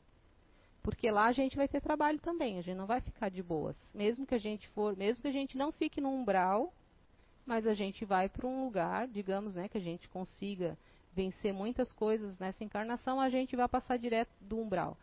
Porque 0.81 1.11
lá 1.11 1.25
a 1.25 1.31
gente 1.31 1.57
vai 1.57 1.67
ter 1.67 1.81
trabalho 1.81 2.19
também, 2.19 2.57
a 2.57 2.61
gente 2.61 2.77
não 2.77 2.85
vai 2.85 3.01
ficar 3.01 3.29
de 3.29 3.43
boas. 3.43 3.77
Mesmo 3.93 4.25
que 4.25 4.35
a 4.35 4.39
gente 4.39 4.67
for, 4.69 4.95
mesmo 4.95 5.21
que 5.21 5.27
a 5.27 5.33
gente 5.33 5.57
não 5.57 5.71
fique 5.71 5.99
no 5.99 6.09
umbral, 6.09 6.73
mas 7.45 7.67
a 7.67 7.73
gente 7.73 8.05
vai 8.05 8.29
para 8.29 8.47
um 8.47 8.63
lugar, 8.63 9.07
digamos, 9.07 9.55
né, 9.55 9.67
que 9.67 9.77
a 9.77 9.81
gente 9.81 10.07
consiga 10.09 10.77
vencer 11.13 11.53
muitas 11.53 11.91
coisas 11.91 12.37
nessa 12.37 12.63
encarnação, 12.63 13.19
a 13.19 13.29
gente 13.29 13.55
vai 13.55 13.67
passar 13.67 13.97
direto 13.97 14.31
do 14.39 14.59
umbral. 14.59 14.97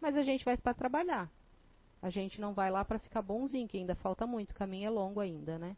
Mas 0.00 0.16
a 0.16 0.22
gente 0.22 0.44
vai 0.44 0.56
para 0.56 0.72
trabalhar. 0.72 1.28
A 2.00 2.10
gente 2.10 2.40
não 2.40 2.52
vai 2.54 2.70
lá 2.70 2.84
para 2.84 2.98
ficar 2.98 3.22
bonzinho, 3.22 3.68
que 3.68 3.76
ainda 3.76 3.94
falta 3.94 4.26
muito, 4.26 4.50
o 4.50 4.54
caminho 4.54 4.86
é 4.86 4.90
longo 4.90 5.20
ainda, 5.20 5.58
né? 5.58 5.76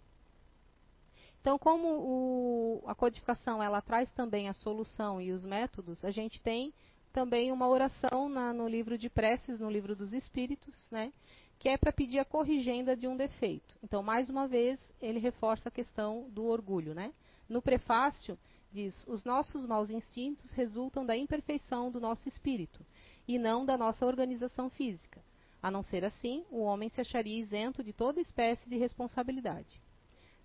Então, 1.40 1.58
como 1.58 1.88
o, 1.88 2.82
a 2.86 2.94
codificação 2.94 3.62
ela 3.62 3.82
traz 3.82 4.10
também 4.12 4.48
a 4.48 4.54
solução 4.54 5.20
e 5.20 5.30
os 5.30 5.44
métodos, 5.44 6.02
a 6.02 6.10
gente 6.10 6.40
tem 6.40 6.72
também 7.14 7.52
uma 7.52 7.68
oração 7.68 8.28
na, 8.28 8.52
no 8.52 8.66
livro 8.66 8.98
de 8.98 9.08
preces, 9.08 9.60
no 9.60 9.70
livro 9.70 9.94
dos 9.94 10.12
Espíritos, 10.12 10.84
né? 10.90 11.12
que 11.60 11.68
é 11.68 11.78
para 11.78 11.92
pedir 11.92 12.18
a 12.18 12.24
corrigenda 12.24 12.96
de 12.96 13.06
um 13.06 13.16
defeito. 13.16 13.78
Então, 13.84 14.02
mais 14.02 14.28
uma 14.28 14.48
vez, 14.48 14.80
ele 15.00 15.20
reforça 15.20 15.68
a 15.68 15.72
questão 15.72 16.28
do 16.30 16.44
orgulho. 16.44 16.92
Né? 16.92 17.14
No 17.48 17.62
prefácio, 17.62 18.36
diz: 18.72 19.06
os 19.06 19.24
nossos 19.24 19.64
maus 19.64 19.90
instintos 19.90 20.50
resultam 20.52 21.06
da 21.06 21.16
imperfeição 21.16 21.88
do 21.88 22.00
nosso 22.00 22.28
espírito 22.28 22.84
e 23.28 23.38
não 23.38 23.64
da 23.64 23.78
nossa 23.78 24.04
organização 24.04 24.68
física. 24.68 25.22
A 25.62 25.70
não 25.70 25.84
ser 25.84 26.04
assim, 26.04 26.44
o 26.50 26.58
homem 26.62 26.88
se 26.88 27.00
acharia 27.00 27.40
isento 27.40 27.82
de 27.84 27.92
toda 27.92 28.20
espécie 28.20 28.68
de 28.68 28.76
responsabilidade. 28.76 29.80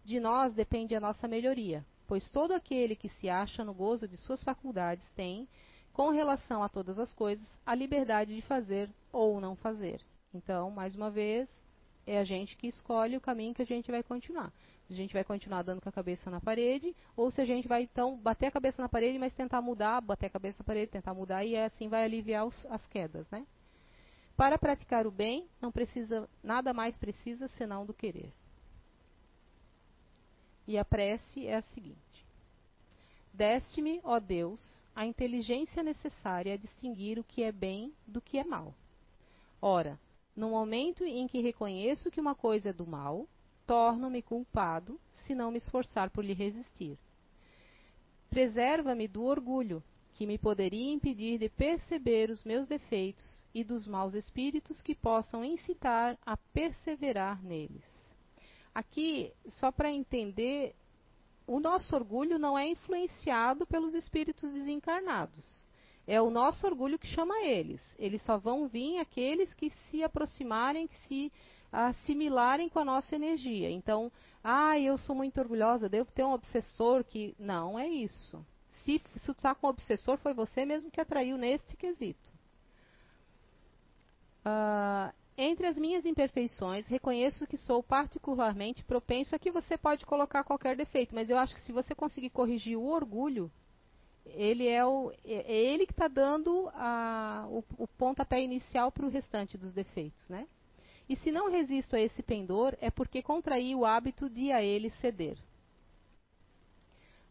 De 0.06 0.20
nós 0.20 0.54
depende 0.54 0.94
a 0.94 1.00
nossa 1.00 1.28
melhoria, 1.28 1.84
pois 2.08 2.30
todo 2.30 2.54
aquele 2.54 2.96
que 2.96 3.10
se 3.10 3.28
acha 3.28 3.66
no 3.66 3.74
gozo 3.74 4.08
de 4.08 4.16
suas 4.16 4.44
faculdades 4.44 5.04
tem, 5.16 5.48
com 5.94 6.10
relação 6.10 6.64
a 6.64 6.70
todas 6.70 6.98
as 6.98 7.14
coisas, 7.14 7.46
a 7.66 7.76
liberdade 7.76 8.36
de 8.36 8.42
fazer 8.42 8.90
ou 9.12 9.40
não 9.42 9.56
fazer. 9.56 10.02
Então, 10.34 10.70
mais 10.72 10.96
uma 10.96 11.10
vez, 11.10 11.50
é 12.06 12.18
a 12.20 12.24
gente 12.24 12.56
que 12.56 12.68
escolhe 12.68 13.18
o 13.18 13.22
caminho 13.22 13.54
que 13.54 13.62
a 13.62 13.66
gente 13.66 13.92
vai 13.92 14.04
continuar. 14.04 14.52
Se 14.88 14.94
a 14.94 14.96
gente 14.96 15.14
vai 15.14 15.24
continuar 15.24 15.62
dando 15.62 15.82
com 15.82 15.90
a 15.90 15.92
cabeça 15.92 16.32
na 16.32 16.42
parede, 16.42 16.96
ou 17.16 17.30
se 17.30 17.40
a 17.40 17.46
gente 17.46 17.68
vai 17.68 17.84
então 17.84 18.18
bater 18.18 18.48
a 18.48 18.52
cabeça 18.52 18.82
na 18.82 18.90
parede, 18.90 19.20
mas 19.20 19.34
tentar 19.34 19.62
mudar, 19.62 20.02
bater 20.02 20.28
a 20.28 20.32
cabeça 20.32 20.58
na 20.60 20.66
parede, 20.66 20.92
tentar 20.92 21.14
mudar, 21.14 21.46
e 21.46 21.56
assim 21.56 21.88
vai 21.88 22.04
aliviar 22.04 22.48
os, 22.48 22.66
as 22.68 22.86
quedas, 22.88 23.30
né? 23.30 23.46
Para 24.36 24.58
praticar 24.58 25.06
o 25.06 25.12
bem, 25.12 25.48
não 25.62 25.72
precisa, 25.72 26.28
nada 26.42 26.74
mais 26.74 26.98
precisa 26.98 27.48
senão 27.50 27.86
do 27.86 27.94
querer. 27.94 28.32
E 30.66 30.78
a 30.78 30.86
prece 30.86 31.46
é 31.46 31.58
a 31.58 31.62
seguinte: 31.62 32.26
Deste-me, 33.34 34.00
ó 34.04 34.20
Deus, 34.20 34.62
a 35.00 35.06
inteligência 35.06 35.82
necessária 35.82 36.56
a 36.56 36.58
distinguir 36.58 37.18
o 37.18 37.24
que 37.24 37.42
é 37.42 37.54
bem 37.54 37.94
do 38.06 38.20
que 38.20 38.38
é 38.38 38.44
mal. 38.44 38.76
Ora, 39.62 39.98
no 40.36 40.50
momento 40.50 41.06
em 41.06 41.26
que 41.26 41.40
reconheço 41.40 42.12
que 42.12 42.20
uma 42.20 42.36
coisa 42.36 42.72
é 42.72 42.74
do 42.74 42.86
mal, 42.86 43.26
torno-me 43.66 44.22
culpado 44.22 45.00
se 45.26 45.34
não 45.34 45.52
me 45.52 45.58
esforçar 45.58 46.10
por 46.10 46.22
lhe 46.22 46.34
resistir. 46.34 47.00
Preserva-me 48.30 49.08
do 49.08 49.24
orgulho, 49.24 49.82
que 50.16 50.28
me 50.28 50.38
poderia 50.38 50.92
impedir 50.92 51.40
de 51.40 51.48
perceber 51.48 52.30
os 52.30 52.44
meus 52.44 52.68
defeitos 52.68 53.46
e 53.56 53.64
dos 53.64 53.88
maus 53.88 54.14
espíritos 54.14 54.82
que 54.82 54.94
possam 54.94 55.46
incitar 55.46 56.18
a 56.26 56.36
perseverar 56.36 57.42
neles. 57.42 57.86
Aqui, 58.76 59.32
só 59.48 59.72
para 59.72 59.90
entender, 59.90 60.76
o 61.50 61.60
nosso 61.60 61.96
orgulho 61.96 62.38
não 62.38 62.58
é 62.58 62.68
influenciado 62.68 63.66
pelos 63.66 63.96
espíritos 63.96 64.52
desencarnados. 64.52 65.68
É 66.06 66.22
o 66.22 66.30
nosso 66.30 66.66
orgulho 66.66 67.00
que 67.00 67.08
chama 67.08 67.42
eles. 67.42 67.82
Eles 67.98 68.22
só 68.22 68.38
vão 68.38 68.68
vir 68.68 69.00
aqueles 69.00 69.52
que 69.56 69.72
se 69.90 70.04
aproximarem, 70.04 70.88
que 70.88 70.98
se 71.08 71.32
assimilarem 71.72 72.70
com 72.70 72.80
a 72.80 72.86
nossa 72.86 73.16
energia. 73.16 73.70
Então, 73.70 74.12
ah, 74.44 74.78
eu 74.78 74.96
sou 75.00 75.16
muito 75.16 75.40
orgulhosa, 75.40 75.90
devo 75.90 76.12
ter 76.12 76.24
um 76.24 76.34
obsessor 76.34 77.04
que. 77.04 77.36
Não 77.40 77.80
é 77.80 77.88
isso. 77.88 78.46
Se, 78.84 79.02
se 79.18 79.32
está 79.32 79.56
com 79.56 79.68
um 79.68 79.72
obsessor, 79.72 80.18
foi 80.20 80.34
você 80.34 80.66
mesmo 80.66 80.92
que 80.92 81.02
atraiu 81.02 81.36
neste 81.36 81.76
quesito. 81.76 82.32
Uh, 84.46 85.14
entre 85.42 85.68
as 85.68 85.78
minhas 85.78 86.06
imperfeições, 86.06 86.86
reconheço 86.88 87.48
que 87.48 87.56
sou 87.56 87.82
particularmente 87.82 88.84
propenso 88.84 89.34
a 89.34 89.40
que 89.40 89.50
você 89.50 89.78
pode 89.78 90.06
colocar 90.06 90.44
qualquer 90.44 90.76
defeito, 90.76 91.16
mas 91.16 91.30
eu 91.30 91.38
acho 91.38 91.56
que 91.56 91.62
se 91.62 91.72
você 91.72 91.96
conseguir 91.96 92.30
corrigir 92.30 92.78
o 92.78 92.88
orgulho, 92.88 93.50
ele 94.26 94.68
é, 94.68 94.86
o, 94.86 95.14
é, 95.24 95.54
é 95.54 95.74
ele 95.74 95.86
que 95.86 95.94
está 95.94 96.10
dando 96.10 96.70
a, 96.74 97.48
o, 97.50 97.64
o 97.78 97.88
pontapé 97.88 98.44
inicial 98.44 98.92
para 98.92 99.06
o 99.06 99.10
restante 99.10 99.58
dos 99.58 99.72
defeitos, 99.72 100.28
né? 100.28 100.46
E 101.08 101.16
se 101.16 101.32
não 101.32 101.50
resisto 101.50 101.96
a 101.96 102.02
esse 102.02 102.22
pendor, 102.22 102.78
é 102.82 102.92
porque 102.92 103.22
contraí 103.22 103.74
o 103.74 103.86
hábito 103.86 104.30
de 104.30 104.52
a 104.52 104.62
ele 104.62 104.90
ceder. 105.02 105.38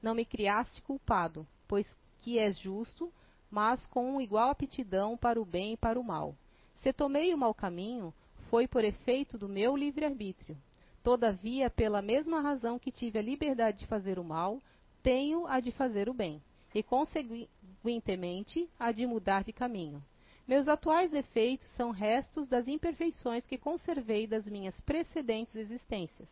Não 0.02 0.14
me 0.14 0.24
criaste 0.24 0.80
culpado, 0.80 1.46
pois 1.68 1.86
que 2.20 2.38
és 2.38 2.58
justo, 2.58 3.12
mas 3.50 3.86
com 3.86 4.18
igual 4.18 4.48
aptidão 4.50 5.14
para 5.14 5.40
o 5.40 5.44
bem 5.44 5.74
e 5.74 5.76
para 5.76 6.00
o 6.00 6.02
mal. 6.02 6.34
Se 6.82 6.92
tomei 6.92 7.34
o 7.34 7.38
mau 7.38 7.52
caminho, 7.52 8.14
foi 8.48 8.66
por 8.68 8.84
efeito 8.84 9.36
do 9.36 9.48
meu 9.48 9.76
livre-arbítrio. 9.76 10.56
Todavia, 11.02 11.70
pela 11.70 12.00
mesma 12.00 12.40
razão 12.40 12.78
que 12.78 12.92
tive 12.92 13.18
a 13.18 13.22
liberdade 13.22 13.78
de 13.78 13.86
fazer 13.86 14.18
o 14.18 14.24
mal, 14.24 14.60
tenho 15.02 15.46
a 15.46 15.60
de 15.60 15.72
fazer 15.72 16.08
o 16.08 16.14
bem 16.14 16.42
e, 16.74 16.82
consequentemente, 16.82 18.68
a 18.78 18.92
de 18.92 19.06
mudar 19.06 19.42
de 19.42 19.52
caminho. 19.52 20.02
Meus 20.46 20.68
atuais 20.68 21.10
defeitos 21.10 21.66
são 21.76 21.90
restos 21.90 22.46
das 22.46 22.68
imperfeições 22.68 23.44
que 23.44 23.58
conservei 23.58 24.26
das 24.26 24.46
minhas 24.46 24.80
precedentes 24.80 25.54
existências. 25.56 26.28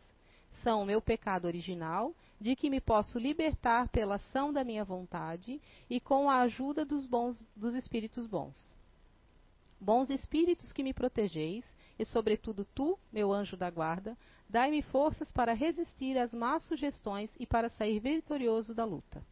São 0.63 0.81
o 0.81 0.85
meu 0.85 1.01
pecado 1.01 1.45
original, 1.45 2.13
de 2.39 2.55
que 2.55 2.69
me 2.69 2.79
posso 2.79 3.19
libertar 3.19 3.89
pela 3.89 4.15
ação 4.15 4.53
da 4.53 4.63
minha 4.63 4.85
vontade 4.85 5.59
e 5.89 5.99
com 5.99 6.29
a 6.29 6.41
ajuda 6.41 6.85
dos, 6.85 7.05
bons, 7.05 7.45
dos 7.55 7.75
espíritos 7.75 8.25
bons. 8.25 8.76
Bons 9.79 10.09
espíritos 10.09 10.71
que 10.71 10.83
me 10.83 10.93
protegeis, 10.93 11.65
e 11.99 12.05
sobretudo 12.05 12.65
tu, 12.75 12.97
meu 13.11 13.31
anjo 13.31 13.57
da 13.57 13.69
guarda, 13.69 14.17
dai-me 14.49 14.81
forças 14.81 15.31
para 15.31 15.53
resistir 15.53 16.17
às 16.17 16.33
más 16.33 16.63
sugestões 16.63 17.29
e 17.39 17.45
para 17.45 17.69
sair 17.69 17.99
vitorioso 17.99 18.73
da 18.73 18.85
luta. 18.85 19.23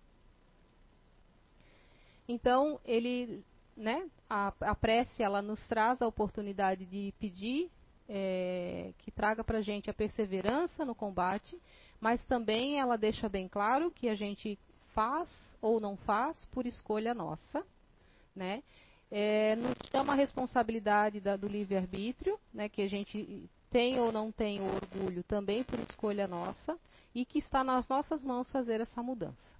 Então, 2.27 2.79
ele 2.83 3.43
né, 3.75 4.09
a, 4.29 4.53
a 4.61 4.75
prece 4.75 5.21
ela 5.21 5.41
nos 5.41 5.65
traz 5.67 6.01
a 6.01 6.07
oportunidade 6.07 6.85
de 6.85 7.13
pedir 7.19 7.69
é, 8.07 8.93
que 8.99 9.11
traga 9.11 9.43
para 9.43 9.59
a 9.59 9.61
gente 9.61 9.89
a 9.89 9.93
perseverança 9.93 10.85
no 10.85 10.95
combate, 10.95 11.59
mas 11.99 12.23
também 12.25 12.79
ela 12.79 12.97
deixa 12.97 13.27
bem 13.27 13.47
claro 13.47 13.91
que 13.91 14.07
a 14.07 14.15
gente 14.15 14.57
faz 14.93 15.29
ou 15.61 15.79
não 15.79 15.97
faz 15.97 16.45
por 16.47 16.65
escolha 16.65 17.13
nossa, 17.13 17.65
né? 18.35 18.63
É, 19.17 19.55
nos 19.55 19.77
chama 19.89 20.11
a 20.11 20.15
responsabilidade 20.17 21.21
da, 21.21 21.37
do 21.37 21.47
livre-arbítrio, 21.47 22.37
né, 22.53 22.67
que 22.67 22.81
a 22.81 22.89
gente 22.89 23.49
tem 23.71 23.97
ou 23.97 24.11
não 24.11 24.29
tem 24.29 24.59
o 24.59 24.65
orgulho 24.65 25.23
também 25.23 25.63
por 25.63 25.79
escolha 25.79 26.27
nossa, 26.27 26.77
e 27.13 27.23
que 27.23 27.39
está 27.39 27.63
nas 27.63 27.87
nossas 27.87 28.25
mãos 28.25 28.51
fazer 28.51 28.81
essa 28.81 29.01
mudança. 29.01 29.55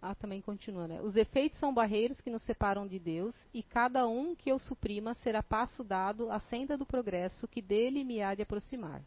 Ah, 0.00 0.14
também 0.14 0.40
continua, 0.40 0.88
né? 0.88 0.98
Os 1.02 1.14
efeitos 1.14 1.58
são 1.58 1.74
barreiras 1.74 2.22
que 2.22 2.30
nos 2.30 2.40
separam 2.40 2.86
de 2.86 2.98
Deus, 2.98 3.36
e 3.52 3.62
cada 3.62 4.08
um 4.08 4.34
que 4.34 4.50
eu 4.50 4.58
suprima 4.58 5.14
será 5.16 5.42
passo 5.42 5.84
dado 5.84 6.30
à 6.30 6.40
senda 6.40 6.78
do 6.78 6.86
progresso 6.86 7.46
que 7.46 7.60
dele 7.60 8.02
me 8.02 8.22
há 8.22 8.34
de 8.34 8.40
aproximar. 8.40 9.02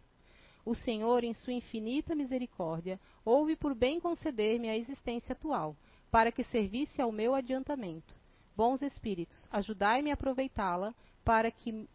O 0.65 0.73
Senhor, 0.73 1.23
em 1.23 1.33
sua 1.33 1.53
infinita 1.53 2.15
misericórdia, 2.15 2.99
houve 3.23 3.55
por 3.55 3.75
bem 3.75 3.99
conceder-me 3.99 4.67
a 4.67 4.75
existência 4.75 5.33
atual, 5.33 5.75
para 6.09 6.31
que 6.31 6.43
servisse 6.45 6.99
ao 6.99 7.11
meu 7.11 7.35
adiantamento. 7.35 8.15
Bons 8.57 8.81
espíritos, 8.81 9.47
ajudai-me 9.51 10.09
a 10.09 10.15
aproveitá-la, 10.15 10.93
para 11.23 11.51
que 11.51 11.87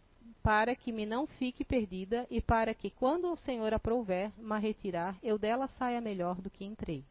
para 0.42 0.74
que 0.74 0.92
me 0.92 1.04
não 1.04 1.26
fique 1.26 1.64
perdida 1.64 2.26
e 2.30 2.40
para 2.40 2.72
que, 2.72 2.88
quando 2.88 3.30
o 3.30 3.36
Senhor 3.36 3.74
aprouver 3.74 4.32
me 4.38 4.58
retirar, 4.58 5.18
eu 5.22 5.36
dela 5.36 5.68
saia 5.68 6.00
melhor 6.00 6.36
do 6.36 6.48
que 6.48 6.64
entrei. 6.64 7.04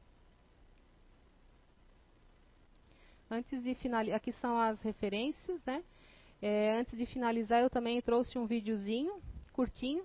Antes 3.30 3.62
de 3.62 3.76
finalizar, 3.76 4.18
aqui 4.18 4.32
são 4.34 4.58
as 4.58 4.82
referências, 4.82 5.64
né? 5.64 5.84
É, 6.42 6.80
antes 6.80 6.98
de 6.98 7.06
finalizar, 7.06 7.62
eu 7.62 7.70
também 7.70 8.02
trouxe 8.02 8.40
um 8.40 8.48
videozinho 8.48 9.22
curtinho 9.54 10.04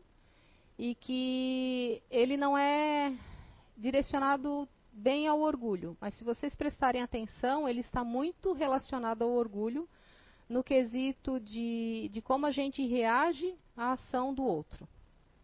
e 0.79 0.95
que 0.95 2.03
ele 2.11 2.37
não 2.37 2.57
é 2.57 3.13
direcionado 3.77 4.69
bem 4.93 5.27
ao 5.27 5.41
orgulho, 5.41 5.97
mas 6.01 6.15
se 6.15 6.25
vocês 6.25 6.55
prestarem 6.55 7.03
atenção, 7.03 7.69
ele 7.69 7.81
está 7.81 8.05
muito 8.05 8.53
relacionado 8.53 9.23
ao 9.23 9.31
orgulho 9.31 9.89
no 10.49 10.63
quesito 10.63 11.41
de, 11.41 12.09
de 12.13 12.23
como 12.23 12.47
a 12.47 12.51
gente 12.51 12.87
reage 12.87 13.57
à 13.77 13.93
ação 13.93 14.33
do 14.33 14.45
outro. 14.45 14.87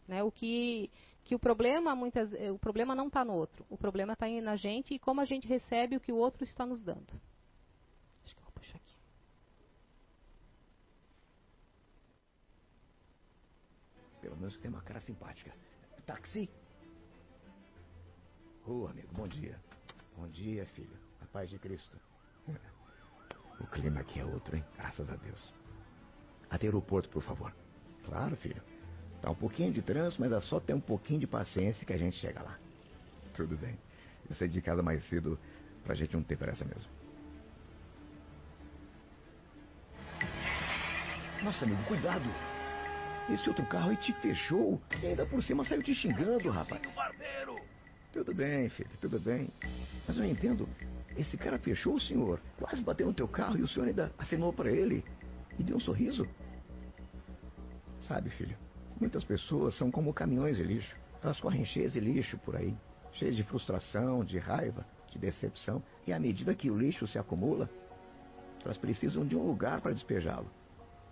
Né? 0.07 0.23
O 0.23 0.31
que, 0.31 0.91
que 1.25 1.35
o 1.35 1.39
problema 1.39 1.95
muitas 1.95 2.33
o 2.33 2.59
problema 2.59 2.95
não 2.95 3.09
está 3.09 3.25
no 3.25 3.33
outro, 3.33 3.65
o 3.69 3.77
problema 3.77 4.13
está 4.13 4.29
na 4.29 4.57
gente 4.57 4.95
e 4.95 4.99
como 4.99 5.21
a 5.21 5.25
gente 5.25 5.49
recebe 5.49 5.97
o 5.97 6.01
que 6.01 6.13
o 6.13 6.17
outro 6.17 6.45
está 6.45 6.65
nos 6.65 6.83
dando. 6.83 7.21
Pelo 14.21 14.37
menos 14.37 14.57
tem 14.57 14.71
uma 14.71 14.83
cara 14.83 15.01
simpática. 15.01 15.53
Táxi? 16.07 16.51
Ô, 18.67 18.83
oh, 18.83 18.87
amigo, 18.89 19.09
bom 19.13 19.27
dia. 19.27 19.59
Bom 20.17 20.29
dia, 20.29 20.67
filho. 20.67 20.97
A 21.21 21.27
paz 21.27 21.49
de 21.49 21.59
Cristo. 21.59 21.97
O 23.61 23.67
clima 23.67 24.01
aqui 24.01 24.21
é 24.21 24.25
outro, 24.25 24.57
hein? 24.57 24.65
Graças 24.77 25.09
a 25.09 25.17
Deus. 25.17 25.55
Até 26.49 26.67
o 26.67 26.69
aeroporto, 26.69 27.09
por 27.09 27.23
favor. 27.23 27.55
Claro, 28.05 28.37
filho. 28.37 28.63
Tá 29.21 29.31
um 29.31 29.35
pouquinho 29.35 29.73
de 29.73 29.83
trânsito, 29.83 30.21
mas 30.21 30.33
é 30.33 30.41
só 30.41 30.59
ter 30.59 30.75
um 30.75 30.81
pouquinho 30.81 31.21
de 31.21 31.27
paciência 31.27 31.87
que 31.87 31.93
a 31.93 31.99
gente 31.99 32.17
chega 32.17 32.43
lá. 32.43 32.59
Tudo 33.35 33.57
bem. 33.57 33.79
Eu 34.29 34.35
saí 34.35 34.49
de 34.49 34.61
casa 34.61 34.83
mais 34.83 35.05
cedo 35.09 35.39
pra 35.85 35.95
gente 35.95 36.15
não 36.15 36.23
ter 36.23 36.37
pressa 36.37 36.65
mesmo. 36.65 36.91
Nossa, 41.43 41.65
amigo, 41.65 41.83
cuidado! 41.85 42.50
Esse 43.33 43.49
outro 43.49 43.65
carro 43.67 43.91
aí 43.91 43.97
te 43.97 44.13
fechou 44.15 44.81
e 45.03 45.07
ainda 45.07 45.25
por 45.25 45.41
cima 45.43 45.65
saiu 45.65 45.83
te 45.83 45.95
xingando, 45.95 46.51
rapaz. 46.51 46.83
Tudo 48.13 48.35
bem, 48.35 48.69
filho, 48.71 48.91
tudo 49.01 49.21
bem. 49.21 49.49
Mas 50.07 50.19
eu 50.19 50.25
entendo. 50.25 50.69
Esse 51.17 51.37
cara 51.37 51.59
fechou 51.59 51.95
o 51.95 52.01
senhor, 52.01 52.41
quase 52.59 52.83
bateu 52.83 53.07
no 53.07 53.15
teu 53.15 53.29
carro 53.29 53.57
e 53.57 53.63
o 53.63 53.69
senhor 53.69 53.87
ainda 53.87 54.13
acenou 54.19 54.53
para 54.53 54.71
ele 54.71 55.05
e 55.59 55.63
deu 55.63 55.77
um 55.77 55.81
sorriso. 55.81 56.27
Sabe, 58.01 58.31
filho, 58.31 58.57
muitas 59.01 59.23
pessoas 59.23 59.77
são 59.77 59.91
como 59.91 60.13
caminhões 60.13 60.57
de 60.57 60.65
lixo. 60.65 60.97
Elas 61.23 61.41
correm 61.41 61.65
cheias 61.65 61.93
de 61.93 62.01
lixo 62.01 62.37
por 62.39 62.57
aí, 62.57 62.77
cheias 63.13 63.37
de 63.37 63.45
frustração, 63.45 64.25
de 64.25 64.39
raiva, 64.39 64.85
de 65.13 65.19
decepção. 65.19 65.81
E 66.05 66.13
à 66.13 66.19
medida 66.19 66.55
que 66.55 66.71
o 66.71 66.77
lixo 66.77 67.07
se 67.07 67.19
acumula, 67.19 67.71
elas 68.65 68.79
precisam 68.79 69.25
de 69.25 69.37
um 69.37 69.47
lugar 69.47 69.81
para 69.81 69.93
despejá-lo. 69.93 70.51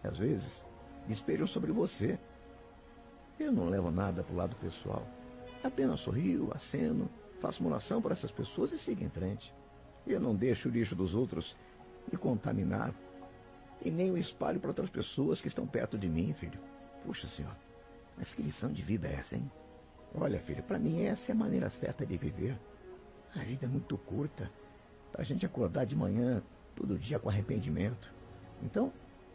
Às 0.02 0.16
vezes, 0.16 0.64
despejam 1.08 1.46
sobre 1.46 1.72
você. 1.72 2.18
Eu 3.40 3.50
não 3.50 3.68
levo 3.68 3.90
nada 3.90 4.22
para 4.22 4.32
o 4.32 4.36
lado 4.36 4.54
pessoal. 4.56 5.06
Apenas 5.64 6.00
sorrio, 6.00 6.50
aceno, 6.54 7.10
faço 7.40 7.60
uma 7.60 7.70
oração 7.70 8.00
por 8.00 8.12
essas 8.12 8.30
pessoas 8.30 8.72
e 8.72 8.78
sigo 8.78 9.02
em 9.02 9.08
frente. 9.08 9.52
Eu 10.06 10.20
não 10.20 10.34
deixo 10.34 10.68
o 10.68 10.72
lixo 10.72 10.94
dos 10.94 11.14
outros 11.14 11.56
me 12.10 12.16
contaminar 12.16 12.94
e 13.84 13.90
nem 13.90 14.10
o 14.10 14.18
espalho 14.18 14.60
para 14.60 14.70
outras 14.70 14.90
pessoas 14.90 15.40
que 15.40 15.48
estão 15.48 15.66
perto 15.66 15.98
de 15.98 16.08
mim, 16.08 16.32
filho. 16.34 16.58
Puxa, 17.04 17.26
senhor, 17.28 17.54
mas 18.16 18.32
que 18.34 18.42
lição 18.42 18.72
de 18.72 18.82
vida 18.82 19.08
é 19.08 19.14
essa, 19.14 19.34
hein? 19.34 19.50
Olha, 20.14 20.40
filho, 20.40 20.62
para 20.62 20.78
mim 20.78 21.02
essa 21.02 21.30
é 21.30 21.32
a 21.32 21.36
maneira 21.36 21.70
certa 21.70 22.04
de 22.04 22.16
viver. 22.16 22.58
A 23.34 23.40
vida 23.40 23.66
é 23.66 23.68
muito 23.68 23.96
curta 23.98 24.50
para 25.12 25.22
a 25.22 25.24
gente 25.24 25.44
acordar 25.44 25.84
de 25.84 25.94
manhã 25.94 26.42
todo 26.74 26.98
dia 26.98 27.18
com 27.18 27.28
arrependimento. 27.28 28.12
Então, 28.62 28.92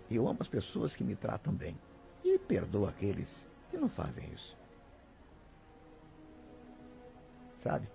eu 0.10 0.28
amo 0.28 0.40
as 0.42 0.48
pessoas 0.48 0.96
que 0.96 1.04
me 1.04 1.16
tratam 1.16 1.54
bem. 1.54 1.78
E 2.24 2.38
perdoo 2.40 2.88
aqueles 2.88 3.30
que 3.70 3.78
não 3.78 3.90
fazem 3.90 4.32
isso. 4.32 4.56
Sabe? 7.62 7.88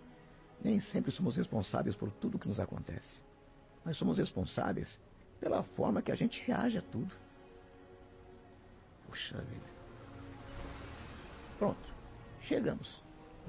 Nem 0.62 0.80
sempre 0.80 1.12
somos 1.12 1.36
responsáveis 1.36 1.94
por 1.94 2.10
tudo 2.10 2.38
que 2.38 2.48
nos 2.48 2.58
acontece. 2.58 3.20
Mas 3.84 3.96
somos 3.96 4.18
responsáveis 4.18 4.98
pela 5.40 5.62
forma 5.62 6.02
que 6.02 6.10
a 6.10 6.16
gente 6.16 6.42
reage 6.46 6.78
a 6.78 6.82
tudo. 6.82 7.14
Puxa 9.06 9.38
vida. 9.38 9.66
Pronto. 11.58 11.94
Chegamos. 12.42 13.02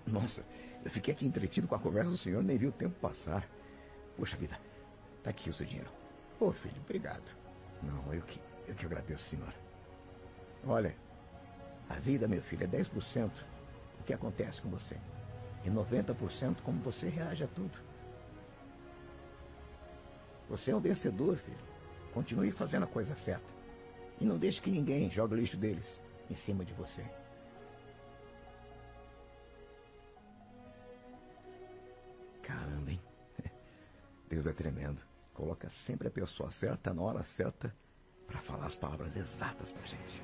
Nossa, 0.06 0.46
eu 0.84 0.92
fiquei 0.92 1.14
aqui 1.14 1.26
entretido 1.26 1.68
com 1.68 1.76
a 1.76 1.80
conversa 1.80 2.12
do 2.12 2.18
senhor, 2.18 2.44
nem 2.44 2.58
vi 2.58 2.68
o 2.68 2.72
tempo 2.72 3.00
passar. 3.00 3.48
Puxa 4.16 4.38
vida. 4.38 4.60
Tá 5.24 5.30
aqui 5.30 5.50
o 5.50 5.54
seu 5.54 5.66
dinheiro. 5.66 5.90
Ô 6.40 6.52
filho, 6.52 6.82
obrigado. 6.82 7.24
Não, 7.82 8.14
eu 8.14 8.22
que, 8.24 8.40
eu 8.70 8.76
que 8.76 8.86
agradeço, 8.86 9.24
senhor. 9.30 9.54
Olha, 10.66 10.96
a 11.90 11.96
vida, 11.96 12.28
meu 12.28 12.42
filho, 12.44 12.64
é 12.64 12.68
10% 12.68 13.32
o 14.00 14.04
que 14.04 14.14
acontece 14.14 14.62
com 14.62 14.70
você. 14.70 14.96
E 15.66 15.70
90% 15.70 16.62
como 16.62 16.80
você 16.82 17.10
reage 17.10 17.44
a 17.44 17.48
tudo. 17.48 17.78
Você 20.50 20.72
é 20.72 20.76
um 20.76 20.80
vencedor, 20.80 21.38
filho. 21.38 21.58
Continue 22.14 22.52
fazendo 22.52 22.84
a 22.84 22.88
coisa 22.88 23.16
certa. 23.18 23.46
E 24.20 24.26
não 24.26 24.38
deixe 24.38 24.62
que 24.62 24.70
ninguém 24.70 25.10
jogue 25.10 25.34
o 25.34 25.38
lixo 25.38 25.58
deles 25.58 26.02
em 26.30 26.36
cima 26.36 26.64
de 26.64 26.74
você. 26.74 27.04
Caramba, 32.44 32.92
hein? 32.92 33.02
Deus 34.30 34.46
é 34.46 34.54
tremendo. 34.54 35.02
Coloca 35.34 35.70
sempre 35.86 36.08
a 36.08 36.12
pessoa 36.12 36.52
certa 36.52 36.94
na 36.94 37.02
hora 37.02 37.24
certa 37.36 37.74
para 38.30 38.42
falar 38.42 38.68
as 38.68 38.76
palavras 38.76 39.16
exatas 39.16 39.72
para 39.72 39.84
a 39.84 39.88
gente. 39.88 40.22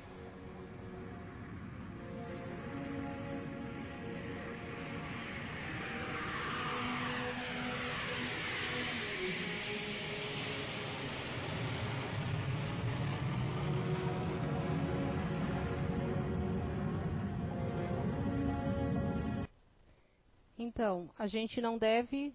Então, 20.58 21.08
a 21.18 21.26
gente 21.26 21.60
não 21.60 21.78
deve 21.78 22.34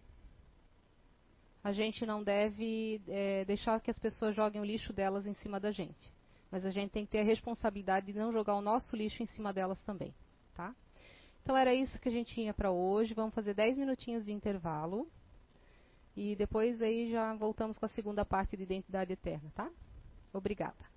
a 1.63 1.71
gente 1.71 2.05
não 2.05 2.23
deve 2.23 3.01
é, 3.07 3.45
deixar 3.45 3.79
que 3.79 3.91
as 3.91 3.99
pessoas 3.99 4.35
joguem 4.35 4.61
o 4.61 4.65
lixo 4.65 4.91
delas 4.91 5.25
em 5.25 5.33
cima 5.35 5.59
da 5.59 5.71
gente. 5.71 6.11
Mas 6.49 6.65
a 6.65 6.71
gente 6.71 6.91
tem 6.91 7.05
que 7.05 7.11
ter 7.11 7.19
a 7.19 7.23
responsabilidade 7.23 8.11
de 8.11 8.17
não 8.17 8.31
jogar 8.31 8.55
o 8.55 8.61
nosso 8.61 8.95
lixo 8.95 9.23
em 9.23 9.27
cima 9.27 9.53
delas 9.53 9.79
também, 9.81 10.13
tá? 10.55 10.75
Então 11.43 11.55
era 11.55 11.73
isso 11.73 11.99
que 11.99 12.09
a 12.09 12.11
gente 12.11 12.33
tinha 12.33 12.53
para 12.53 12.71
hoje. 12.71 13.13
Vamos 13.13 13.33
fazer 13.33 13.53
10 13.53 13.77
minutinhos 13.77 14.25
de 14.25 14.31
intervalo. 14.31 15.07
E 16.15 16.35
depois 16.35 16.81
aí 16.81 17.09
já 17.09 17.33
voltamos 17.35 17.77
com 17.77 17.85
a 17.85 17.89
segunda 17.89 18.25
parte 18.25 18.57
de 18.57 18.63
identidade 18.63 19.13
eterna, 19.13 19.49
tá? 19.55 19.71
Obrigada. 20.33 20.90